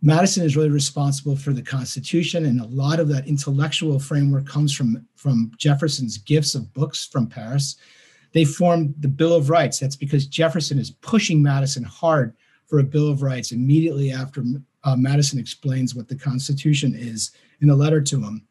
Madison 0.01 0.43
is 0.43 0.57
really 0.57 0.69
responsible 0.69 1.37
for 1.37 1.53
the 1.53 1.61
Constitution, 1.61 2.45
and 2.45 2.59
a 2.59 2.65
lot 2.65 2.99
of 2.99 3.07
that 3.07 3.25
intellectual 3.25 3.97
framework 3.97 4.45
comes 4.45 4.75
from, 4.75 5.07
from 5.15 5.51
Jefferson's 5.57 6.17
gifts 6.17 6.53
of 6.53 6.73
books 6.73 7.07
from 7.07 7.27
Paris. 7.27 7.77
They 8.33 8.43
formed 8.43 8.95
the 8.99 9.07
Bill 9.07 9.33
of 9.33 9.49
Rights. 9.49 9.79
That's 9.79 9.95
because 9.95 10.27
Jefferson 10.27 10.77
is 10.77 10.91
pushing 10.91 11.41
Madison 11.41 11.83
hard 11.83 12.35
for 12.65 12.79
a 12.79 12.83
Bill 12.83 13.09
of 13.09 13.21
Rights 13.21 13.53
immediately 13.53 14.11
after 14.11 14.43
uh, 14.83 14.95
Madison 14.95 15.39
explains 15.39 15.95
what 15.95 16.07
the 16.07 16.15
Constitution 16.15 16.93
is 16.95 17.31
in 17.61 17.69
a 17.69 17.75
letter 17.75 18.01
to 18.01 18.21
him. 18.21 18.45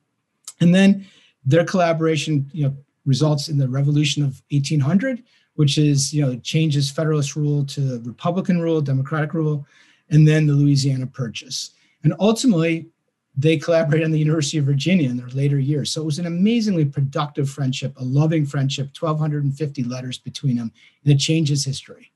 And 0.61 0.75
then 0.75 1.07
their 1.45 1.65
collaboration, 1.65 2.49
you 2.53 2.65
know, 2.65 2.77
results 3.05 3.49
in 3.49 3.59
the 3.59 3.69
Revolution 3.69 4.23
of 4.23 4.41
1800, 4.51 5.25
which 5.55 5.77
is, 5.77 6.15
you 6.15 6.23
know, 6.23 6.37
changes 6.37 6.91
Federalist 6.91 7.37
rule 7.37 7.65
to 7.67 8.01
Republican 8.05 8.61
rule, 8.61 8.81
Democratic 8.81 9.35
rule 9.35 9.67
and 10.13 10.29
then 10.29 10.47
the 10.47 10.53
Louisiana 10.53 11.07
Purchase. 11.07 11.73
And 12.05 12.15
ultimately, 12.21 12.89
they 13.37 13.57
collaborated 13.57 14.05
on 14.05 14.11
the 14.11 14.19
University 14.19 14.59
of 14.59 14.67
Virginia 14.67 15.09
in 15.09 15.17
their 15.17 15.29
later 15.29 15.59
years. 15.59 15.91
So 15.91 16.03
it 16.03 16.05
was 16.05 16.19
an 16.19 16.27
amazingly 16.27 16.85
productive 16.85 17.49
friendship, 17.49 17.95
a 17.97 18.05
loving 18.05 18.45
friendship, 18.45 18.91
1,250 18.99 19.85
letters 19.85 20.19
between 20.19 20.57
them, 20.57 20.71
and 21.05 21.15
it 21.15 21.19
changes 21.19 21.65
history. 21.65 22.12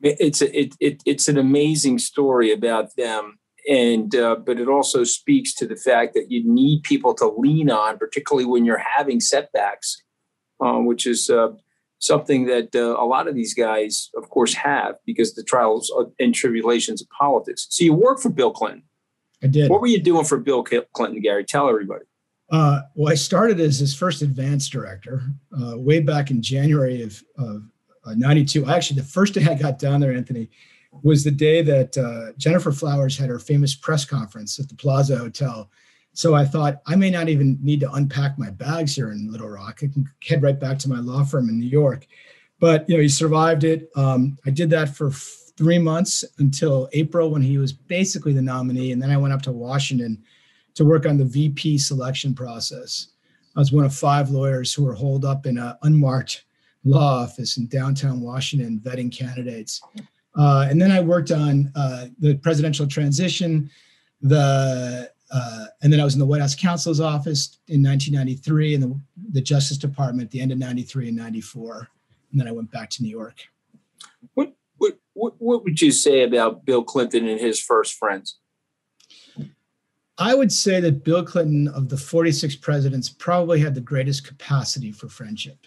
It's 0.00 0.42
a, 0.42 0.58
it, 0.58 0.74
it, 0.80 1.02
it's 1.06 1.28
an 1.28 1.38
amazing 1.38 1.98
story 1.98 2.52
about 2.52 2.94
them, 2.96 3.38
and 3.68 4.14
uh, 4.14 4.36
but 4.36 4.60
it 4.60 4.68
also 4.68 5.04
speaks 5.04 5.54
to 5.54 5.66
the 5.66 5.76
fact 5.76 6.14
that 6.14 6.30
you 6.30 6.42
need 6.44 6.82
people 6.82 7.14
to 7.14 7.28
lean 7.38 7.70
on, 7.70 7.98
particularly 7.98 8.44
when 8.44 8.64
you're 8.64 8.82
having 8.96 9.20
setbacks, 9.20 10.02
uh, 10.60 10.78
which 10.78 11.06
is 11.06 11.30
uh, 11.30 11.52
something 11.98 12.46
that 12.46 12.74
uh, 12.74 13.02
a 13.02 13.06
lot 13.06 13.28
of 13.28 13.34
these 13.34 13.54
guys, 13.54 14.10
of 14.16 14.28
course, 14.28 14.52
have 14.54 14.96
because 15.06 15.34
the 15.34 15.42
trials 15.42 15.92
and 16.18 16.34
tribulations 16.34 17.00
of 17.00 17.08
politics. 17.08 17.66
So 17.70 17.84
you 17.84 17.94
worked 17.94 18.22
for 18.22 18.30
Bill 18.30 18.52
Clinton. 18.52 18.82
I 19.42 19.46
did. 19.46 19.70
What 19.70 19.80
were 19.80 19.86
you 19.86 20.02
doing 20.02 20.24
for 20.24 20.38
Bill 20.38 20.62
Clinton, 20.62 21.20
Gary? 21.20 21.44
Tell 21.44 21.68
everybody. 21.68 22.04
Uh, 22.50 22.82
well, 22.94 23.10
I 23.10 23.14
started 23.14 23.58
as 23.58 23.78
his 23.78 23.94
first 23.94 24.22
advance 24.22 24.68
director 24.68 25.22
uh, 25.58 25.78
way 25.78 26.00
back 26.00 26.30
in 26.30 26.42
January 26.42 27.02
of, 27.02 27.22
of 27.38 27.62
92. 28.12 28.66
Actually, 28.66 29.00
the 29.00 29.06
first 29.06 29.34
day 29.34 29.46
I 29.46 29.54
got 29.54 29.78
down 29.78 30.00
there, 30.00 30.12
Anthony, 30.12 30.50
was 31.02 31.24
the 31.24 31.30
day 31.30 31.62
that 31.62 31.96
uh, 31.98 32.32
Gennifer 32.38 32.72
Flowers 32.72 33.16
had 33.16 33.28
her 33.28 33.38
famous 33.38 33.74
press 33.74 34.04
conference 34.04 34.58
at 34.58 34.68
the 34.68 34.74
Plaza 34.74 35.16
Hotel 35.16 35.70
so 36.14 36.34
I 36.34 36.44
thought 36.44 36.80
I 36.86 36.94
may 36.94 37.10
not 37.10 37.28
even 37.28 37.58
need 37.60 37.80
to 37.80 37.92
unpack 37.92 38.38
my 38.38 38.48
bags 38.48 38.94
here 38.94 39.10
in 39.10 39.30
Little 39.30 39.48
Rock. 39.48 39.80
I 39.82 39.88
can 39.88 40.08
head 40.22 40.42
right 40.42 40.58
back 40.58 40.78
to 40.80 40.88
my 40.88 41.00
law 41.00 41.24
firm 41.24 41.48
in 41.48 41.58
New 41.58 41.66
York. 41.66 42.06
But 42.60 42.88
you 42.88 42.96
know, 42.96 43.02
he 43.02 43.08
survived 43.08 43.64
it. 43.64 43.90
Um, 43.96 44.38
I 44.46 44.50
did 44.50 44.70
that 44.70 44.94
for 44.94 45.08
f- 45.08 45.52
three 45.56 45.78
months 45.78 46.24
until 46.38 46.88
April 46.92 47.30
when 47.30 47.42
he 47.42 47.58
was 47.58 47.72
basically 47.72 48.32
the 48.32 48.40
nominee, 48.40 48.92
and 48.92 49.02
then 49.02 49.10
I 49.10 49.16
went 49.16 49.34
up 49.34 49.42
to 49.42 49.52
Washington 49.52 50.22
to 50.74 50.84
work 50.84 51.04
on 51.04 51.18
the 51.18 51.24
VP 51.24 51.78
selection 51.78 52.32
process. 52.32 53.08
I 53.56 53.58
was 53.58 53.72
one 53.72 53.84
of 53.84 53.94
five 53.94 54.30
lawyers 54.30 54.72
who 54.72 54.84
were 54.84 54.94
holed 54.94 55.24
up 55.24 55.46
in 55.46 55.58
an 55.58 55.74
unmarked 55.82 56.44
law 56.84 57.22
office 57.22 57.56
in 57.56 57.66
downtown 57.66 58.20
Washington 58.20 58.80
vetting 58.82 59.16
candidates. 59.16 59.80
Uh, 60.36 60.66
and 60.68 60.80
then 60.80 60.90
I 60.90 61.00
worked 61.00 61.30
on 61.30 61.70
uh, 61.74 62.06
the 62.18 62.34
presidential 62.36 62.86
transition, 62.86 63.70
the 64.20 65.10
uh, 65.32 65.66
and 65.82 65.92
then 65.92 66.00
I 66.00 66.04
was 66.04 66.14
in 66.14 66.20
the 66.20 66.26
White 66.26 66.40
House 66.40 66.54
counsel's 66.54 67.00
office 67.00 67.58
in 67.68 67.82
1993 67.82 68.74
and 68.74 68.82
the, 68.82 69.00
the 69.32 69.40
Justice 69.40 69.78
Department 69.78 70.26
at 70.26 70.30
the 70.30 70.40
end 70.40 70.52
of 70.52 70.58
93 70.58 71.08
and 71.08 71.16
94. 71.16 71.88
And 72.30 72.40
then 72.40 72.46
I 72.46 72.52
went 72.52 72.70
back 72.70 72.90
to 72.90 73.02
New 73.02 73.08
York. 73.08 73.36
What, 74.34 74.54
what, 74.76 74.98
what, 75.14 75.34
what 75.38 75.64
would 75.64 75.80
you 75.80 75.90
say 75.90 76.22
about 76.22 76.64
Bill 76.64 76.84
Clinton 76.84 77.26
and 77.26 77.40
his 77.40 77.60
first 77.60 77.94
friends? 77.94 78.38
I 80.16 80.34
would 80.34 80.52
say 80.52 80.78
that 80.80 81.02
Bill 81.02 81.24
Clinton, 81.24 81.66
of 81.68 81.88
the 81.88 81.96
46 81.96 82.56
presidents, 82.56 83.08
probably 83.08 83.58
had 83.58 83.74
the 83.74 83.80
greatest 83.80 84.26
capacity 84.26 84.92
for 84.92 85.08
friendship. 85.08 85.58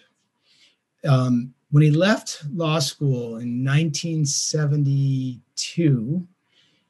Um, 1.06 1.54
when 1.70 1.82
he 1.82 1.90
left 1.90 2.44
law 2.52 2.78
school 2.78 3.36
in 3.36 3.64
1972, 3.64 6.26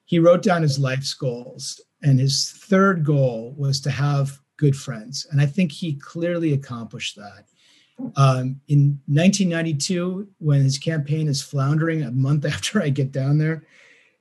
he 0.04 0.18
wrote 0.18 0.42
down 0.42 0.62
his 0.62 0.78
life's 0.78 1.14
goals. 1.14 1.80
And 2.02 2.20
his 2.20 2.50
third 2.50 3.04
goal 3.04 3.54
was 3.56 3.80
to 3.80 3.90
have 3.90 4.38
good 4.56 4.76
friends. 4.76 5.26
And 5.30 5.40
I 5.40 5.46
think 5.46 5.72
he 5.72 5.94
clearly 5.94 6.52
accomplished 6.52 7.16
that. 7.16 7.46
Um, 8.16 8.60
in 8.68 9.00
1992, 9.06 10.28
when 10.38 10.62
his 10.62 10.78
campaign 10.78 11.26
is 11.26 11.42
floundering 11.42 12.02
a 12.02 12.12
month 12.12 12.44
after 12.44 12.80
I 12.80 12.90
get 12.90 13.10
down 13.10 13.38
there, 13.38 13.64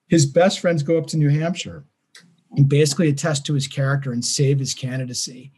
his 0.07 0.25
best 0.25 0.59
friends 0.59 0.83
go 0.83 0.97
up 0.97 1.07
to 1.07 1.17
New 1.17 1.29
Hampshire 1.29 1.83
and 2.55 2.67
basically 2.67 3.09
attest 3.09 3.45
to 3.45 3.53
his 3.53 3.67
character 3.67 4.11
and 4.11 4.23
save 4.23 4.57
his 4.57 4.73
candidacy. 4.73 5.51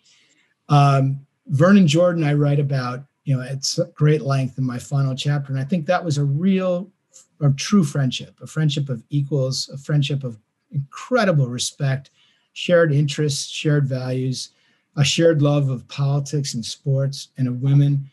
Um, 0.68 1.26
Vernon 1.48 1.88
Jordan, 1.88 2.24
I 2.24 2.34
write 2.34 2.60
about, 2.60 3.06
you 3.30 3.38
know, 3.38 3.44
at 3.44 3.64
great 3.94 4.24
length 4.24 4.58
in 4.58 4.66
my 4.66 4.80
final 4.80 5.14
chapter. 5.14 5.54
And 5.54 5.62
I 5.62 5.64
think 5.64 5.86
that 5.86 6.04
was 6.04 6.18
a 6.18 6.24
real, 6.24 6.90
a 7.40 7.52
true 7.52 7.84
friendship, 7.84 8.34
a 8.42 8.48
friendship 8.48 8.90
of 8.90 9.04
equals, 9.12 9.70
a 9.72 9.78
friendship 9.78 10.24
of 10.24 10.40
incredible 10.72 11.48
respect, 11.48 12.10
shared 12.54 12.92
interests, 12.92 13.48
shared 13.48 13.86
values, 13.86 14.50
a 14.98 15.04
shared 15.04 15.44
love 15.44 15.70
of 15.70 15.88
politics 15.88 16.56
and 16.56 16.66
sports 16.66 17.28
and 17.38 17.48
of 17.48 17.62
women. 17.62 18.10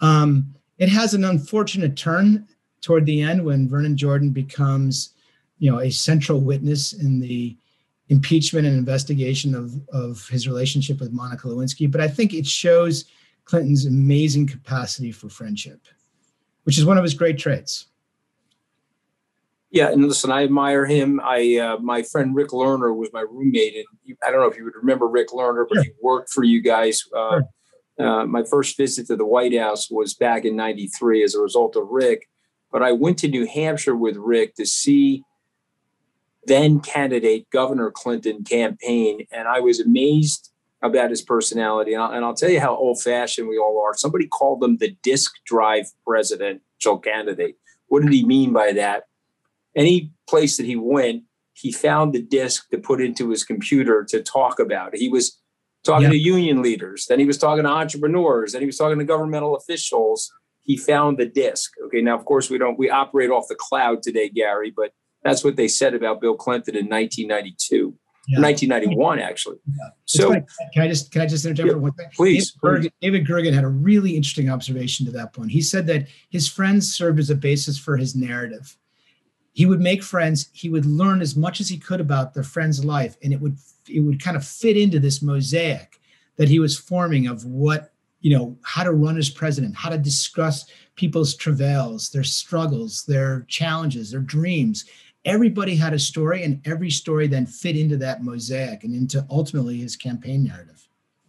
Um, 0.00 0.54
it 0.78 0.88
has 0.88 1.12
an 1.12 1.24
unfortunate 1.24 1.96
turn 1.96 2.46
toward 2.82 3.04
the 3.04 3.20
end 3.20 3.44
when 3.44 3.68
Vernon 3.68 3.96
Jordan 3.96 4.30
becomes, 4.30 5.14
you 5.58 5.72
know, 5.72 5.80
a 5.80 5.90
central 5.90 6.40
witness 6.40 6.92
in 6.92 7.18
the 7.18 7.56
impeachment 8.10 8.64
and 8.64 8.78
investigation 8.78 9.56
of, 9.56 9.74
of 9.88 10.28
his 10.28 10.46
relationship 10.46 11.00
with 11.00 11.10
Monica 11.10 11.48
Lewinsky. 11.48 11.90
But 11.90 12.00
I 12.00 12.06
think 12.06 12.32
it 12.32 12.46
shows 12.46 13.06
Clinton's 13.44 13.86
amazing 13.86 14.46
capacity 14.46 15.12
for 15.12 15.28
friendship, 15.28 15.86
which 16.64 16.78
is 16.78 16.84
one 16.84 16.98
of 16.98 17.04
his 17.04 17.14
great 17.14 17.38
traits. 17.38 17.86
Yeah, 19.70 19.90
and 19.90 20.06
listen, 20.06 20.30
I 20.30 20.44
admire 20.44 20.84
him. 20.84 21.18
I 21.24 21.56
uh, 21.56 21.78
my 21.78 22.02
friend 22.02 22.36
Rick 22.36 22.48
Lerner 22.48 22.94
was 22.94 23.10
my 23.12 23.22
roommate, 23.22 23.74
and 23.74 24.16
I 24.22 24.30
don't 24.30 24.40
know 24.40 24.46
if 24.46 24.56
you 24.56 24.64
would 24.64 24.76
remember 24.76 25.08
Rick 25.08 25.28
Lerner, 25.28 25.64
but 25.66 25.76
sure. 25.76 25.84
he 25.84 25.90
worked 26.02 26.30
for 26.30 26.44
you 26.44 26.60
guys. 26.60 27.02
Uh, 27.16 27.40
sure. 27.98 28.06
uh, 28.06 28.26
my 28.26 28.44
first 28.44 28.76
visit 28.76 29.06
to 29.06 29.16
the 29.16 29.24
White 29.24 29.58
House 29.58 29.90
was 29.90 30.12
back 30.12 30.44
in 30.44 30.56
'93 30.56 31.24
as 31.24 31.34
a 31.34 31.40
result 31.40 31.74
of 31.76 31.88
Rick. 31.88 32.28
But 32.70 32.82
I 32.82 32.92
went 32.92 33.18
to 33.18 33.28
New 33.28 33.46
Hampshire 33.46 33.96
with 33.96 34.16
Rick 34.16 34.56
to 34.56 34.66
see 34.66 35.24
then 36.44 36.80
candidate 36.80 37.48
Governor 37.48 37.90
Clinton 37.90 38.44
campaign, 38.44 39.26
and 39.32 39.48
I 39.48 39.60
was 39.60 39.80
amazed 39.80 40.51
about 40.82 41.10
his 41.10 41.22
personality. 41.22 41.94
And 41.94 42.02
I'll, 42.02 42.12
and 42.12 42.24
I'll 42.24 42.34
tell 42.34 42.50
you 42.50 42.60
how 42.60 42.76
old 42.76 43.00
fashioned 43.00 43.48
we 43.48 43.58
all 43.58 43.82
are. 43.84 43.94
Somebody 43.96 44.26
called 44.26 44.62
him 44.62 44.78
the 44.78 44.96
disk 45.02 45.32
drive 45.46 45.86
presidential 46.06 46.98
candidate. 46.98 47.56
What 47.86 48.02
did 48.02 48.12
he 48.12 48.24
mean 48.24 48.52
by 48.52 48.72
that? 48.72 49.04
any 49.76 50.12
place 50.28 50.56
that 50.56 50.66
he 50.66 50.76
went, 50.76 51.24
he 51.54 51.72
found 51.72 52.12
the 52.12 52.22
disk 52.22 52.68
to 52.70 52.78
put 52.78 53.00
into 53.00 53.30
his 53.30 53.44
computer 53.44 54.04
to 54.08 54.22
talk 54.22 54.58
about. 54.58 54.96
He 54.96 55.08
was 55.08 55.38
talking 55.84 56.04
yep. 56.04 56.12
to 56.12 56.18
union 56.18 56.62
leaders, 56.62 57.06
then 57.08 57.18
he 57.18 57.26
was 57.26 57.38
talking 57.38 57.64
to 57.64 57.70
entrepreneurs, 57.70 58.52
then 58.52 58.62
he 58.62 58.66
was 58.66 58.76
talking 58.76 58.98
to 58.98 59.04
governmental 59.04 59.56
officials. 59.56 60.30
he 60.62 60.76
found 60.76 61.18
the 61.18 61.26
disc. 61.26 61.72
Okay, 61.86 62.00
now 62.00 62.16
of 62.16 62.24
course 62.24 62.48
we 62.48 62.58
don't 62.58 62.78
we 62.78 62.88
operate 62.88 63.30
off 63.30 63.48
the 63.48 63.56
cloud 63.56 64.02
today, 64.02 64.28
Gary, 64.28 64.72
but 64.74 64.92
that's 65.22 65.44
what 65.44 65.56
they 65.56 65.68
said 65.68 65.94
about 65.94 66.20
Bill 66.20 66.36
Clinton 66.36 66.74
in 66.74 66.88
1992. 66.88 67.94
Yeah. 68.28 68.40
1991, 68.40 69.18
actually. 69.18 69.56
Yeah. 69.68 69.88
So, 70.04 70.30
can 70.72 70.82
I 70.82 70.88
just 70.88 71.10
can 71.10 71.22
I 71.22 71.26
just 71.26 71.44
interject 71.44 71.66
yeah, 71.66 71.72
for 71.72 71.78
one 71.80 71.92
thing? 71.92 72.06
Please 72.14 72.52
David, 72.52 72.82
Gergen, 72.82 72.92
David 73.00 73.26
Gergen 73.26 73.52
had 73.52 73.64
a 73.64 73.68
really 73.68 74.16
interesting 74.16 74.48
observation 74.48 75.04
to 75.06 75.12
that 75.12 75.32
point. 75.32 75.50
He 75.50 75.60
said 75.60 75.88
that 75.88 76.06
his 76.30 76.46
friends 76.48 76.94
served 76.94 77.18
as 77.18 77.30
a 77.30 77.34
basis 77.34 77.78
for 77.78 77.96
his 77.96 78.14
narrative. 78.14 78.76
He 79.54 79.66
would 79.66 79.80
make 79.80 80.04
friends. 80.04 80.50
He 80.52 80.68
would 80.68 80.86
learn 80.86 81.20
as 81.20 81.34
much 81.34 81.60
as 81.60 81.68
he 81.68 81.78
could 81.78 82.00
about 82.00 82.32
their 82.32 82.44
friend's 82.44 82.84
life, 82.84 83.16
and 83.24 83.32
it 83.32 83.40
would 83.40 83.56
it 83.88 84.00
would 84.00 84.22
kind 84.22 84.36
of 84.36 84.46
fit 84.46 84.76
into 84.76 85.00
this 85.00 85.20
mosaic 85.20 86.00
that 86.36 86.48
he 86.48 86.60
was 86.60 86.78
forming 86.78 87.26
of 87.26 87.44
what 87.44 87.92
you 88.20 88.36
know 88.36 88.56
how 88.62 88.84
to 88.84 88.92
run 88.92 89.18
as 89.18 89.30
president, 89.30 89.74
how 89.74 89.90
to 89.90 89.98
discuss 89.98 90.66
people's 90.94 91.34
travails, 91.34 92.10
their 92.10 92.22
struggles, 92.22 93.04
their 93.04 93.44
challenges, 93.48 94.12
their 94.12 94.20
dreams, 94.20 94.84
everybody 95.24 95.76
had 95.76 95.92
a 95.92 95.98
story 95.98 96.42
and 96.42 96.60
every 96.66 96.90
story 96.90 97.26
then 97.26 97.46
fit 97.46 97.76
into 97.76 97.96
that 97.98 98.22
mosaic 98.22 98.84
and 98.84 98.94
into 98.94 99.24
ultimately 99.30 99.78
his 99.78 99.96
campaign 99.96 100.44
narrative. 100.44 100.88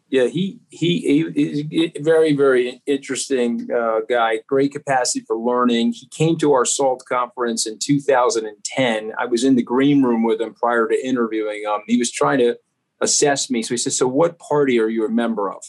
Yeah 0.10 0.27
he 0.27 0.60
he, 0.69 0.99
he 1.34 1.86
is 1.86 1.91
very 2.03 2.36
very 2.36 2.82
interesting 2.86 3.67
uh, 3.71 4.01
guy 4.08 4.39
great 4.47 4.71
capacity 4.71 5.23
for 5.25 5.38
learning. 5.38 5.93
He 5.93 6.08
came 6.08 6.38
to 6.38 6.53
our 6.53 6.65
salt 6.65 7.03
conference 7.08 7.65
in 7.65 7.79
2010 7.79 9.13
i 9.17 9.25
was 9.25 9.43
in 9.43 9.56
the 9.56 9.63
green 9.63 10.03
room 10.03 10.23
with 10.23 10.39
him 10.41 10.53
prior 10.53 10.88
to 10.88 11.08
interviewing 11.08 11.63
him. 11.63 11.82
He 11.88 11.97
was 11.97 12.12
trying 12.12 12.39
to 12.39 12.58
assess 13.01 13.49
me. 13.49 13.63
So 13.63 13.73
he 13.73 13.77
said 13.77 13.93
so 13.93 14.08
what 14.08 14.39
party 14.39 14.79
are 14.79 14.89
you 14.89 15.06
a 15.06 15.10
member 15.10 15.51
of? 15.51 15.63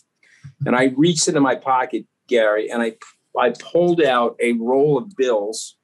And 0.66 0.76
i 0.76 0.92
reached 0.96 1.28
into 1.28 1.40
my 1.40 1.54
pocket 1.54 2.06
gary 2.26 2.70
and 2.70 2.82
i 2.82 2.92
i 3.38 3.50
pulled 3.50 4.02
out 4.02 4.36
a 4.40 4.52
roll 4.54 4.98
of 4.98 5.14
bills 5.16 5.76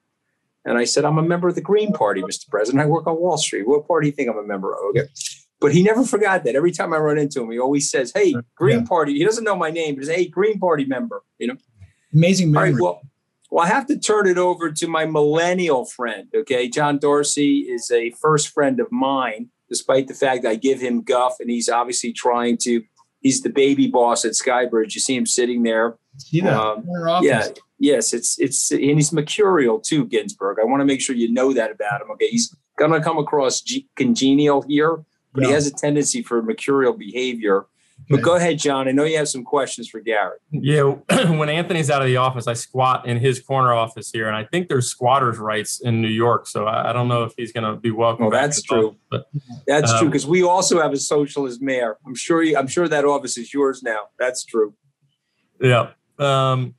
and 0.65 0.77
I 0.77 0.83
said, 0.83 1.05
I'm 1.05 1.17
a 1.17 1.23
member 1.23 1.47
of 1.47 1.55
the 1.55 1.61
Green 1.61 1.91
Party, 1.91 2.21
Mr. 2.21 2.47
President. 2.49 2.83
I 2.83 2.85
work 2.85 3.07
on 3.07 3.19
Wall 3.19 3.37
Street. 3.37 3.67
What 3.67 3.87
party 3.87 4.05
do 4.05 4.09
you 4.09 4.15
think 4.15 4.29
I'm 4.29 4.37
a 4.37 4.47
member 4.47 4.73
of? 4.73 4.79
Okay. 4.89 5.07
But 5.59 5.73
he 5.73 5.83
never 5.83 6.03
forgot 6.03 6.43
that. 6.43 6.55
Every 6.55 6.71
time 6.71 6.93
I 6.93 6.97
run 6.97 7.17
into 7.17 7.41
him, 7.41 7.51
he 7.51 7.59
always 7.59 7.89
says, 7.89 8.11
Hey, 8.13 8.35
Green 8.55 8.79
yeah. 8.79 8.85
Party. 8.85 9.17
He 9.17 9.23
doesn't 9.23 9.43
know 9.43 9.55
my 9.55 9.71
name, 9.71 9.95
but 9.95 10.05
he's 10.05 10.13
Hey, 10.13 10.27
Green 10.27 10.59
Party 10.59 10.85
member, 10.85 11.23
you 11.39 11.47
know? 11.47 11.55
Amazing 12.13 12.51
memory. 12.51 12.69
All 12.69 12.73
right, 12.73 12.81
well, 12.81 13.01
well, 13.49 13.65
I 13.65 13.67
have 13.67 13.85
to 13.87 13.97
turn 13.97 14.27
it 14.27 14.37
over 14.37 14.71
to 14.71 14.87
my 14.87 15.05
millennial 15.05 15.85
friend. 15.85 16.27
Okay. 16.35 16.69
John 16.69 16.99
Darcy 16.99 17.59
is 17.59 17.89
a 17.91 18.11
first 18.11 18.49
friend 18.49 18.79
of 18.79 18.91
mine, 18.91 19.49
despite 19.69 20.07
the 20.07 20.13
fact 20.13 20.43
that 20.43 20.49
I 20.49 20.55
give 20.55 20.79
him 20.79 21.01
guff 21.01 21.35
and 21.39 21.49
he's 21.49 21.69
obviously 21.69 22.13
trying 22.13 22.57
to, 22.63 22.83
he's 23.19 23.41
the 23.41 23.49
baby 23.49 23.87
boss 23.87 24.25
at 24.25 24.31
Skybridge. 24.31 24.93
You 24.93 25.01
see 25.01 25.15
him 25.15 25.25
sitting 25.25 25.63
there. 25.63 25.97
See 26.17 26.41
that? 26.41 26.53
Um, 26.53 26.85
yeah 27.21 27.47
yes, 27.81 28.13
it's 28.13 28.39
it's 28.39 28.71
and 28.71 28.81
he's 28.81 29.11
mercurial 29.11 29.79
too, 29.79 30.05
Ginsburg. 30.05 30.57
I 30.61 30.65
want 30.65 30.81
to 30.81 30.85
make 30.85 31.01
sure 31.01 31.15
you 31.15 31.31
know 31.31 31.51
that 31.53 31.71
about 31.71 32.01
him. 32.01 32.11
Okay, 32.11 32.27
he's 32.27 32.55
gonna 32.77 33.03
come 33.03 33.17
across 33.17 33.61
g- 33.61 33.87
congenial 33.95 34.61
here, 34.61 35.03
but 35.33 35.41
yeah. 35.41 35.47
he 35.47 35.53
has 35.53 35.67
a 35.67 35.73
tendency 35.73 36.21
for 36.21 36.41
mercurial 36.41 36.93
behavior. 36.93 37.65
But 38.09 38.23
go 38.23 38.35
ahead, 38.35 38.57
John. 38.57 38.87
I 38.87 38.91
know 38.91 39.03
you 39.03 39.15
have 39.17 39.29
some 39.29 39.43
questions 39.43 39.87
for 39.87 39.99
Gary. 39.99 40.37
Yeah, 40.51 40.83
when 41.09 41.49
Anthony's 41.49 41.89
out 41.89 42.01
of 42.01 42.07
the 42.07 42.17
office, 42.17 42.47
I 42.47 42.53
squat 42.53 43.05
in 43.05 43.17
his 43.17 43.39
corner 43.39 43.73
office 43.73 44.11
here, 44.11 44.27
and 44.27 44.35
I 44.35 44.43
think 44.43 44.69
there's 44.69 44.87
squatters' 44.87 45.37
rights 45.37 45.81
in 45.81 46.01
New 46.01 46.09
York. 46.09 46.47
So 46.47 46.65
I, 46.65 46.89
I 46.89 46.93
don't 46.93 47.07
know 47.07 47.23
if 47.23 47.33
he's 47.37 47.53
going 47.53 47.63
to 47.63 47.79
be 47.79 47.91
welcome. 47.91 48.25
Well, 48.25 48.31
that's 48.31 48.61
true. 48.63 48.97
but 49.09 49.29
that's 49.67 49.91
um, 49.91 49.99
true 49.99 50.07
because 50.09 50.25
we 50.25 50.43
also 50.43 50.81
have 50.81 50.91
a 50.93 50.97
socialist 50.97 51.61
mayor. 51.61 51.97
I'm 52.05 52.15
sure. 52.15 52.43
You, 52.43 52.57
I'm 52.57 52.67
sure 52.67 52.87
that 52.87 53.05
office 53.05 53.37
is 53.37 53.53
yours 53.53 53.81
now. 53.83 54.07
That's 54.19 54.43
true. 54.43 54.73
Yeah. 55.61 55.91
Um, 56.17 56.75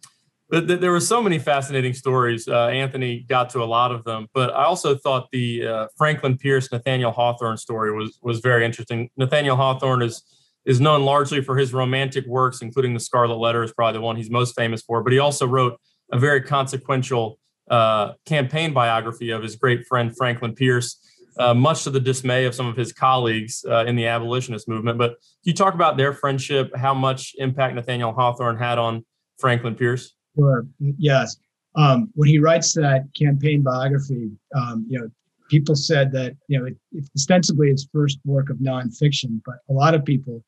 there 0.52 0.90
were 0.90 1.00
so 1.00 1.22
many 1.22 1.38
fascinating 1.38 1.94
stories. 1.94 2.46
Uh, 2.46 2.66
Anthony 2.66 3.24
got 3.26 3.48
to 3.50 3.62
a 3.62 3.64
lot 3.64 3.90
of 3.90 4.04
them, 4.04 4.26
but 4.34 4.50
I 4.50 4.64
also 4.64 4.94
thought 4.94 5.28
the 5.32 5.66
uh, 5.66 5.86
Franklin 5.96 6.36
Pierce 6.36 6.70
Nathaniel 6.70 7.10
Hawthorne 7.10 7.56
story 7.56 7.90
was 7.92 8.18
was 8.22 8.40
very 8.40 8.64
interesting. 8.64 9.08
Nathaniel 9.16 9.56
Hawthorne 9.56 10.02
is 10.02 10.22
is 10.66 10.78
known 10.80 11.04
largely 11.04 11.42
for 11.42 11.56
his 11.56 11.72
romantic 11.72 12.26
works, 12.26 12.60
including 12.60 12.92
The 12.94 13.00
Scarlet 13.00 13.36
Letter 13.36 13.62
is 13.62 13.72
probably 13.72 13.98
the 13.98 14.02
one 14.02 14.16
he's 14.16 14.30
most 14.30 14.54
famous 14.54 14.82
for. 14.82 15.02
But 15.02 15.12
he 15.12 15.18
also 15.18 15.46
wrote 15.46 15.80
a 16.12 16.18
very 16.18 16.42
consequential 16.42 17.38
uh, 17.70 18.12
campaign 18.26 18.74
biography 18.74 19.30
of 19.30 19.42
his 19.42 19.56
great 19.56 19.86
friend 19.86 20.14
Franklin 20.14 20.54
Pierce, 20.54 20.98
uh, 21.38 21.54
much 21.54 21.84
to 21.84 21.90
the 21.90 21.98
dismay 21.98 22.44
of 22.44 22.54
some 22.54 22.66
of 22.66 22.76
his 22.76 22.92
colleagues 22.92 23.64
uh, 23.66 23.84
in 23.86 23.96
the 23.96 24.06
abolitionist 24.06 24.68
movement. 24.68 24.98
But 24.98 25.12
can 25.12 25.18
you 25.44 25.54
talk 25.54 25.72
about 25.72 25.96
their 25.96 26.12
friendship, 26.12 26.70
how 26.76 26.92
much 26.92 27.34
impact 27.38 27.74
Nathaniel 27.74 28.12
Hawthorne 28.12 28.58
had 28.58 28.78
on 28.78 29.04
Franklin 29.38 29.74
Pierce? 29.74 30.14
Sure. 30.36 30.66
Yes. 30.78 31.36
Um, 31.74 32.10
when 32.14 32.28
he 32.28 32.38
writes 32.38 32.72
that 32.74 33.04
campaign 33.18 33.62
biography, 33.62 34.30
um, 34.54 34.86
you 34.88 34.98
know, 34.98 35.08
people 35.48 35.74
said 35.74 36.12
that 36.12 36.34
you 36.48 36.58
know 36.58 36.66
it, 36.66 36.76
it's 36.92 37.10
ostensibly 37.16 37.70
his 37.70 37.88
first 37.92 38.18
work 38.24 38.50
of 38.50 38.58
nonfiction, 38.58 39.40
but 39.44 39.56
a 39.68 39.72
lot 39.72 39.94
of 39.94 40.04
people 40.04 40.42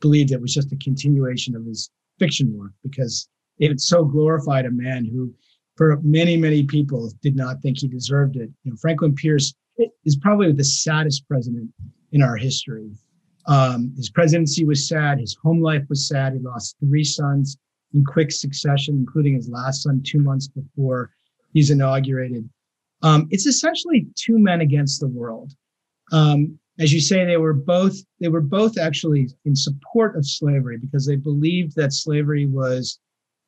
believed 0.00 0.32
it 0.32 0.40
was 0.40 0.54
just 0.54 0.72
a 0.72 0.76
continuation 0.76 1.54
of 1.54 1.64
his 1.64 1.90
fiction 2.18 2.56
work 2.56 2.72
because 2.82 3.28
it 3.58 3.78
so 3.80 4.04
glorified 4.04 4.64
a 4.64 4.70
man 4.70 5.04
who, 5.04 5.32
for 5.76 5.98
many 6.02 6.36
many 6.36 6.62
people, 6.62 7.12
did 7.22 7.36
not 7.36 7.60
think 7.60 7.78
he 7.78 7.88
deserved 7.88 8.36
it. 8.36 8.50
You 8.64 8.72
know, 8.72 8.76
Franklin 8.80 9.14
Pierce 9.14 9.54
is 10.04 10.16
probably 10.16 10.52
the 10.52 10.64
saddest 10.64 11.26
president 11.28 11.70
in 12.12 12.22
our 12.22 12.36
history. 12.36 12.90
Um, 13.46 13.92
his 13.96 14.10
presidency 14.10 14.64
was 14.64 14.86
sad. 14.88 15.18
His 15.18 15.36
home 15.42 15.60
life 15.60 15.84
was 15.88 16.06
sad. 16.06 16.34
He 16.34 16.38
lost 16.38 16.76
three 16.80 17.04
sons 17.04 17.56
in 17.94 18.04
quick 18.04 18.30
succession, 18.30 18.96
including 18.96 19.34
his 19.34 19.48
last 19.48 19.82
son 19.82 20.02
two 20.04 20.20
months 20.20 20.48
before 20.48 21.10
he's 21.52 21.70
inaugurated. 21.70 22.48
Um, 23.02 23.28
it's 23.30 23.46
essentially 23.46 24.06
two 24.14 24.38
men 24.38 24.60
against 24.60 25.00
the 25.00 25.08
world. 25.08 25.52
Um, 26.12 26.58
as 26.78 26.92
you 26.92 27.00
say, 27.00 27.24
they 27.24 27.36
were 27.36 27.54
both 27.54 27.96
they 28.20 28.28
were 28.28 28.40
both 28.40 28.78
actually 28.78 29.28
in 29.44 29.54
support 29.54 30.16
of 30.16 30.26
slavery 30.26 30.78
because 30.78 31.06
they 31.06 31.16
believed 31.16 31.76
that 31.76 31.92
slavery 31.92 32.46
was 32.46 32.98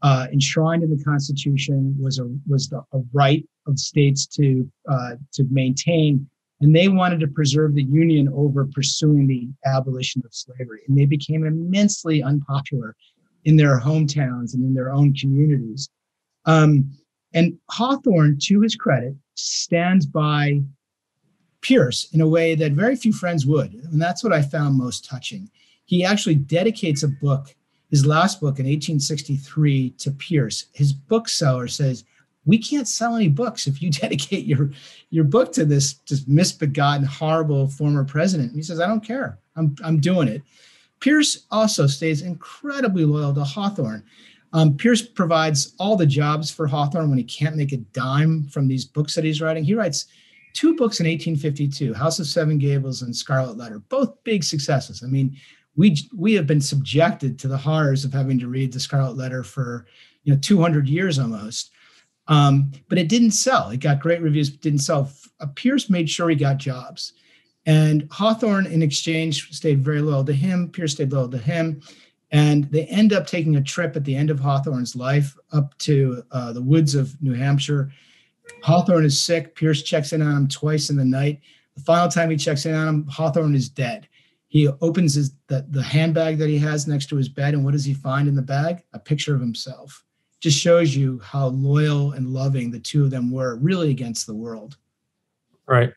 uh, 0.02 0.26
enshrined 0.32 0.82
in 0.82 0.90
the 0.90 1.02
Constitution, 1.02 1.96
was 1.98 2.18
a 2.18 2.28
was 2.48 2.68
the, 2.68 2.82
a 2.92 3.00
right 3.12 3.46
of 3.66 3.78
states 3.78 4.26
to 4.26 4.70
uh, 4.88 5.12
to 5.32 5.44
maintain, 5.50 6.28
and 6.60 6.74
they 6.74 6.88
wanted 6.88 7.20
to 7.20 7.28
preserve 7.28 7.74
the 7.74 7.84
Union 7.84 8.28
over 8.34 8.66
pursuing 8.66 9.26
the 9.26 9.48
abolition 9.64 10.22
of 10.24 10.34
slavery. 10.34 10.82
And 10.88 10.98
they 10.98 11.06
became 11.06 11.46
immensely 11.46 12.22
unpopular 12.22 12.96
in 13.44 13.56
their 13.56 13.80
hometowns 13.80 14.54
and 14.54 14.64
in 14.64 14.74
their 14.74 14.92
own 14.92 15.14
communities. 15.14 15.88
Um, 16.44 16.92
and 17.34 17.58
Hawthorne, 17.70 18.38
to 18.42 18.60
his 18.60 18.76
credit, 18.76 19.14
stands 19.34 20.06
by 20.06 20.60
Pierce 21.60 22.08
in 22.12 22.20
a 22.20 22.28
way 22.28 22.54
that 22.54 22.72
very 22.72 22.96
few 22.96 23.12
friends 23.12 23.46
would. 23.46 23.72
And 23.72 24.00
that's 24.00 24.22
what 24.22 24.32
I 24.32 24.42
found 24.42 24.76
most 24.76 25.04
touching. 25.04 25.50
He 25.84 26.04
actually 26.04 26.34
dedicates 26.34 27.02
a 27.02 27.08
book, 27.08 27.54
his 27.90 28.04
last 28.04 28.40
book 28.40 28.58
in 28.58 28.66
1863, 28.66 29.90
to 29.90 30.10
Pierce. 30.10 30.66
His 30.72 30.92
bookseller 30.92 31.68
says, 31.68 32.04
we 32.44 32.58
can't 32.58 32.88
sell 32.88 33.14
any 33.14 33.28
books 33.28 33.66
if 33.66 33.80
you 33.80 33.90
dedicate 34.02 34.46
your 34.46 34.70
your 35.10 35.24
book 35.24 35.52
to 35.52 35.64
this 35.64 35.94
just 35.94 36.28
misbegotten 36.28 37.04
horrible 37.04 37.68
former 37.68 38.04
president 38.04 38.50
and 38.50 38.56
he 38.56 38.62
says 38.62 38.80
i 38.80 38.86
don't 38.86 39.04
care 39.04 39.38
i'm 39.56 39.74
i'm 39.84 40.00
doing 40.00 40.28
it 40.28 40.42
Pierce 41.02 41.46
also 41.50 41.88
stays 41.88 42.22
incredibly 42.22 43.04
loyal 43.04 43.34
to 43.34 43.42
Hawthorne. 43.42 44.04
Um, 44.52 44.76
Pierce 44.76 45.02
provides 45.02 45.74
all 45.80 45.96
the 45.96 46.06
jobs 46.06 46.48
for 46.48 46.66
Hawthorne 46.66 47.08
when 47.08 47.18
he 47.18 47.24
can't 47.24 47.56
make 47.56 47.72
a 47.72 47.78
dime 47.78 48.46
from 48.48 48.68
these 48.68 48.84
books 48.84 49.16
that 49.16 49.24
he's 49.24 49.40
writing. 49.40 49.64
He 49.64 49.74
writes 49.74 50.06
two 50.52 50.76
books 50.76 51.00
in 51.00 51.06
1852, 51.06 51.92
House 51.92 52.20
of 52.20 52.26
Seven 52.28 52.56
Gables 52.56 53.02
and 53.02 53.14
Scarlet 53.14 53.56
Letter, 53.56 53.80
both 53.88 54.22
big 54.22 54.44
successes. 54.44 55.02
I 55.02 55.08
mean, 55.08 55.36
we 55.74 55.96
we 56.16 56.34
have 56.34 56.46
been 56.46 56.60
subjected 56.60 57.36
to 57.40 57.48
the 57.48 57.58
horrors 57.58 58.04
of 58.04 58.12
having 58.12 58.38
to 58.38 58.46
read 58.46 58.72
the 58.72 58.78
Scarlet 58.78 59.16
Letter 59.16 59.42
for 59.42 59.86
you 60.22 60.32
know 60.32 60.38
200 60.40 60.88
years 60.88 61.18
almost. 61.18 61.72
Um, 62.28 62.70
but 62.88 62.98
it 62.98 63.08
didn't 63.08 63.32
sell. 63.32 63.70
It 63.70 63.80
got 63.80 63.98
great 63.98 64.22
reviews, 64.22 64.50
but 64.50 64.60
didn't 64.60 64.80
sell. 64.80 65.10
Uh, 65.40 65.46
Pierce 65.56 65.90
made 65.90 66.08
sure 66.08 66.28
he 66.28 66.36
got 66.36 66.58
jobs. 66.58 67.14
And 67.66 68.08
Hawthorne, 68.10 68.66
in 68.66 68.82
exchange, 68.82 69.52
stayed 69.52 69.84
very 69.84 70.00
loyal 70.00 70.24
to 70.24 70.32
him. 70.32 70.68
Pierce 70.68 70.92
stayed 70.92 71.12
loyal 71.12 71.28
to 71.28 71.38
him. 71.38 71.80
And 72.32 72.64
they 72.70 72.86
end 72.86 73.12
up 73.12 73.26
taking 73.26 73.56
a 73.56 73.62
trip 73.62 73.94
at 73.94 74.04
the 74.04 74.16
end 74.16 74.30
of 74.30 74.40
Hawthorne's 74.40 74.96
life 74.96 75.36
up 75.52 75.76
to 75.78 76.22
uh, 76.30 76.52
the 76.52 76.62
woods 76.62 76.94
of 76.94 77.20
New 77.22 77.34
Hampshire. 77.34 77.92
Hawthorne 78.62 79.04
is 79.04 79.22
sick. 79.22 79.54
Pierce 79.54 79.82
checks 79.82 80.12
in 80.12 80.22
on 80.22 80.36
him 80.36 80.48
twice 80.48 80.90
in 80.90 80.96
the 80.96 81.04
night. 81.04 81.40
The 81.76 81.82
final 81.82 82.08
time 82.08 82.30
he 82.30 82.36
checks 82.36 82.66
in 82.66 82.74
on 82.74 82.88
him, 82.88 83.06
Hawthorne 83.08 83.54
is 83.54 83.68
dead. 83.68 84.08
He 84.48 84.68
opens 84.80 85.14
his 85.14 85.32
the, 85.46 85.66
the 85.70 85.82
handbag 85.82 86.38
that 86.38 86.48
he 86.48 86.58
has 86.58 86.86
next 86.86 87.06
to 87.06 87.16
his 87.16 87.28
bed, 87.28 87.54
and 87.54 87.64
what 87.64 87.72
does 87.72 87.86
he 87.86 87.94
find 87.94 88.28
in 88.28 88.34
the 88.34 88.42
bag? 88.42 88.82
A 88.92 88.98
picture 88.98 89.34
of 89.34 89.40
himself. 89.40 90.04
Just 90.40 90.58
shows 90.58 90.94
you 90.94 91.20
how 91.20 91.46
loyal 91.46 92.12
and 92.12 92.28
loving 92.28 92.70
the 92.70 92.80
two 92.80 93.04
of 93.04 93.10
them 93.10 93.30
were, 93.30 93.56
really 93.56 93.90
against 93.90 94.26
the 94.26 94.34
world. 94.34 94.76
Right. 95.66 95.94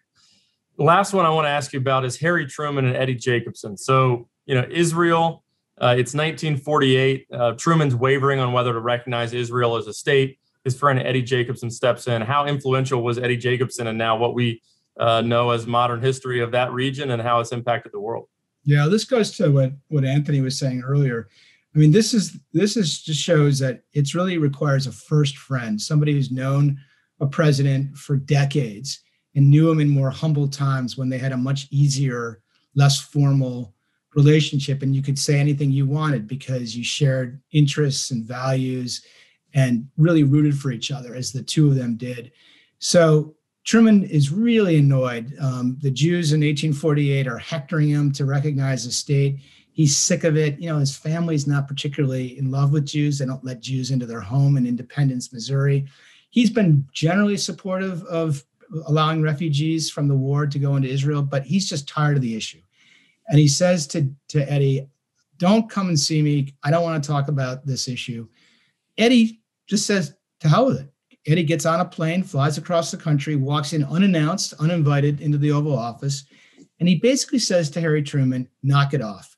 Last 0.78 1.14
one 1.14 1.26
I 1.26 1.30
want 1.30 1.46
to 1.46 1.50
ask 1.50 1.72
you 1.74 1.80
about 1.80 2.04
is 2.04 2.18
Harry 2.18 2.46
Truman 2.46 2.86
and 2.86 2.96
Eddie 2.98 3.16
Jacobson. 3.16 3.78
So, 3.78 4.28
you 4.46 4.56
know, 4.56 4.66
Israel, 4.70 5.44
uh, 5.82 5.96
it's 5.98 6.14
1948. 6.14 7.28
Uh, 7.32 7.52
Truman's 7.54 7.96
wavering 7.96 8.40
on 8.40 8.52
whether 8.52 8.74
to 8.74 8.80
recognize 8.80 9.34
Israel 9.34 9.78
as 9.78 9.88
a 9.88 9.94
state. 9.94 10.40
his 10.64 10.78
friend 10.78 11.00
Eddie 11.00 11.22
Jacobson 11.22 11.70
steps 11.70 12.08
in. 12.08 12.22
How 12.22 12.46
influential 12.46 13.04
was 13.04 13.18
Eddie 13.18 13.38
Jacobson, 13.38 13.88
and 13.88 13.98
now 13.98 14.18
what 14.18 14.34
we 14.34 14.62
uh, 15.00 15.22
know 15.22 15.52
as 15.52 15.68
modern 15.68 16.02
history 16.02 16.42
of 16.42 16.52
that 16.52 16.72
region 16.72 17.12
and 17.12 17.22
how 17.22 17.40
it's 17.40 17.52
impacted 17.52 17.92
the 17.92 18.00
world? 18.00 18.28
Yeah, 18.64 18.88
this 18.88 19.06
goes 19.06 19.32
to 19.38 19.50
what 19.50 19.74
what 19.90 20.04
Anthony 20.04 20.42
was 20.42 20.58
saying 20.58 20.82
earlier. 20.82 21.30
I 21.76 21.78
mean, 21.78 21.92
this 21.92 22.14
is 22.14 22.38
this 22.52 22.76
is 22.76 23.02
just 23.02 23.22
shows 23.22 23.60
that 23.60 23.82
it's 23.94 24.16
really 24.16 24.38
requires 24.40 24.88
a 24.88 24.92
first 24.92 25.38
friend, 25.38 25.80
somebody 25.80 26.14
who's 26.14 26.32
known 26.32 26.80
a 27.20 27.28
president 27.28 27.96
for 27.96 28.18
decades 28.18 29.05
and 29.36 29.50
knew 29.50 29.70
him 29.70 29.80
in 29.80 29.90
more 29.90 30.10
humble 30.10 30.48
times 30.48 30.98
when 30.98 31.10
they 31.10 31.18
had 31.18 31.32
a 31.32 31.38
much 31.38 31.68
easier, 31.72 32.42
less 32.76 33.00
formal 33.00 33.74
relationship, 34.16 34.82
and 34.82 34.96
you 34.96 35.02
could 35.02 35.20
say 35.20 35.40
anything 35.40 35.72
you 35.72 35.86
wanted 35.86 36.28
because 36.28 36.76
you 36.76 36.84
shared 36.84 37.42
interests 37.52 38.12
and 38.12 38.26
values, 38.26 39.06
and 39.54 39.88
really 39.98 40.24
rooted 40.24 40.58
for 40.58 40.72
each 40.72 40.92
other 40.92 41.16
as 41.16 41.32
the 41.32 41.44
two 41.44 41.68
of 41.68 41.76
them 41.76 41.96
did. 41.96 42.32
So 42.80 43.36
Truman 43.66 44.04
is 44.04 44.32
really 44.32 44.78
annoyed. 44.78 45.34
Um, 45.42 45.78
the 45.82 45.92
Jews 45.92 46.34
in 46.34 46.42
1848 46.42 47.28
are 47.28 47.38
hectoring 47.38 47.90
him 47.90 48.12
to 48.14 48.26
recognize 48.26 48.86
the 48.86 48.92
state 48.92 49.40
he's 49.76 49.98
sick 49.98 50.24
of 50.24 50.38
it. 50.38 50.58
You 50.58 50.70
know, 50.70 50.80
his 50.80 50.96
family's 50.96 51.48
not 51.48 51.68
particularly 51.68 52.40
in 52.40 52.50
love 52.50 52.72
with 52.72 52.86
Jews. 52.86 53.20
They 53.20 53.26
don't 53.26 53.44
let 53.44 53.60
Jews 53.60 53.92
into 53.92 54.06
their 54.06 54.22
home 54.22 54.56
in 54.56 54.66
Independence, 54.66 55.34
Missouri. 55.34 55.86
He's 56.30 56.50
been 56.50 56.88
generally 56.94 57.36
supportive 57.36 58.02
of 58.06 58.44
allowing 58.88 59.22
refugees 59.22 59.90
from 59.90 60.08
the 60.08 60.16
war 60.16 60.48
to 60.48 60.60
go 60.60 60.76
into 60.76 60.90
Israel, 60.90 61.22
but 61.22 61.44
he's 61.44 61.70
just 61.70 61.88
tired 61.88 62.16
of 62.16 62.22
the 62.22 62.36
issue. 62.36 62.62
And 63.28 63.40
he 63.40 63.48
says 63.48 63.88
to, 63.88 64.10
to 64.30 64.52
Eddie, 64.52 64.88
Don't 65.38 65.70
come 65.70 65.88
and 65.88 66.00
see 66.00 66.22
me. 66.22 66.54
I 66.64 66.72
don't 66.72 66.84
want 66.84 67.04
to 67.04 67.08
talk 67.08 67.28
about 67.28 67.66
this 67.66 67.88
issue. 67.88 68.28
Eddie 68.98 69.42
just 69.68 69.86
says, 69.86 70.16
To 70.42 70.50
hell 70.50 70.68
with 70.68 70.82
it. 70.82 70.92
Eddie 71.28 71.44
gets 71.44 71.66
on 71.66 71.80
a 71.80 71.86
plane, 71.86 72.22
flies 72.22 72.58
across 72.58 72.92
the 72.92 72.98
country, 72.98 73.36
walks 73.36 73.74
in 73.74 73.84
unannounced, 73.84 74.54
uninvited 74.60 75.22
into 75.22 75.40
the 75.40 75.52
Oval 75.52 75.78
Office, 75.78 76.26
and 76.80 76.88
he 76.88 76.96
basically 76.96 77.40
says 77.40 77.70
to 77.72 77.82
Harry 77.82 78.04
Truman, 78.04 78.48
Knock 78.62 78.94
it 78.94 79.02
off 79.02 79.36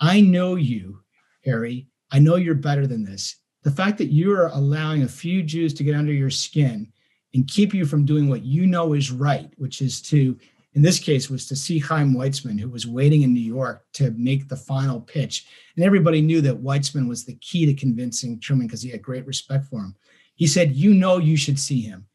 I 0.00 0.20
know 0.20 0.56
you, 0.56 1.00
Harry. 1.44 1.88
I 2.12 2.18
know 2.18 2.36
you're 2.36 2.54
better 2.54 2.86
than 2.86 3.04
this. 3.04 3.36
The 3.62 3.70
fact 3.70 3.98
that 3.98 4.12
you 4.12 4.32
are 4.32 4.48
allowing 4.48 5.02
a 5.02 5.08
few 5.08 5.42
Jews 5.42 5.74
to 5.74 5.84
get 5.84 5.94
under 5.96 6.12
your 6.12 6.30
skin 6.30 6.92
and 7.36 7.46
keep 7.46 7.74
you 7.74 7.84
from 7.84 8.06
doing 8.06 8.30
what 8.30 8.44
you 8.44 8.66
know 8.66 8.94
is 8.94 9.12
right, 9.12 9.52
which 9.58 9.82
is 9.82 10.00
to, 10.00 10.38
in 10.72 10.80
this 10.80 10.98
case, 10.98 11.28
was 11.28 11.46
to 11.46 11.54
see 11.54 11.78
Chaim 11.78 12.14
Weizmann, 12.14 12.58
who 12.58 12.70
was 12.70 12.86
waiting 12.86 13.22
in 13.22 13.34
New 13.34 13.40
York 13.40 13.84
to 13.92 14.10
make 14.12 14.48
the 14.48 14.56
final 14.56 15.02
pitch. 15.02 15.46
And 15.76 15.84
everybody 15.84 16.22
knew 16.22 16.40
that 16.40 16.62
Weizmann 16.62 17.06
was 17.06 17.26
the 17.26 17.34
key 17.34 17.66
to 17.66 17.74
convincing 17.74 18.40
Truman 18.40 18.66
because 18.66 18.80
he 18.80 18.88
had 18.88 19.02
great 19.02 19.26
respect 19.26 19.66
for 19.66 19.80
him. 19.80 19.94
He 20.36 20.46
said, 20.46 20.74
You 20.74 20.94
know, 20.94 21.18
you 21.18 21.36
should 21.36 21.58
see 21.58 21.82
him. 21.82 22.06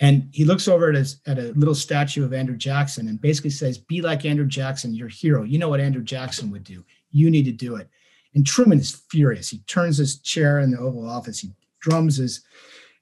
And 0.00 0.30
he 0.32 0.46
looks 0.46 0.66
over 0.66 0.88
at, 0.88 0.94
his, 0.94 1.20
at 1.26 1.38
a 1.38 1.52
little 1.52 1.74
statue 1.74 2.24
of 2.24 2.32
Andrew 2.32 2.56
Jackson 2.56 3.06
and 3.08 3.20
basically 3.20 3.50
says, 3.50 3.76
Be 3.76 4.00
like 4.00 4.24
Andrew 4.24 4.46
Jackson, 4.46 4.94
your 4.94 5.08
hero. 5.08 5.42
You 5.42 5.58
know 5.58 5.68
what 5.68 5.80
Andrew 5.80 6.02
Jackson 6.02 6.50
would 6.52 6.64
do. 6.64 6.82
You 7.10 7.30
need 7.30 7.44
to 7.44 7.52
do 7.52 7.76
it. 7.76 7.90
And 8.34 8.46
Truman 8.46 8.78
is 8.78 9.02
furious. 9.10 9.50
He 9.50 9.58
turns 9.66 9.98
his 9.98 10.20
chair 10.20 10.60
in 10.60 10.70
the 10.70 10.78
Oval 10.78 11.06
Office. 11.06 11.38
He 11.38 11.50
drums 11.80 12.16
his 12.16 12.42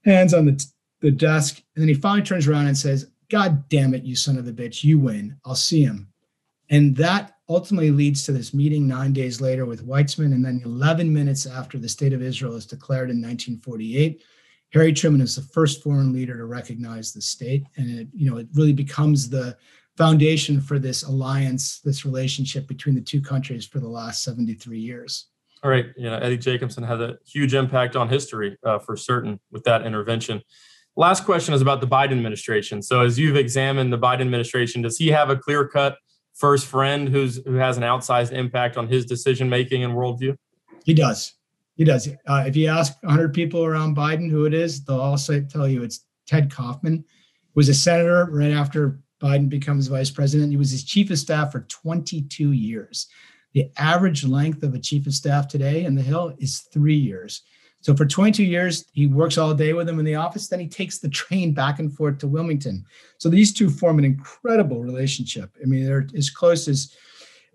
hands 0.05 0.35
on 0.35 0.47
the, 0.47 0.67
the 1.03 1.11
desk. 1.11 1.63
And 1.75 1.83
then 1.83 1.89
he 1.89 1.95
finally 1.95 2.23
turns 2.23 2.49
around 2.49 2.67
and 2.67 2.79
says, 2.79 3.11
God 3.31 3.69
damn 3.69 3.93
it, 3.95 4.05
you 4.05 4.17
son 4.17 4.39
of 4.39 4.49
a 4.49 4.53
bitch, 4.53 4.85
you 4.85 4.99
win. 4.99 5.37
I'll 5.45 5.55
see 5.55 5.83
him. 5.83 6.09
And 6.71 6.97
that 6.97 7.37
ultimately 7.49 7.91
leads 7.91 8.25
to 8.25 8.33
this 8.33 8.55
meeting 8.55 8.89
nine 8.89 9.13
days 9.13 9.41
later 9.41 9.67
with 9.67 9.87
Weizmann. 9.87 10.33
And 10.33 10.45
then 10.45 10.63
11 10.65 11.13
minutes 11.13 11.45
after 11.45 11.79
the 11.79 11.89
state 11.89 12.15
of 12.15 12.23
Israel 12.23 12.55
is 12.55 12.65
declared 12.65 13.11
in 13.11 13.17
1948, 13.17 14.23
Harry 14.73 14.93
Truman 14.93 15.21
is 15.21 15.37
the 15.37 15.43
first 15.43 15.83
foreign 15.83 16.13
leader 16.15 16.37
to 16.37 16.47
recognize 16.47 17.13
the 17.13 17.21
state. 17.21 17.67
And 17.77 18.01
it, 18.01 18.09
you 18.15 18.31
know, 18.31 18.39
it 18.39 18.49
really 18.55 18.73
becomes 18.73 19.29
the 19.29 19.57
foundation 19.99 20.61
for 20.61 20.79
this 20.79 21.03
alliance, 21.03 21.81
this 21.81 22.07
relationship 22.07 22.67
between 22.67 22.95
the 22.95 23.03
two 23.03 23.21
countries 23.21 23.67
for 23.67 23.81
the 23.81 23.89
last 23.89 24.23
73 24.23 24.79
years. 24.79 25.27
All 25.63 25.71
right. 25.71 25.87
You 25.97 26.05
know, 26.05 26.17
Eddie 26.17 26.39
Jacobson 26.39 26.83
had 26.83 27.01
a 27.01 27.19
huge 27.27 27.55
impact 27.55 27.97
on 27.97 28.09
history 28.09 28.57
uh, 28.65 28.79
for 28.79 28.97
certain 28.97 29.39
with 29.51 29.63
that 29.65 29.87
intervention. 29.87 30.43
Last 30.97 31.25
question 31.25 31.55
is 31.55 31.63
about 31.63 31.81
the 31.81 31.87
Biden 31.87 32.13
administration. 32.13 32.83
So, 32.83 33.01
as 33.01 33.19
you've 33.19 33.37
examined 33.37 33.93
the 33.93 33.99
Biden 33.99 34.21
administration, 34.21 34.83
does 34.83 34.99
he 34.99 35.09
have 35.09 35.31
a 35.31 35.37
clear 35.37 35.67
cut 35.67 35.97
first 36.35 36.67
friend 36.67 37.09
who's 37.09 37.41
who 37.47 37.55
has 37.55 37.77
an 37.77 37.83
outsized 37.83 38.33
impact 38.33 38.77
on 38.77 38.89
his 38.89 39.07
decision 39.07 39.49
making 39.49 39.85
and 39.85 39.95
worldview? 39.95 40.37
He 40.85 40.95
does. 40.95 41.35
He 41.77 41.85
does. 41.85 42.09
Uh, 42.27 42.45
if 42.47 42.57
you 42.57 42.69
ask 42.69 42.95
100 43.03 43.33
people 43.33 43.65
around 43.65 43.97
Biden 43.97 44.31
who 44.31 44.45
it 44.45 44.53
is, 44.53 44.85
they'll 44.85 45.01
all 45.01 45.17
say, 45.17 45.41
tell 45.41 45.67
you 45.67 45.83
it's 45.83 46.05
Ted 46.27 46.53
Kaufman, 46.53 47.05
was 47.55 47.69
a 47.69 47.75
senator 47.75 48.29
right 48.31 48.53
after 48.53 49.01
Biden 49.23 49.49
becomes 49.49 49.87
vice 49.87 50.11
president. 50.11 50.51
He 50.51 50.57
was 50.57 50.71
his 50.71 50.85
chief 50.85 51.11
of 51.11 51.19
staff 51.19 51.53
for 51.53 51.61
22 51.61 52.53
years. 52.53 53.07
The 53.55 53.71
average 53.79 54.25
length 54.25 54.63
of 54.63 54.75
a 54.75 54.79
chief 54.79 55.07
of 55.07 55.15
staff 55.15 55.49
today 55.49 55.85
in 55.85 55.95
the 55.95 56.03
Hill 56.03 56.35
is 56.39 56.67
three 56.73 56.97
years. 56.97 57.43
So 57.83 57.95
for 57.97 58.07
22 58.07 58.45
years, 58.45 58.87
he 58.93 59.07
works 59.07 59.37
all 59.37 59.53
day 59.53 59.73
with 59.73 59.89
him 59.89 59.99
in 59.99 60.05
the 60.05 60.15
office. 60.15 60.49
Then 60.49 60.61
he 60.61 60.69
takes 60.69 60.99
the 60.99 61.09
train 61.09 61.53
back 61.53 61.81
and 61.81 61.93
forth 61.93 62.19
to 62.19 62.29
Wilmington. 62.29 62.85
So 63.19 63.29
these 63.29 63.53
two 63.53 63.69
form 63.69 63.99
an 63.99 64.05
incredible 64.05 64.83
relationship. 64.83 65.51
I 65.61 65.67
mean, 65.67 65.85
they're 65.85 66.07
as 66.17 66.31
close 66.31 66.69
as 66.69 66.97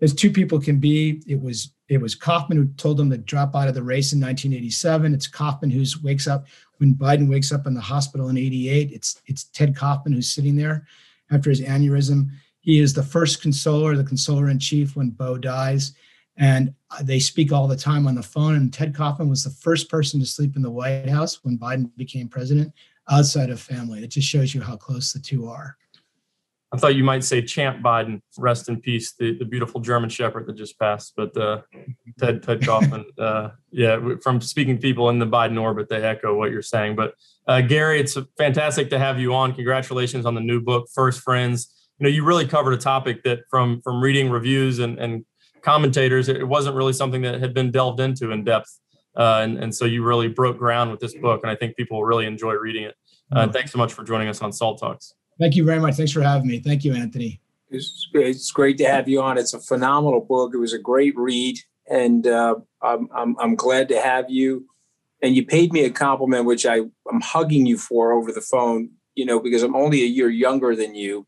as 0.00 0.14
two 0.14 0.30
people 0.30 0.60
can 0.60 0.78
be. 0.78 1.22
It 1.26 1.40
was 1.40 1.72
it 1.88 2.00
was 2.00 2.14
Kaufman 2.14 2.58
who 2.58 2.66
told 2.74 3.00
him 3.00 3.10
to 3.10 3.16
drop 3.16 3.56
out 3.56 3.68
of 3.68 3.74
the 3.74 3.82
race 3.82 4.12
in 4.12 4.20
1987. 4.20 5.14
It's 5.14 5.26
Kaufman 5.26 5.70
who 5.70 5.84
wakes 6.02 6.28
up 6.28 6.46
when 6.76 6.94
Biden 6.94 7.28
wakes 7.28 7.50
up 7.50 7.66
in 7.66 7.74
the 7.74 7.80
hospital 7.80 8.28
in 8.28 8.36
88. 8.36 8.92
It's 8.92 9.22
it's 9.26 9.44
Ted 9.44 9.74
Kaufman 9.74 10.12
who's 10.12 10.30
sitting 10.30 10.56
there 10.56 10.86
after 11.30 11.50
his 11.50 11.62
aneurysm. 11.62 12.28
He 12.60 12.80
is 12.80 12.92
the 12.92 13.02
first 13.02 13.40
consoler, 13.40 13.96
the 13.96 14.04
consoler 14.04 14.50
in 14.50 14.58
chief 14.58 14.94
when 14.94 15.10
Bo 15.10 15.38
dies. 15.38 15.94
And 16.38 16.72
they 17.02 17.18
speak 17.18 17.52
all 17.52 17.66
the 17.66 17.76
time 17.76 18.06
on 18.06 18.14
the 18.14 18.22
phone. 18.22 18.54
And 18.54 18.72
Ted 18.72 18.94
Kaufman 18.94 19.28
was 19.28 19.44
the 19.44 19.50
first 19.50 19.90
person 19.90 20.20
to 20.20 20.26
sleep 20.26 20.56
in 20.56 20.62
the 20.62 20.70
White 20.70 21.08
House 21.08 21.44
when 21.44 21.58
Biden 21.58 21.90
became 21.96 22.28
president 22.28 22.72
outside 23.10 23.50
of 23.50 23.60
family. 23.60 24.02
It 24.04 24.08
just 24.08 24.28
shows 24.28 24.54
you 24.54 24.60
how 24.60 24.76
close 24.76 25.12
the 25.12 25.18
two 25.18 25.48
are. 25.48 25.76
I 26.70 26.76
thought 26.76 26.96
you 26.96 27.04
might 27.04 27.24
say 27.24 27.40
Champ 27.40 27.82
Biden, 27.82 28.20
rest 28.36 28.68
in 28.68 28.78
peace, 28.80 29.14
the, 29.14 29.38
the 29.38 29.46
beautiful 29.46 29.80
German 29.80 30.10
Shepherd 30.10 30.46
that 30.46 30.52
just 30.52 30.78
passed. 30.78 31.14
But 31.16 31.34
uh, 31.34 31.62
Ted 32.18 32.42
Ted 32.42 32.64
Kaufman, 32.64 33.06
uh, 33.18 33.50
yeah, 33.70 33.98
from 34.22 34.40
speaking 34.42 34.76
people 34.76 35.08
in 35.08 35.18
the 35.18 35.26
Biden 35.26 35.60
orbit, 35.60 35.88
they 35.88 36.02
echo 36.02 36.34
what 36.34 36.50
you're 36.50 36.60
saying. 36.60 36.94
But 36.94 37.14
uh, 37.46 37.62
Gary, 37.62 38.00
it's 38.00 38.18
fantastic 38.36 38.90
to 38.90 38.98
have 38.98 39.18
you 39.18 39.34
on. 39.34 39.54
Congratulations 39.54 40.26
on 40.26 40.34
the 40.34 40.42
new 40.42 40.60
book, 40.60 40.88
First 40.94 41.22
Friends. 41.22 41.74
You 41.98 42.04
know, 42.04 42.10
you 42.10 42.22
really 42.22 42.46
covered 42.46 42.72
a 42.72 42.78
topic 42.78 43.24
that 43.24 43.40
from 43.48 43.80
from 43.80 44.02
reading 44.02 44.30
reviews 44.30 44.78
and, 44.78 44.98
and 44.98 45.24
commentators, 45.62 46.28
it 46.28 46.46
wasn't 46.46 46.76
really 46.76 46.92
something 46.92 47.22
that 47.22 47.40
had 47.40 47.54
been 47.54 47.70
delved 47.70 48.00
into 48.00 48.30
in 48.30 48.44
depth. 48.44 48.78
Uh, 49.16 49.40
and, 49.42 49.58
and 49.58 49.74
so 49.74 49.84
you 49.84 50.04
really 50.04 50.28
broke 50.28 50.58
ground 50.58 50.90
with 50.90 51.00
this 51.00 51.14
book, 51.14 51.40
and 51.42 51.50
I 51.50 51.56
think 51.56 51.76
people 51.76 51.96
will 51.96 52.04
really 52.04 52.26
enjoy 52.26 52.54
reading 52.54 52.84
it. 52.84 52.94
Uh, 53.32 53.42
mm-hmm. 53.42 53.52
Thanks 53.52 53.72
so 53.72 53.78
much 53.78 53.92
for 53.92 54.04
joining 54.04 54.28
us 54.28 54.40
on 54.42 54.52
Salt 54.52 54.78
Talks. 54.78 55.14
Thank 55.40 55.56
you 55.56 55.64
very 55.64 55.80
much. 55.80 55.96
Thanks 55.96 56.12
for 56.12 56.22
having 56.22 56.46
me. 56.46 56.60
Thank 56.60 56.84
you, 56.84 56.94
Anthony. 56.94 57.40
It's, 57.70 58.08
it's 58.14 58.50
great 58.50 58.78
to 58.78 58.84
have 58.84 59.08
you 59.08 59.20
on. 59.20 59.36
It's 59.36 59.54
a 59.54 59.60
phenomenal 59.60 60.20
book. 60.20 60.52
It 60.54 60.58
was 60.58 60.72
a 60.72 60.78
great 60.78 61.14
read, 61.16 61.58
and 61.90 62.26
uh, 62.26 62.56
I'm, 62.80 63.08
I'm, 63.14 63.36
I'm 63.38 63.54
glad 63.56 63.88
to 63.88 64.00
have 64.00 64.30
you. 64.30 64.66
And 65.20 65.34
you 65.34 65.44
paid 65.44 65.72
me 65.72 65.84
a 65.84 65.90
compliment, 65.90 66.44
which 66.44 66.64
I, 66.64 66.78
I'm 67.10 67.20
hugging 67.20 67.66
you 67.66 67.76
for 67.76 68.12
over 68.12 68.30
the 68.30 68.40
phone, 68.40 68.90
you 69.16 69.26
know, 69.26 69.40
because 69.40 69.64
I'm 69.64 69.74
only 69.74 70.02
a 70.02 70.06
year 70.06 70.28
younger 70.28 70.76
than 70.76 70.94
you. 70.94 71.26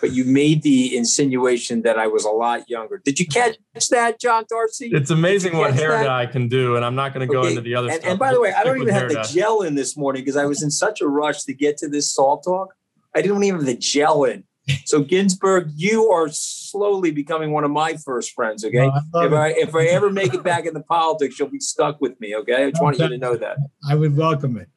But 0.00 0.12
you 0.12 0.24
made 0.24 0.62
the 0.62 0.96
insinuation 0.96 1.82
that 1.82 1.98
I 1.98 2.06
was 2.06 2.24
a 2.24 2.30
lot 2.30 2.68
younger. 2.68 3.00
Did 3.04 3.18
you 3.18 3.26
catch 3.26 3.56
that, 3.90 4.20
John 4.20 4.44
Darcy? 4.48 4.90
It's 4.92 5.10
amazing 5.10 5.56
what 5.56 5.74
hair 5.74 5.90
that? 5.90 6.04
dye 6.04 6.26
can 6.26 6.48
do, 6.48 6.76
and 6.76 6.84
I'm 6.84 6.94
not 6.94 7.14
going 7.14 7.26
to 7.26 7.32
go 7.32 7.40
okay. 7.40 7.50
into 7.50 7.60
the 7.60 7.74
other 7.74 7.88
and, 7.88 8.00
stuff. 8.00 8.10
And 8.10 8.18
by 8.18 8.32
the 8.32 8.40
way, 8.40 8.52
I 8.52 8.64
don't 8.64 8.80
even 8.80 8.94
have 8.94 9.08
the 9.08 9.16
dye. 9.16 9.22
gel 9.24 9.62
in 9.62 9.74
this 9.74 9.96
morning 9.96 10.22
because 10.22 10.36
I 10.36 10.44
was 10.44 10.62
in 10.62 10.70
such 10.70 11.00
a 11.00 11.08
rush 11.08 11.42
to 11.44 11.54
get 11.54 11.76
to 11.78 11.88
this 11.88 12.12
salt 12.12 12.44
talk 12.44 12.74
I 13.14 13.22
didn't 13.22 13.42
even 13.44 13.60
have 13.60 13.66
the 13.66 13.76
gel 13.76 14.24
in. 14.24 14.44
So 14.86 15.02
Ginsberg, 15.02 15.70
you 15.76 16.10
are 16.10 16.28
slowly 16.30 17.10
becoming 17.10 17.52
one 17.52 17.64
of 17.64 17.70
my 17.70 17.96
first 17.96 18.32
friends. 18.32 18.64
Okay, 18.64 18.90
no, 19.12 19.20
if 19.20 19.32
I 19.32 19.48
if 19.50 19.74
I 19.74 19.84
ever 19.84 20.10
make 20.10 20.32
it 20.32 20.42
back 20.42 20.64
into 20.64 20.80
politics, 20.80 21.38
you'll 21.38 21.50
be 21.50 21.60
stuck 21.60 22.00
with 22.00 22.18
me. 22.18 22.34
Okay, 22.34 22.64
I 22.64 22.70
just 22.70 22.82
want 22.82 22.98
you 22.98 23.08
to 23.08 23.18
know 23.18 23.36
that. 23.36 23.58
I 23.88 23.94
would 23.94 24.16
welcome 24.16 24.56
it. 24.56 24.68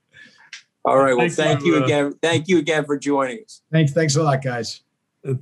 All 0.84 0.98
right. 0.98 1.16
Well, 1.16 1.30
thanks 1.30 1.36
thank 1.36 1.64
you 1.64 1.78
uh, 1.78 1.86
again. 1.86 2.14
Thank 2.22 2.50
you 2.50 2.58
again 2.58 2.84
for 2.84 2.98
joining 2.98 3.44
us. 3.46 3.62
Thanks. 3.72 3.94
Thanks 3.94 4.18
a 4.18 4.24
lot, 4.24 4.44
guys. 4.44 4.82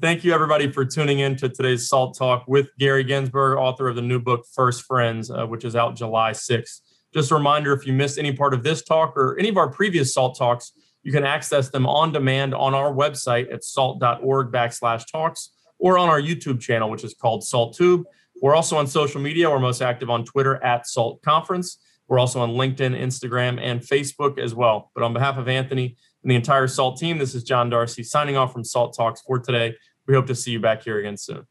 Thank 0.01 0.23
you, 0.23 0.33
everybody, 0.33 0.71
for 0.71 0.83
tuning 0.83 1.19
in 1.19 1.35
to 1.35 1.47
today's 1.47 1.87
Salt 1.87 2.17
Talk 2.17 2.45
with 2.47 2.75
Gary 2.79 3.03
Ginsberg, 3.03 3.59
author 3.59 3.87
of 3.87 3.95
the 3.95 4.01
new 4.01 4.19
book 4.19 4.43
First 4.51 4.81
Friends, 4.81 5.29
uh, 5.29 5.45
which 5.45 5.63
is 5.63 5.75
out 5.75 5.95
July 5.95 6.31
6th. 6.31 6.81
Just 7.13 7.29
a 7.29 7.35
reminder 7.35 7.71
if 7.71 7.85
you 7.85 7.93
missed 7.93 8.17
any 8.17 8.33
part 8.33 8.55
of 8.55 8.63
this 8.63 8.83
talk 8.83 9.15
or 9.15 9.37
any 9.37 9.47
of 9.47 9.57
our 9.57 9.69
previous 9.69 10.11
Salt 10.11 10.39
Talks, 10.39 10.71
you 11.03 11.11
can 11.11 11.23
access 11.23 11.69
them 11.69 11.85
on 11.85 12.11
demand 12.11 12.55
on 12.55 12.73
our 12.73 12.91
website 12.91 13.53
at 13.53 13.63
salt.org 13.63 14.51
backslash 14.51 15.03
talks 15.11 15.51
or 15.77 15.99
on 15.99 16.09
our 16.09 16.19
YouTube 16.19 16.59
channel, 16.59 16.89
which 16.89 17.03
is 17.03 17.13
called 17.13 17.43
Salt 17.43 17.77
Tube. 17.77 18.05
We're 18.41 18.55
also 18.55 18.77
on 18.77 18.87
social 18.87 19.21
media. 19.21 19.51
We're 19.51 19.59
most 19.59 19.83
active 19.83 20.09
on 20.09 20.25
Twitter 20.25 20.55
at 20.63 20.87
Salt 20.87 21.21
Conference. 21.21 21.77
We're 22.07 22.17
also 22.17 22.39
on 22.39 22.51
LinkedIn, 22.53 22.99
Instagram, 22.99 23.59
and 23.61 23.81
Facebook 23.81 24.39
as 24.39 24.55
well. 24.55 24.89
But 24.95 25.03
on 25.03 25.13
behalf 25.13 25.37
of 25.37 25.47
Anthony 25.47 25.97
and 26.25 26.31
the 26.31 26.35
entire 26.35 26.67
SALT 26.67 26.97
team, 26.97 27.19
this 27.19 27.35
is 27.35 27.43
John 27.43 27.69
Darcy 27.69 28.01
signing 28.01 28.35
off 28.35 28.51
from 28.51 28.63
SALT 28.63 28.95
Talks 28.97 29.21
for 29.21 29.37
today. 29.37 29.75
We 30.07 30.15
hope 30.15 30.25
to 30.25 30.33
see 30.33 30.49
you 30.49 30.59
back 30.59 30.81
here 30.81 30.97
again 30.97 31.17
soon. 31.17 31.45